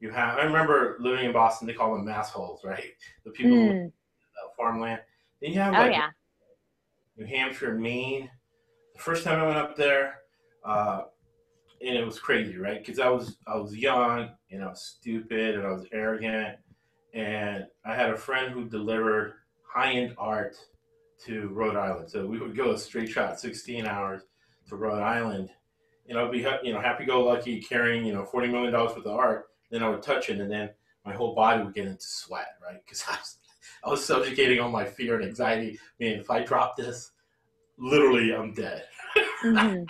[0.00, 2.92] you have, I remember living in Boston, they call them mass holes, right?
[3.24, 3.92] The people Mm.
[4.56, 5.00] farmland.
[5.40, 6.10] Then you have Oh, like yeah.
[7.16, 8.30] New Hampshire, Maine.
[8.94, 10.19] The first time I went up there,
[10.64, 11.02] uh,
[11.80, 12.78] and it was crazy, right?
[12.78, 16.58] Because I was I was young and I was stupid and I was arrogant,
[17.14, 20.56] and I had a friend who delivered high end art
[21.24, 22.10] to Rhode Island.
[22.10, 24.22] So we would go a straight shot, 16 hours
[24.68, 25.50] to Rhode Island,
[26.08, 29.06] and I'd be you know happy go lucky carrying you know 40 million dollars worth
[29.06, 29.46] of art.
[29.70, 30.70] Then I would touch it, and then
[31.06, 32.80] my whole body would get into sweat, right?
[32.84, 33.36] Because I was
[33.84, 35.78] I was subjugating all my fear and anxiety.
[35.98, 37.12] Man, if I drop this,
[37.78, 38.84] literally I'm dead.
[39.42, 39.86] Mhm.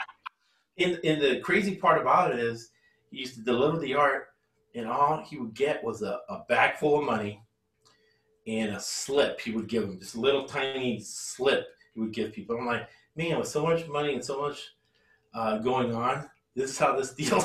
[0.80, 2.70] And, and the crazy part about it is
[3.10, 4.28] he used to deliver the art
[4.74, 7.42] and all he would get was a, a bag full of money
[8.46, 12.32] and a slip he would give them, just a little tiny slip he would give
[12.32, 12.56] people.
[12.56, 14.74] I'm like, man, with so much money and so much
[15.34, 17.44] uh, going on, this is how this deal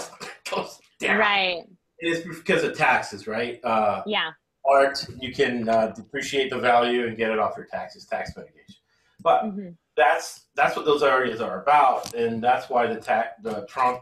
[0.50, 1.18] goes down.
[1.18, 1.64] Right.
[2.00, 3.60] It's because of taxes, right?
[3.64, 4.32] Uh, Yeah.
[4.66, 8.76] art, you can uh, depreciate the value and get it off your taxes, tax mitigation.
[9.22, 13.00] But hmm that's that's what those areas are about, and that's why the
[13.42, 14.02] the Trump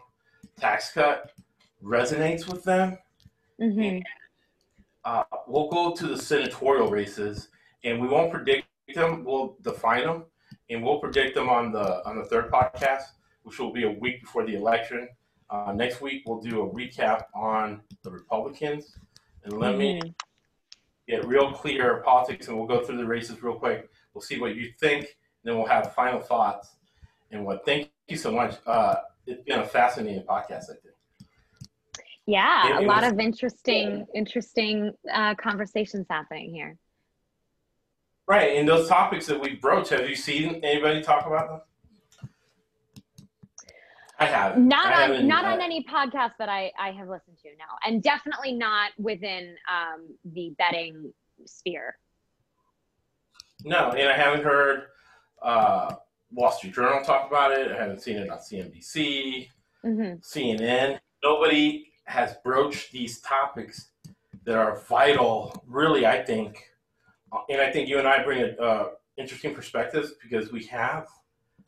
[0.60, 1.32] tax cut
[1.84, 2.98] resonates with them.
[3.60, 4.00] hmm
[5.06, 7.50] Uh, we'll go to the senatorial races,
[7.84, 8.66] and we won't predict
[8.96, 9.24] them.
[9.26, 10.26] We'll define them,
[10.70, 13.04] and we'll predict them on the on the third podcast,
[13.44, 15.10] which will be a week before the election.
[15.50, 18.98] Uh, next week, we'll do a recap on the Republicans,
[19.44, 20.16] and let me Mhm.
[21.08, 23.90] get real clear politics, and we'll go through the races real quick.
[24.14, 25.12] We'll see what you think, and
[25.44, 26.70] then we'll have final thoughts.
[27.32, 27.66] And what?
[27.66, 28.56] Thank you so much.
[28.66, 28.96] Uh,
[29.26, 30.96] it's been a fascinating podcast, I think.
[32.26, 36.78] Yeah, It- a it lot was- of interesting, interesting uh, conversations happening here.
[38.26, 41.62] Right, and those topics that we broached, have you seen anybody talk about them?
[44.20, 44.66] I haven't.
[44.66, 47.50] Not I on not on uh, any podcast that I I have listened to.
[47.58, 51.12] No, and definitely not within um, the betting
[51.46, 51.98] sphere.
[53.66, 54.84] No, and I haven't heard
[55.44, 55.96] uh,
[56.32, 57.72] Wall Street Journal talked about it.
[57.72, 59.50] I haven't seen it on CNBC,
[59.84, 61.00] hmm CNN.
[61.24, 63.92] Nobody has broached these topics
[64.46, 66.64] that are vital, really, I think.
[67.32, 68.86] Uh, And I think you and I bring uh,
[69.18, 71.08] interesting perspectives because we have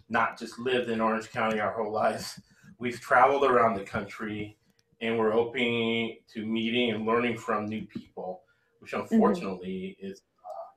[0.09, 2.39] not just lived in Orange County our whole lives.
[2.79, 4.57] We've traveled around the country
[5.01, 8.41] and we're open to meeting and learning from new people,
[8.79, 10.69] which unfortunately is uh,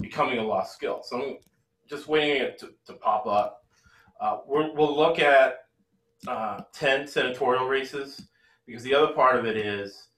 [0.00, 1.00] becoming a lost skill.
[1.02, 1.38] So
[1.88, 3.64] just waiting it to, to pop up.
[4.20, 5.58] Uh, we're, we'll look at
[6.26, 8.20] uh, 10 senatorial races
[8.66, 10.08] because the other part of it is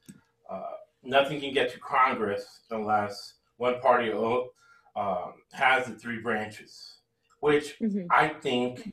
[0.51, 0.63] uh,
[1.03, 4.11] nothing can get to Congress unless one party
[4.97, 6.99] um, has the three branches,
[7.41, 8.93] which hmm I think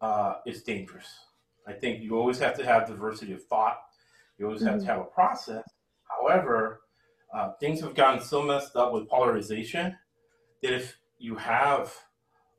[0.00, 1.08] uh, is dangerous.
[1.66, 3.78] I think you always have to have diversity of thought.
[4.38, 4.86] You always have to Mm-hmm.
[4.86, 5.64] have a process.
[6.04, 6.80] However,
[7.34, 9.96] uh, things have gotten so messed up with polarization
[10.62, 11.94] that if you have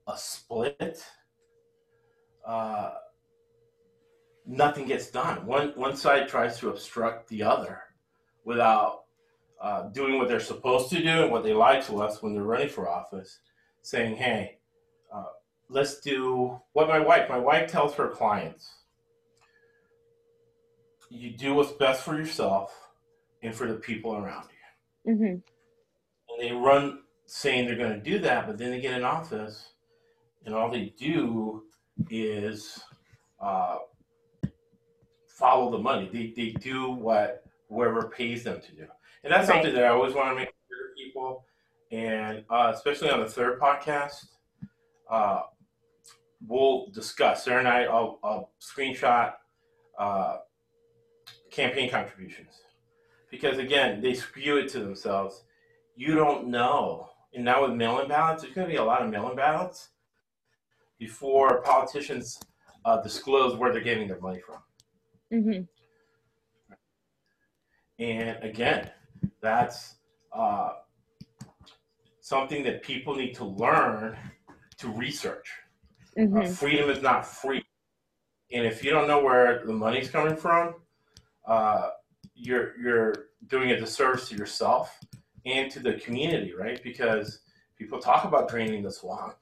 [0.08, 1.04] a split,
[2.46, 2.92] uh,
[4.46, 5.46] nothing gets done.
[5.46, 7.82] One one side tries to obstruct the other
[8.46, 9.06] without
[9.60, 12.44] uh, doing what they're supposed to do and what they lie to us when they're
[12.44, 13.40] running for office,
[13.82, 14.60] saying, "Hey,
[15.14, 15.26] uh,
[15.68, 18.70] let's do what my wife." My wife tells her clients,
[21.10, 22.90] "You do what's best for yourself
[23.42, 24.50] and for the people around
[25.06, 25.36] you." hmm
[26.30, 27.00] and they run
[27.34, 29.70] saying they're going to do that, but then they get in office,
[30.46, 31.64] and all they do
[32.10, 32.84] is
[33.40, 33.78] uh,
[35.28, 36.10] follow the money.
[36.12, 38.86] They, they do what whoever pays them to do,
[39.24, 39.56] and that's Right.
[39.64, 41.46] something that I always want to make clear to people,
[41.92, 44.26] and uh, especially on the third podcast,
[45.10, 45.44] uh,
[46.46, 47.46] we'll discuss.
[47.46, 49.36] Sarah and I, I'll, I'll screenshot
[49.98, 50.40] uh,
[51.50, 52.60] campaign contributions
[53.30, 55.46] because again, they skew it to themselves
[55.96, 57.11] you don't know.
[57.34, 59.90] And now with mail-in ballots, there's going to be a lot of mail-in ballots
[61.00, 62.40] before politicians
[62.86, 64.60] uh, disclose where they're getting their money from.
[65.32, 65.62] hmm
[68.00, 68.90] And again,
[69.42, 69.96] that's
[70.34, 70.72] uh,
[72.20, 74.18] something that people need to learn
[74.80, 75.48] to research.
[76.18, 77.64] hmm Uh, freedom is not free,
[78.52, 80.76] and if you don't know where the money's coming from,
[81.48, 81.92] uh,
[82.36, 83.14] you're you're
[83.48, 85.00] doing a disservice to yourself
[85.46, 86.82] and to the community, right?
[86.84, 87.40] Because
[87.78, 89.36] people talk about draining the swamp,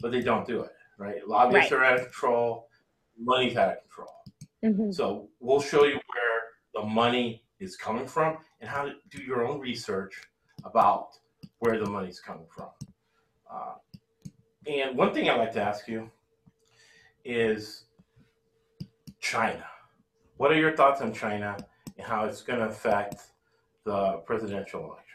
[0.00, 1.26] but they don't do it, right?
[1.26, 1.80] Lobbyists Right.
[1.80, 2.68] are out of control,
[3.18, 4.14] money's out of control.
[4.62, 6.40] hmm So we'll show you where
[6.74, 10.14] the money is coming from and how to do your own research
[10.64, 11.08] about
[11.58, 12.68] where the money's coming from.
[13.50, 13.74] Uh,
[14.66, 16.10] and one thing I'd like to ask you
[17.24, 17.84] is
[19.20, 19.64] China.
[20.36, 21.56] What are your thoughts on China
[21.96, 23.22] and how it's going to affect
[23.84, 25.13] the presidential election?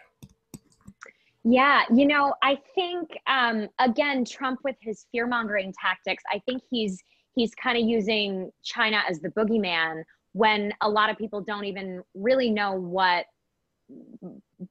[1.52, 6.62] Yeah, you know, I think um, again, Trump with his fear mongering tactics, I think
[6.70, 7.02] he's
[7.34, 10.04] he's kind of using China as the boogeyman
[10.34, 13.26] when a lot of people don't even really know what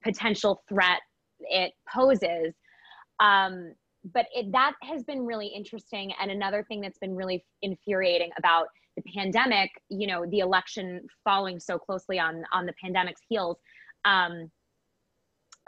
[0.05, 1.01] potential threat
[1.41, 2.55] it poses.
[3.19, 3.75] Um,
[4.13, 6.13] but it, that has been really interesting.
[6.21, 11.59] And another thing that's been really infuriating about the pandemic, you know, the election following
[11.59, 13.57] so closely on on the pandemic's heels.
[14.05, 14.49] Um,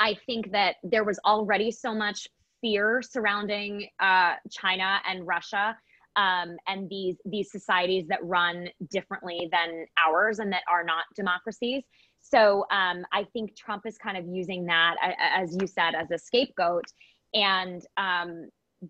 [0.01, 2.27] I think that there was already so much
[2.61, 5.77] fear surrounding uh, China and Russia
[6.17, 11.85] um, and these these societies that run differently than ours and that are not democracies.
[12.21, 14.97] So um, I think Trump is kind of using that,
[15.35, 16.85] as you said, as a scapegoat
[17.35, 18.49] and um,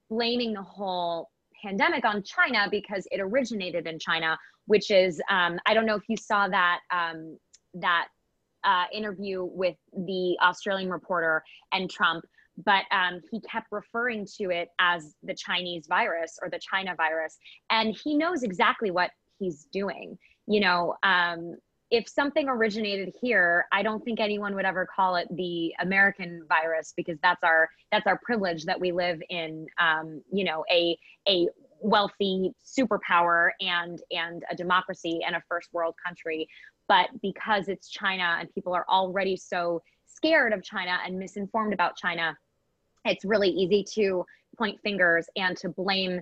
[0.09, 1.31] blaming the whole
[1.63, 6.09] pandemic on China because it originated in China, which is um, I don't know if
[6.09, 7.37] you saw that um,
[7.75, 8.09] that
[8.65, 11.43] uh, interview with the Australian reporter
[11.73, 12.25] and Trump,
[12.65, 17.39] but um, he kept referring to it as the Chinese virus or the China virus,
[17.71, 20.19] and he knows exactly what he's doing.
[20.47, 21.57] You know, um,
[21.91, 26.93] if something originated here, I don't think anyone would ever call it the American virus
[26.97, 29.67] because that's our that's our privilege that we live in.
[29.81, 30.97] Um, you know, a
[31.29, 31.49] a
[31.81, 36.47] wealthy superpower and and a democracy and a first world country
[36.91, 41.97] but because it's China and people are already so scared of China and misinformed about
[41.97, 42.37] China,
[43.05, 44.27] it's really easy to
[44.59, 46.21] point fingers and to blame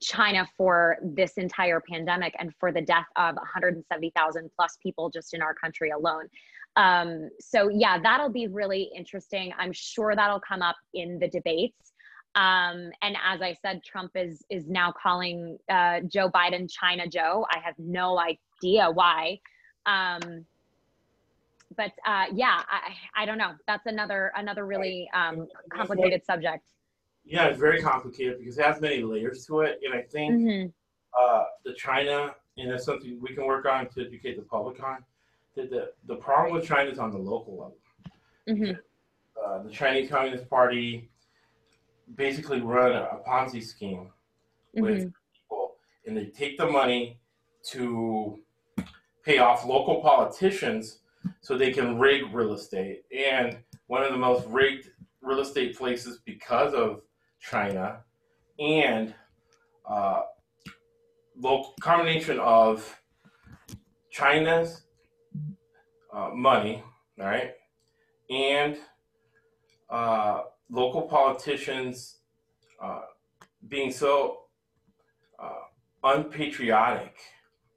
[0.00, 5.42] China for this entire pandemic and for the death of 170,000 plus people just in
[5.42, 6.26] our country alone.
[6.76, 9.52] Um, so yeah, that'll be really interesting.
[9.58, 11.92] I'm sure that'll come up in the debates.
[12.34, 17.44] Um, and as I said, Trump is is now calling uh, Joe Biden China Joe.
[17.52, 19.38] I have no idea why.
[19.86, 20.46] Um,
[21.76, 23.52] but uh, yeah, I, I don't know.
[23.66, 26.68] That's another another really um, complicated subject.
[27.24, 30.66] Yeah, it's very complicated because it has many layers to it, and I think hmm
[31.18, 35.04] uh, the China, and that's something we can work on to educate the public on.
[35.54, 37.76] That the, the problem with China is on the local level.
[38.48, 38.72] hmm
[39.42, 41.10] Uh, the Chinese Communist Party
[42.16, 44.10] basically run a, a Ponzi scheme
[44.74, 45.76] with hmm people,
[46.06, 47.18] and they take the money
[47.70, 48.38] to
[49.24, 50.98] pay off local politicians
[51.40, 53.02] so they can rig real estate.
[53.16, 54.90] And one of the most rigged
[55.20, 57.02] real estate places because of
[57.40, 58.00] China
[58.58, 59.14] and
[59.88, 60.22] uh,
[61.36, 62.98] local combination of
[64.10, 64.82] China's
[66.12, 66.82] uh, money,
[67.18, 67.52] right,
[68.30, 68.76] and
[69.88, 72.18] uh, local politicians
[72.82, 73.02] uh,
[73.68, 74.40] being so
[75.38, 75.50] uh,
[76.04, 77.16] unpatriotic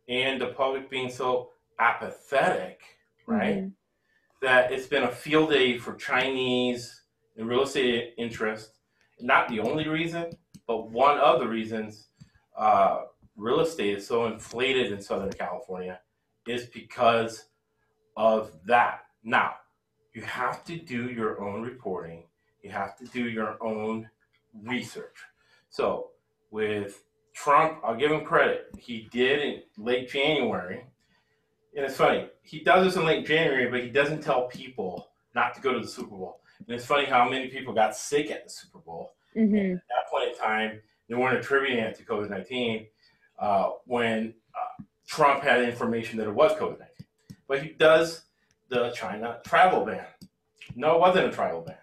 [0.08, 2.82] and the public being so apathetic,
[3.26, 3.58] right?
[3.58, 3.74] Mhm.
[4.42, 7.04] That it's been a field day for Chinese
[7.38, 8.80] and real estate interest.
[9.20, 10.32] Not the only reason,
[10.68, 12.10] but one of the reasons
[12.58, 13.06] uh,
[13.36, 16.00] real estate is so inflated in Southern California
[16.48, 17.50] is because
[18.16, 19.06] of that.
[19.24, 19.56] Now,
[20.14, 22.28] you have to do your own reporting,
[22.62, 24.10] you have to do your own
[24.64, 25.18] research.
[25.70, 26.12] So,
[26.52, 27.04] with
[27.36, 28.70] Trump, I'll give him credit.
[28.80, 30.86] He did in late January.
[31.76, 35.54] And it's funny, he does this in late January, but he doesn't tell people not
[35.56, 36.40] to go to the Super Bowl.
[36.60, 39.76] And it's funny how many people got sick at the Super Bowl Mhm.
[39.76, 42.88] at that point in time, they weren't attributing it to COVID 19
[43.38, 47.06] uh, when uh, Trump had information that it was COVID 19.
[47.48, 48.24] But he does
[48.70, 50.06] the China travel ban.
[50.76, 51.78] No, it wasn't a travel ban.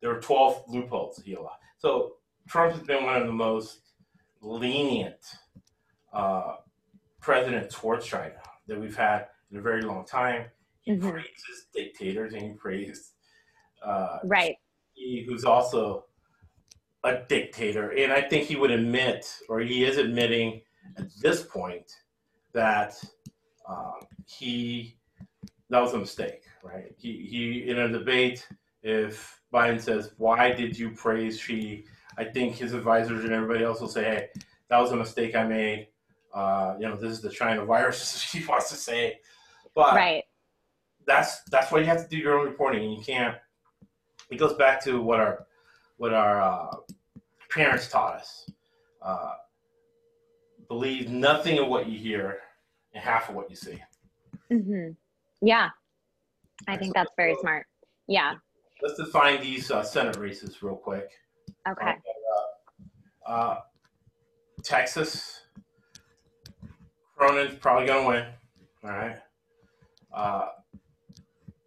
[0.00, 1.58] There were 12 loopholes he allowed.
[1.78, 2.16] So
[2.48, 3.82] Trump has been one of the most
[4.40, 5.24] lenient
[6.12, 6.56] uh,
[7.20, 10.46] presidents towards China that we've had in a very long time.
[10.82, 11.10] He Mhm.
[11.12, 13.12] praises dictators and he praises
[13.82, 14.56] uh, Right.
[14.94, 16.06] he who's also
[17.04, 20.62] a dictator, and I think he would admit, or he is admitting
[20.96, 21.90] at this point,
[22.52, 22.94] that
[23.68, 24.98] um, he
[25.70, 26.94] that was a mistake, right?
[26.98, 28.46] He he in a debate,
[28.82, 31.86] if Biden says, "Why did you praise Xi?"
[32.18, 34.28] I think his advisors and everybody else will say, "Hey,
[34.68, 35.88] that was a mistake I made."
[36.32, 38.22] Uh, you know, this is the China virus.
[38.32, 39.20] he wants to say,
[39.74, 40.24] but Right.
[41.06, 43.36] that's that's why you have to do your own reporting, and you can't.
[44.30, 45.46] It goes back to what our
[45.98, 46.76] what our uh,
[47.50, 48.48] parents taught us.
[49.00, 49.34] Uh,
[50.68, 52.40] believe nothing of what you hear
[52.92, 53.80] and half of what you see.
[54.50, 54.90] hmm
[55.40, 55.70] Yeah.
[56.66, 57.66] I think that's very smart.
[58.08, 58.34] Yeah.
[58.82, 61.10] Let's define these uh, Senate races real quick.
[61.68, 61.94] Okay.
[63.26, 63.60] Uh, uh,
[64.62, 65.42] Texas,
[67.18, 68.26] Cornyn's probably going to win.
[68.84, 69.16] All right.
[70.12, 70.48] Uh,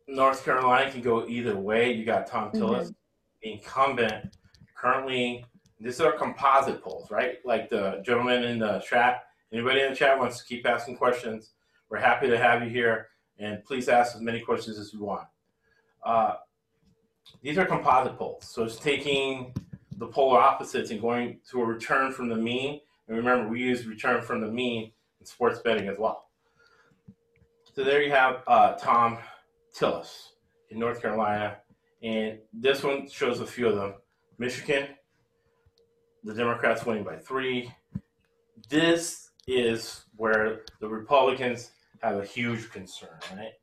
[0.08, 1.92] North Carolina can go either way.
[1.92, 2.94] You got Thom Tillis,
[3.42, 4.36] the incumbent,
[4.76, 5.46] currently.
[5.80, 7.38] These are composite polls, right?
[7.46, 9.24] Like the gentleman in the chat.
[9.52, 11.52] Anybody in the chat wants to keep asking questions?
[11.90, 13.08] We're happy to have you here,
[13.38, 15.28] and please ask as many questions as you want.
[16.04, 16.36] Uh,
[17.42, 19.54] these are composite polls, so it's taking
[20.00, 22.80] the polar opposites and going to a return from the mean.
[23.08, 26.30] And remember, we use return from the mean in sports betting as well.
[27.76, 29.18] So there you have uh, Thom
[29.78, 30.30] Tillis
[30.70, 31.58] in North Carolina,
[32.02, 33.94] and this one shows a few of them.
[34.38, 34.88] Michigan,
[36.24, 37.72] the Democrats winning by three.
[38.70, 41.72] This is where the Republicans
[42.02, 43.54] have a huge concern, right?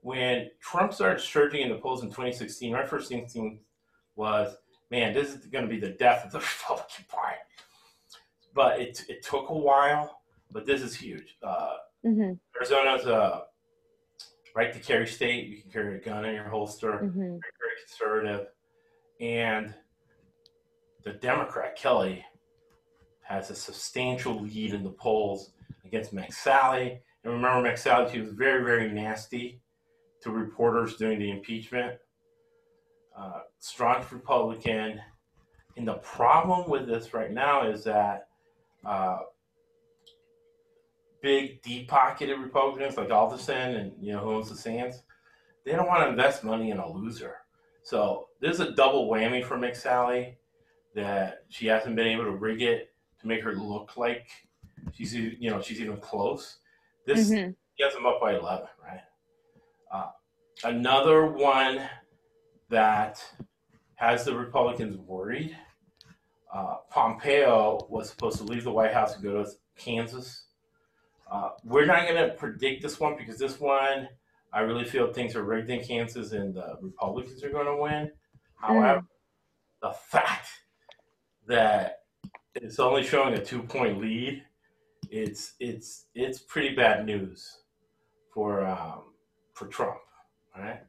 [0.00, 3.62] When Trump started surging in the polls in 2016, my first instinct
[4.16, 4.56] was,
[4.92, 7.38] man, this is going to be the death of the Republican Party.
[8.54, 10.20] But it, it took a while,
[10.52, 11.36] but this is huge.
[11.42, 13.44] Uh, hmm Arizona's a
[14.54, 15.48] right to carry state.
[15.48, 16.98] You can carry a gun in your holster.
[16.98, 18.46] hmm Very, very conservative.
[19.20, 19.74] And
[21.04, 22.24] the Democrat, Kelly,
[23.22, 25.52] has a substantial lead in the polls
[25.86, 26.98] against McSally.
[27.24, 29.62] And remember, McSally, she was very, very nasty
[30.22, 31.94] to reporters during the impeachment.
[33.16, 35.00] Uh, strong Republican.
[35.76, 38.28] And the problem with this right now is that
[38.84, 39.18] uh,
[41.20, 45.02] big, deep pocketed Republicans like Adelson and you know who owns the Sands,
[45.64, 47.36] they don't want to invest money in a loser.
[47.82, 50.36] So there's a double whammy for McSally
[50.94, 54.28] that she hasn't been able to rig it to make her look like
[54.92, 56.58] she's you know she's even close.
[57.06, 59.00] This hmm gets them up by 11, right?
[59.90, 60.10] Uh,
[60.64, 61.80] another one
[62.72, 63.22] that
[63.96, 65.56] has the Republicans worried.
[66.52, 70.44] Uh, Pompeo was supposed to leave the White House and go to Kansas.
[71.30, 74.08] Uh, we're not going to predict this one because this one,
[74.52, 78.10] I really feel things are rigged in Kansas and the Republicans are going to win.
[78.56, 79.04] However,
[79.82, 80.48] the fact
[81.46, 82.00] that
[82.54, 84.42] it's only showing a two point lead,
[85.10, 87.58] it's it's it's pretty bad news
[88.32, 89.02] for um,
[89.54, 89.98] for Trump.
[90.56, 90.80] Right.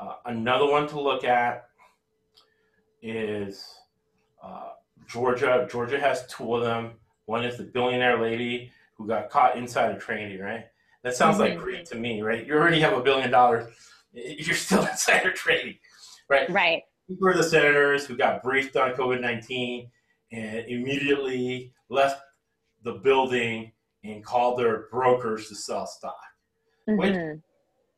[0.00, 1.68] Uh, another one to look at
[3.02, 3.74] is
[4.42, 4.70] uh,
[5.06, 5.68] Georgia.
[5.70, 6.92] Georgia has two of them.
[7.26, 10.40] One is the billionaire lady who got caught insider trading.
[10.40, 10.64] Right.
[11.02, 11.60] That sounds like Mhm.
[11.60, 12.22] greed to me.
[12.22, 12.46] Right.
[12.46, 13.72] You already have a billion dollars.
[14.12, 15.78] You're still inside insider trading.
[16.28, 16.48] Right.
[16.48, 16.82] Right.
[17.08, 19.90] These were the senators who got briefed on COVID 19
[20.32, 22.22] and immediately left
[22.84, 23.72] the building
[24.04, 26.16] and called their brokers to sell stock.
[26.86, 27.14] Wait.
[27.14, 27.32] hmm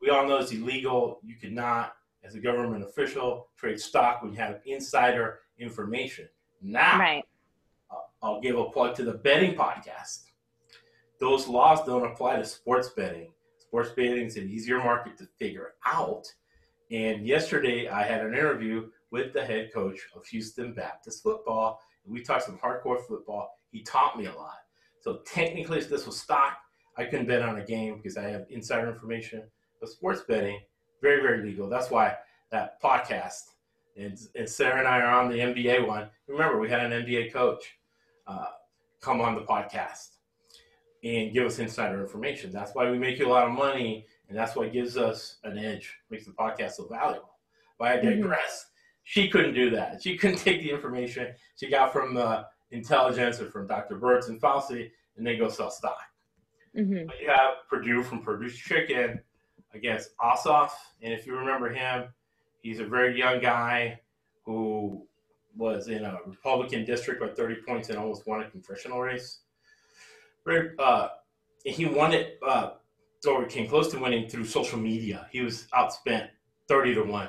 [0.03, 1.21] We all know it's illegal.
[1.25, 6.29] You cannot, as a government official, trade stock when you have insider information.
[6.61, 7.25] Now, Right.
[8.25, 10.25] I'll give a plug to the betting podcast.
[11.19, 13.33] those laws don't apply to sports betting.
[13.59, 16.25] Sports betting is an easier market to figure out.
[16.91, 21.81] And yesterday, I had an interview with the head coach of Houston Baptist football.
[22.05, 23.57] And we talked some hardcore football.
[23.71, 24.59] He taught me a lot.
[25.01, 26.57] So technically, if this was stock,
[26.97, 29.45] I couldn't bet on a game because I have insider information.
[29.83, 30.61] But sports betting,
[31.03, 31.69] very, very legal.
[31.69, 32.17] That's why
[32.53, 33.43] that podcast
[33.97, 36.09] and, and Sarah and I are on the NBA one.
[36.29, 37.65] Remember, we had an NBA coach
[38.29, 38.45] uh,
[39.01, 40.19] come on the podcast
[41.03, 42.53] and give us insider information.
[42.53, 45.59] That's why we make you a lot of money, and that's what gives us an
[45.59, 47.35] edge, makes the podcast so valuable.
[47.77, 48.39] But I digress.
[48.39, 48.69] Mm-hmm.
[49.03, 50.01] She couldn't do that.
[50.01, 53.99] She couldn't take the information she got from the intelligence or from Dr.
[53.99, 55.99] Birx and Fauci and then go sell stock.
[56.79, 57.07] Mm-hmm.
[57.07, 59.21] But you have Perdue from Perdue's Chicken
[59.75, 60.71] against Ossoff,
[61.03, 62.05] and if you remember him,
[62.63, 64.01] he's a very young guy
[64.45, 65.07] who
[65.57, 69.41] was in a Republican district by 30 points and almost won a congressional race.
[70.45, 71.09] Very, uh,
[71.65, 72.73] he won it, uh,
[73.29, 75.29] or came close to winning through social media.
[75.31, 76.29] He was outspent
[76.69, 77.29] 30 to 1.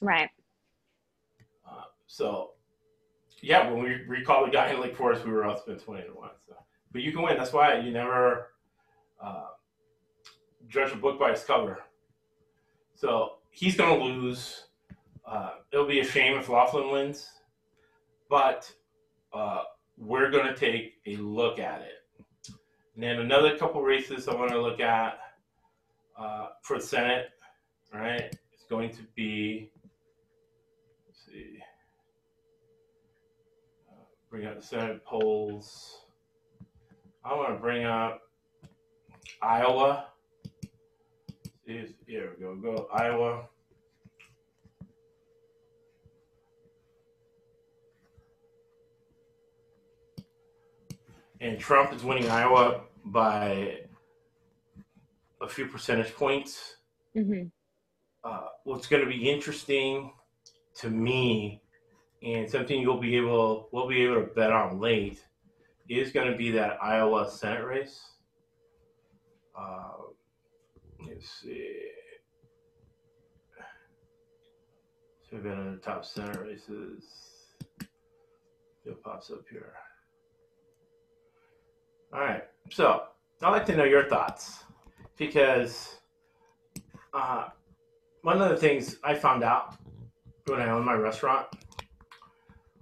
[0.00, 0.30] Right.
[1.68, 2.52] Uh, so,
[3.40, 6.30] yeah, when we recall the guy in Lake Forest, we were outspent 20 to 1.
[6.46, 6.54] So.
[6.92, 7.36] But you can win.
[7.36, 8.52] That's why you never
[9.20, 9.46] uh,
[10.72, 11.80] judge a book by its cover.
[12.94, 14.68] So he's going to lose.
[15.26, 17.28] Uh, it'll be a shame if Laughlin wins,
[18.30, 18.72] but
[19.34, 19.62] uh,
[19.98, 22.54] we're going to take a look at it.
[22.94, 25.18] And then another couple races I want to look at
[26.18, 27.30] uh, for the Senate,
[27.92, 28.34] right?
[28.52, 29.70] It's going to be,
[31.06, 31.58] let's see,
[33.90, 36.06] uh, bring up the Senate polls.
[37.24, 38.22] I want to bring up
[39.40, 40.11] Iowa.
[41.64, 42.56] Is here we go.
[42.56, 43.46] Go Iowa.
[51.40, 53.80] And Trump is winning Iowa by
[55.40, 56.76] a few percentage points.
[57.16, 57.46] Mm-hmm.
[58.24, 60.12] Uh, what's going to be interesting
[60.76, 61.60] to me,
[62.22, 65.24] and something you'll be able, we'll be able to bet on late,
[65.88, 68.00] is going to be that Iowa Senate race.
[69.58, 69.90] Uh,
[71.08, 71.78] let's see.
[75.22, 77.04] So we've got in the top center races.
[78.84, 79.72] It pops up here.
[82.12, 82.44] All right.
[82.70, 83.04] So
[83.42, 84.64] I'd like to know your thoughts
[85.16, 85.96] because
[87.14, 87.48] uh,
[88.22, 89.76] one of the things I found out
[90.46, 91.46] when I owned my restaurant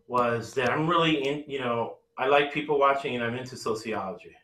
[0.06, 4.34] was that I'm really in, you know, I like people watching and I'm into sociology.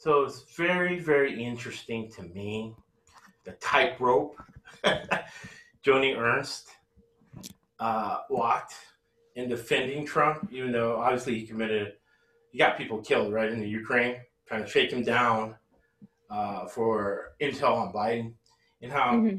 [0.00, 2.74] So it's very, very interesting to me
[3.44, 4.34] the tightrope
[5.84, 6.70] Joni Ernst
[7.78, 8.76] uh, walked
[9.36, 11.92] in defending Trump, even though obviously he committed,
[12.50, 14.16] he got people killed right in the Ukraine,
[14.48, 15.54] trying to shake him down
[16.30, 18.32] uh, for intel on Biden,
[18.80, 19.36] and how mm-hmm.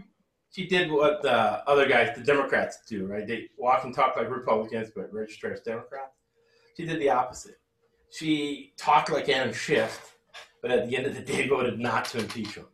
[0.51, 3.25] she did what the other guys, the Democrats, do, right?
[3.25, 6.19] They walk and talk like Republicans, but register as Democrats.
[6.77, 7.55] She did the opposite.
[8.11, 10.17] She talked like Adam Schiff,
[10.61, 12.67] but at the end of the day voted not to impeach him.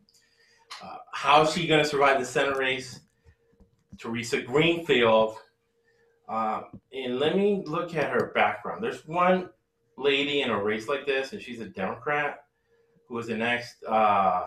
[0.82, 3.00] Uh, how is she going to survive the Senate race?
[3.98, 5.36] Theresa Greenfield.
[6.28, 6.62] Uh,
[6.92, 8.82] and let me look at her background.
[8.82, 9.48] There's one
[9.96, 12.44] lady in a race like this, and she's a Democrat
[13.08, 14.46] who was the next uh,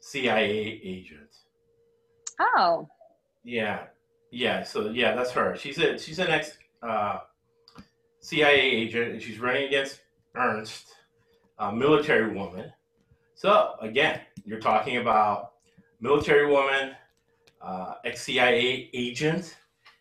[0.00, 1.34] CIA agent.
[2.40, 2.88] Oh.
[3.44, 3.84] Yeah,
[4.30, 4.62] yeah.
[4.62, 5.56] So yeah, that's her.
[5.56, 7.18] She's a she's an ex uh,
[8.20, 10.00] CIA agent, and she's running against
[10.34, 10.86] Ernst,
[11.58, 12.72] a military woman.
[13.38, 15.52] So again, you're talking about
[16.00, 16.96] military woman,
[17.62, 19.56] uh, ex CIA agent,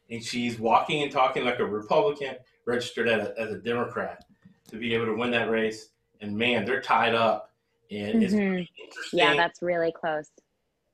[0.09, 2.33] and she's walking and talking like a Republican,
[2.65, 4.25] registered as a, as a Democrat
[4.69, 5.89] to be able to win that race.
[6.19, 7.51] And man, they're tied up,
[7.91, 8.23] and mm-hmm.
[8.23, 9.19] it's interesting.
[9.19, 10.31] Yeah, that's really close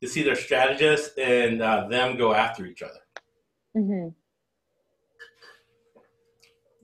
[0.01, 2.99] to see their strategists and uh, them go after each other.
[3.77, 4.09] Mm-hmm.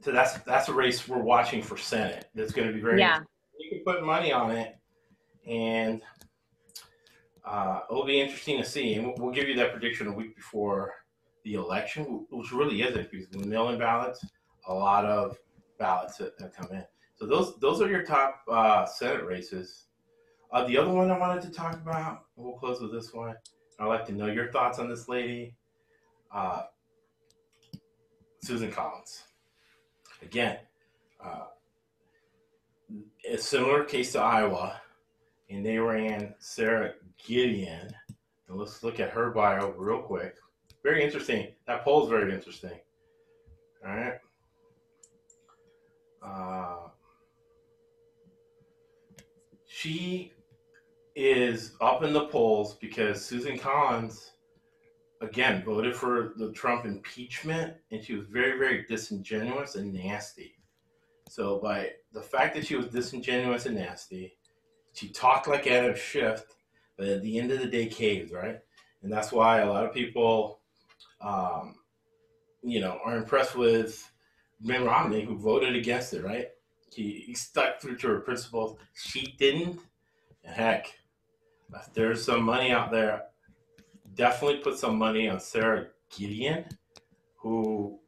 [0.06, 2.30] So that's that's a race we're watching for Senate.
[2.34, 3.02] That's going to be very.
[3.02, 3.20] Yeah.
[3.60, 4.79] You can put money on it,
[5.48, 6.02] and
[7.46, 8.96] uh, it'll be interesting to see.
[8.96, 10.94] And we'll, we'll, give you that prediction a week before
[11.44, 14.24] the election, which really isn't because the mail-in ballots,
[14.68, 15.38] a lot of
[15.80, 16.84] ballots that, that, come in.
[17.16, 19.86] So those those are your top uh, Senate races.
[20.52, 23.36] Uh, the other one I wanted to talk about, we'll close with this one.
[23.80, 25.56] I'd like to know your thoughts on this lady,
[26.34, 26.64] uh,
[28.44, 29.24] Susan Collins.
[30.22, 30.58] Again,
[31.24, 31.46] uh,
[33.30, 34.82] a similar case to Iowa,
[35.50, 36.94] and they ran Sara
[37.26, 37.90] Gideon.
[38.48, 40.36] And let's look at her bio real quick.
[40.84, 41.48] Very interesting.
[41.68, 42.80] That poll is very interesting.
[43.86, 44.20] All right.
[46.24, 46.90] Uh,
[49.66, 50.34] she
[51.16, 54.32] is up in the polls because Susan Collins,
[55.22, 60.56] again, voted for the Trump impeachment, and she was very, very disingenuous and nasty.
[61.30, 64.34] So, by the fact that she was disingenuous and nasty,
[65.00, 66.44] she talked like Adam Schiff,
[66.98, 68.60] but at the end of the day, caved, right?
[69.02, 70.60] And that's why a lot of people,
[71.22, 71.76] um,
[72.62, 74.12] you know, are impressed with
[74.60, 76.50] Ben Romney, who voted against it, right?
[76.92, 78.78] He, he stuck through to her principles.
[78.94, 79.80] She didn't.
[80.44, 80.94] And heck,
[81.74, 83.24] if there's some money out there,
[84.16, 86.66] definitely put some money on Sara Gideon,
[87.38, 88.00] who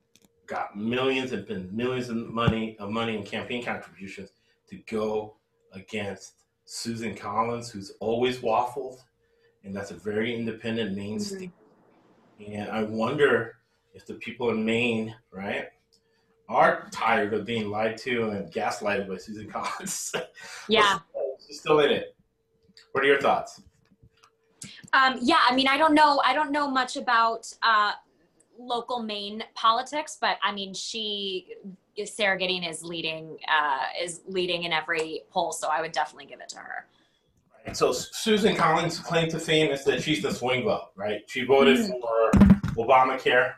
[0.45, 4.33] got millions and millions of money of money in campaign contributions
[4.67, 5.37] to go
[5.71, 6.40] against
[6.75, 9.03] Susan Collins, who's always waffled,
[9.65, 11.21] and that's a very independent Maine Mhm.
[11.21, 11.51] state.
[12.39, 13.57] And I wonder
[13.93, 15.67] if the people in Maine, right,
[16.47, 20.15] are tired of being lied to and gaslighted by Susan Collins.
[20.69, 20.99] Yeah.
[21.45, 22.15] She's still in it.
[22.93, 23.61] What are your thoughts?
[24.93, 26.21] Um, yeah, I mean, I don't know.
[26.23, 27.91] I don't know much about uh,
[28.57, 31.53] local Maine politics, but I mean, she
[32.05, 36.39] Sara Gideon is leading uh, is leading in every poll, so I would definitely give
[36.39, 36.85] it to her.
[37.65, 41.21] And so Susan Collins' claim to fame is that she's the swing vote, right?
[41.27, 42.01] She voted Mhm.
[42.01, 42.31] for
[42.75, 43.53] Obamacare.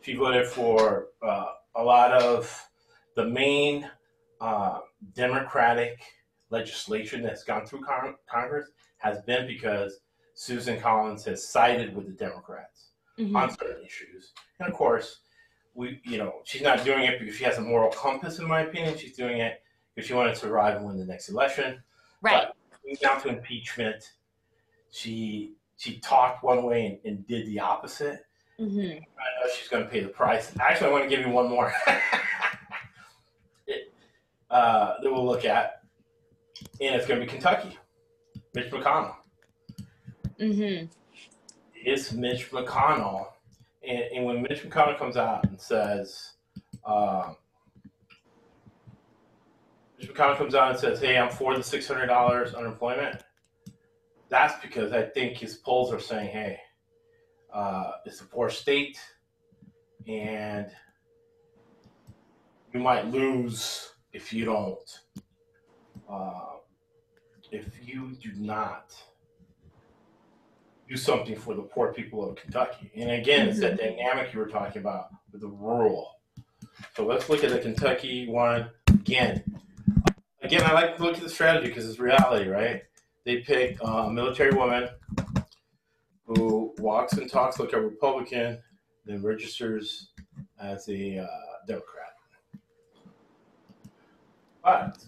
[0.00, 2.66] She voted for uh, a lot of
[3.14, 3.90] the main
[4.40, 4.78] uh,
[5.14, 6.00] Democratic
[6.50, 9.98] legislation that's gone through con- Congress has been because
[10.34, 12.90] Susan Collins has sided with the Democrats
[13.34, 14.32] on certain issues.
[14.60, 15.18] And of course,
[15.78, 18.62] we, you know, she's not doing it because she has a moral compass, in my
[18.62, 18.98] opinion.
[18.98, 19.62] She's doing it
[19.94, 21.80] because she wanted to survive and win the next election.
[22.20, 22.48] Right.
[22.84, 24.02] But down to impeachment,
[24.90, 28.26] she she talked one way and, and did the opposite.
[28.58, 30.50] hmm I know she's going to pay the price.
[30.58, 31.72] Actually, I want to give you one more
[33.68, 33.92] It-
[34.50, 35.82] uh, that we'll look at,
[36.80, 37.78] and it's going to be Kentucky.
[38.54, 39.14] Mitch McConnell.
[40.40, 40.86] Mm-hmm.
[41.84, 43.26] Is Mitch McConnell,
[43.86, 46.32] and, and when Mitch McConnell comes out and says,
[46.84, 47.36] um,
[49.98, 53.22] Mitch McConnell comes out and says, "Hey, I'm for the six hundred dollars unemployment."
[54.28, 56.60] That's because I think his polls are saying, "Hey,
[57.52, 59.00] uh, it's a poor state,
[60.06, 60.70] and
[62.72, 65.00] you might lose if you don't,
[66.08, 66.56] uh,
[67.50, 68.94] if you do not
[70.88, 74.48] do something for the poor people of Kentucky." And again, it's that dynamic you were
[74.48, 76.16] talking about with the rural.
[76.96, 79.42] So let's look at the Kentucky one again.
[80.42, 82.82] Again, I like to look at the strategy because it's reality, right?
[83.24, 84.88] They pick uh, a military woman
[86.26, 88.58] who walks and talks like a Republican,
[89.04, 90.10] then registers
[90.60, 91.26] as a uh,
[91.66, 92.14] Democrat.
[94.62, 94.98] But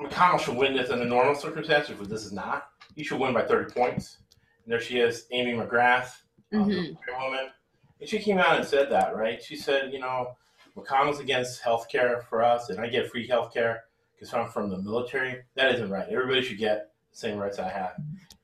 [0.00, 2.68] McConnell should win this in under normal circumstances, but this is not.
[2.94, 4.18] He should win by 30 points.
[4.66, 6.22] And there she is, Amy McGrath,
[6.52, 6.66] Mhm.
[6.66, 7.52] military woman.
[8.00, 9.40] And she came out and said that, right?
[9.40, 10.36] She said, you know,
[10.76, 14.68] McConnell's against health care for us, and I get free health care because I'm from
[14.68, 15.44] the military.
[15.54, 16.08] That isn't right.
[16.08, 17.94] Everybody should get the same rights I have.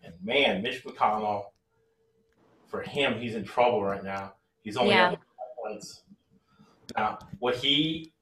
[0.05, 1.47] And man, Mitch McConnell,
[2.67, 4.37] for him, he's in trouble right now.
[4.63, 5.17] He's only Yeah.
[5.61, 6.05] points.
[6.97, 8.13] Now, what he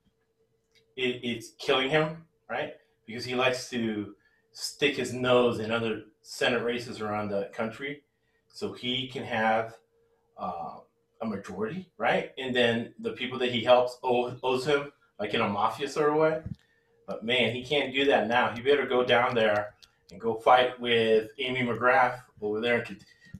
[0.96, 2.74] it, it's killing him, right?
[3.06, 4.14] Because he likes to
[4.52, 8.02] stick his nose in other Senate races around the country,
[8.48, 9.76] so he can have
[10.36, 10.78] uh,
[11.22, 12.32] a majority, right?
[12.38, 16.10] And then the people that he helps owe, owes him, like in a mafia sort
[16.10, 16.40] of way.
[17.06, 18.50] But man, he can't do that now.
[18.54, 19.74] He better go down there
[20.10, 22.86] and go fight with Amy McGrath over there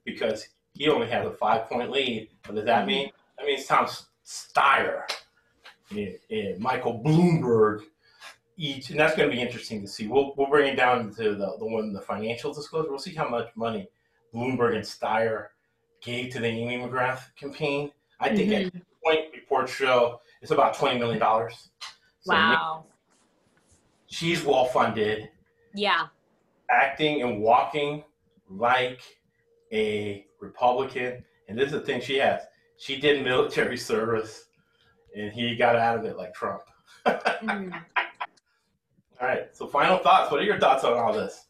[0.05, 2.29] because he only has a five point lead.
[2.45, 3.11] What does that mean?
[3.37, 3.87] That means Tom
[4.25, 5.03] Steyer
[5.89, 7.81] and, and Michael Bloomberg
[8.61, 10.07] each, and that's going to be interesting to see.
[10.07, 12.89] We'll, we'll bring it down to the, the one, the financial disclosure.
[12.91, 13.89] We'll see how much money
[14.33, 15.47] Bloomberg and Steyer
[16.01, 17.91] gave to the Amy McGrath campaign.
[18.19, 21.19] I think at this point, reports show it's about $20 million.
[21.19, 21.55] So
[22.27, 22.85] Wow.
[24.05, 25.29] she's well funded,
[25.73, 26.07] Yeah.
[26.69, 28.03] acting and walking
[28.47, 29.01] like
[29.73, 31.23] a Republican.
[31.47, 32.41] And this is the thing she has.
[32.77, 34.45] She did military service,
[35.15, 36.61] and he got out of it like Trump.
[37.05, 37.73] Mhm.
[39.21, 39.55] All right.
[39.55, 40.31] So, final thoughts.
[40.31, 41.45] What are your thoughts on all this?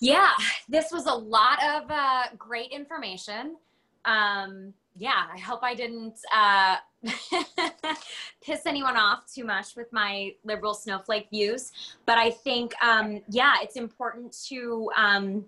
[0.00, 0.32] Yeah,
[0.68, 3.56] this was a lot of uh, great information.
[4.04, 6.76] Um, yeah, I hope I didn't uh,
[8.44, 11.72] piss anyone off too much with my liberal snowflake views.
[12.04, 15.44] But I think, um, yeah, it's important to um,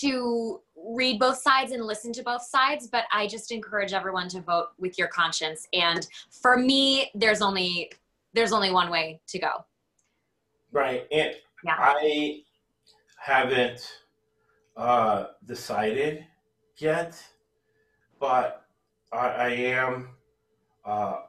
[0.00, 2.88] to read both sides and listen to both sides.
[2.88, 5.68] But I just encourage everyone to vote with your conscience.
[5.72, 7.92] And for me, there's only
[8.32, 9.64] there's only one way to go.
[10.74, 11.06] Right.
[11.12, 11.34] And
[11.64, 11.76] Yeah.
[11.78, 12.42] I
[13.16, 14.00] haven't
[14.76, 16.26] uh, decided
[16.78, 17.16] yet,
[18.18, 18.66] but
[19.12, 20.08] I, I am
[20.84, 21.20] uh,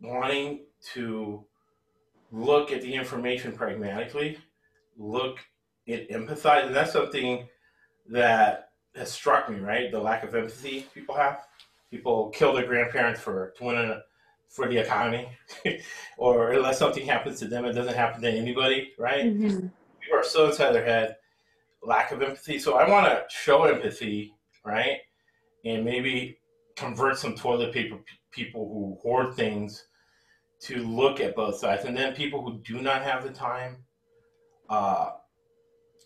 [0.00, 1.44] wanting to
[2.30, 4.38] look at the information pragmatically,
[4.96, 5.40] look
[5.88, 7.48] at empathize, and that's something
[8.08, 9.58] that has struck me.
[9.58, 11.40] Right, the lack of empathy people have.
[11.90, 14.02] People kill their grandparents for to win a,
[14.48, 15.28] for the economy,
[16.18, 18.92] or unless something happens to them, it doesn't happen to anybody.
[18.98, 19.26] Right?
[19.26, 19.70] Mhm.
[20.00, 21.16] people are so inside their head,
[21.82, 22.58] lack of empathy.
[22.58, 24.32] So I want to show empathy,
[24.64, 24.98] right?
[25.64, 26.38] And maybe
[26.76, 29.86] convert some toilet paper p- people who hoard things
[30.60, 31.84] to look at both sides.
[31.84, 33.78] And then people who do not have the time
[34.68, 35.10] uh,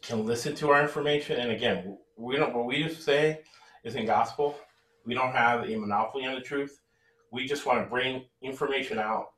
[0.03, 1.39] can listen to our information.
[1.41, 3.41] And again, we don't, what we just say
[3.85, 4.57] isn't gospel.
[5.05, 6.79] We don't have a monopoly on the truth.
[7.31, 9.31] We just want to bring information out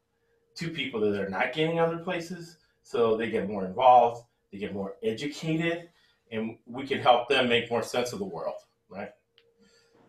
[0.56, 4.74] to people that are not getting other places so they get more involved they get
[4.74, 5.88] more educated,
[6.30, 8.56] and we can help them make more sense of the world,
[8.90, 9.10] right?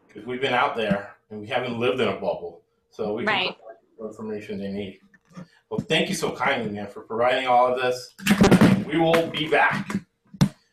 [0.07, 2.61] Because we've been out there and we haven't lived in a bubble,
[2.91, 3.57] so we can Right.
[3.57, 4.99] provide the information they need.
[5.69, 8.13] Well, thank you so kindly, man, for providing all of this.
[8.85, 9.89] We will be back.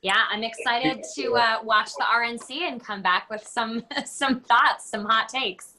[0.02, 4.90] Yeah, I'm excited to uh, watch the RNC and come back with some some thoughts,
[4.90, 5.74] some hot takes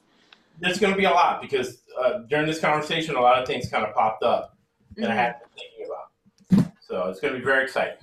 [0.61, 3.67] there's going to be a lot because uh, during this conversation, a lot of things
[3.69, 4.55] kind of popped up
[4.95, 5.11] that mm-hmm.
[5.11, 6.71] I had been thinking about.
[6.79, 7.97] So it's going to be very exciting.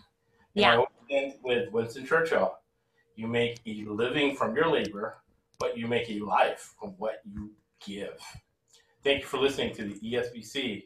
[0.56, 0.80] And yeah.
[0.80, 0.84] I
[1.42, 2.54] with Winston Churchill.
[3.16, 5.16] You make a living from your labor,
[5.58, 7.50] but you make a life from what you
[7.84, 8.20] give.
[9.02, 10.84] Thank you for listening to the ESBC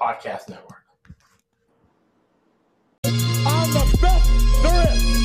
[0.00, 0.84] Podcast Network.
[3.04, 5.19] I'm the best there is.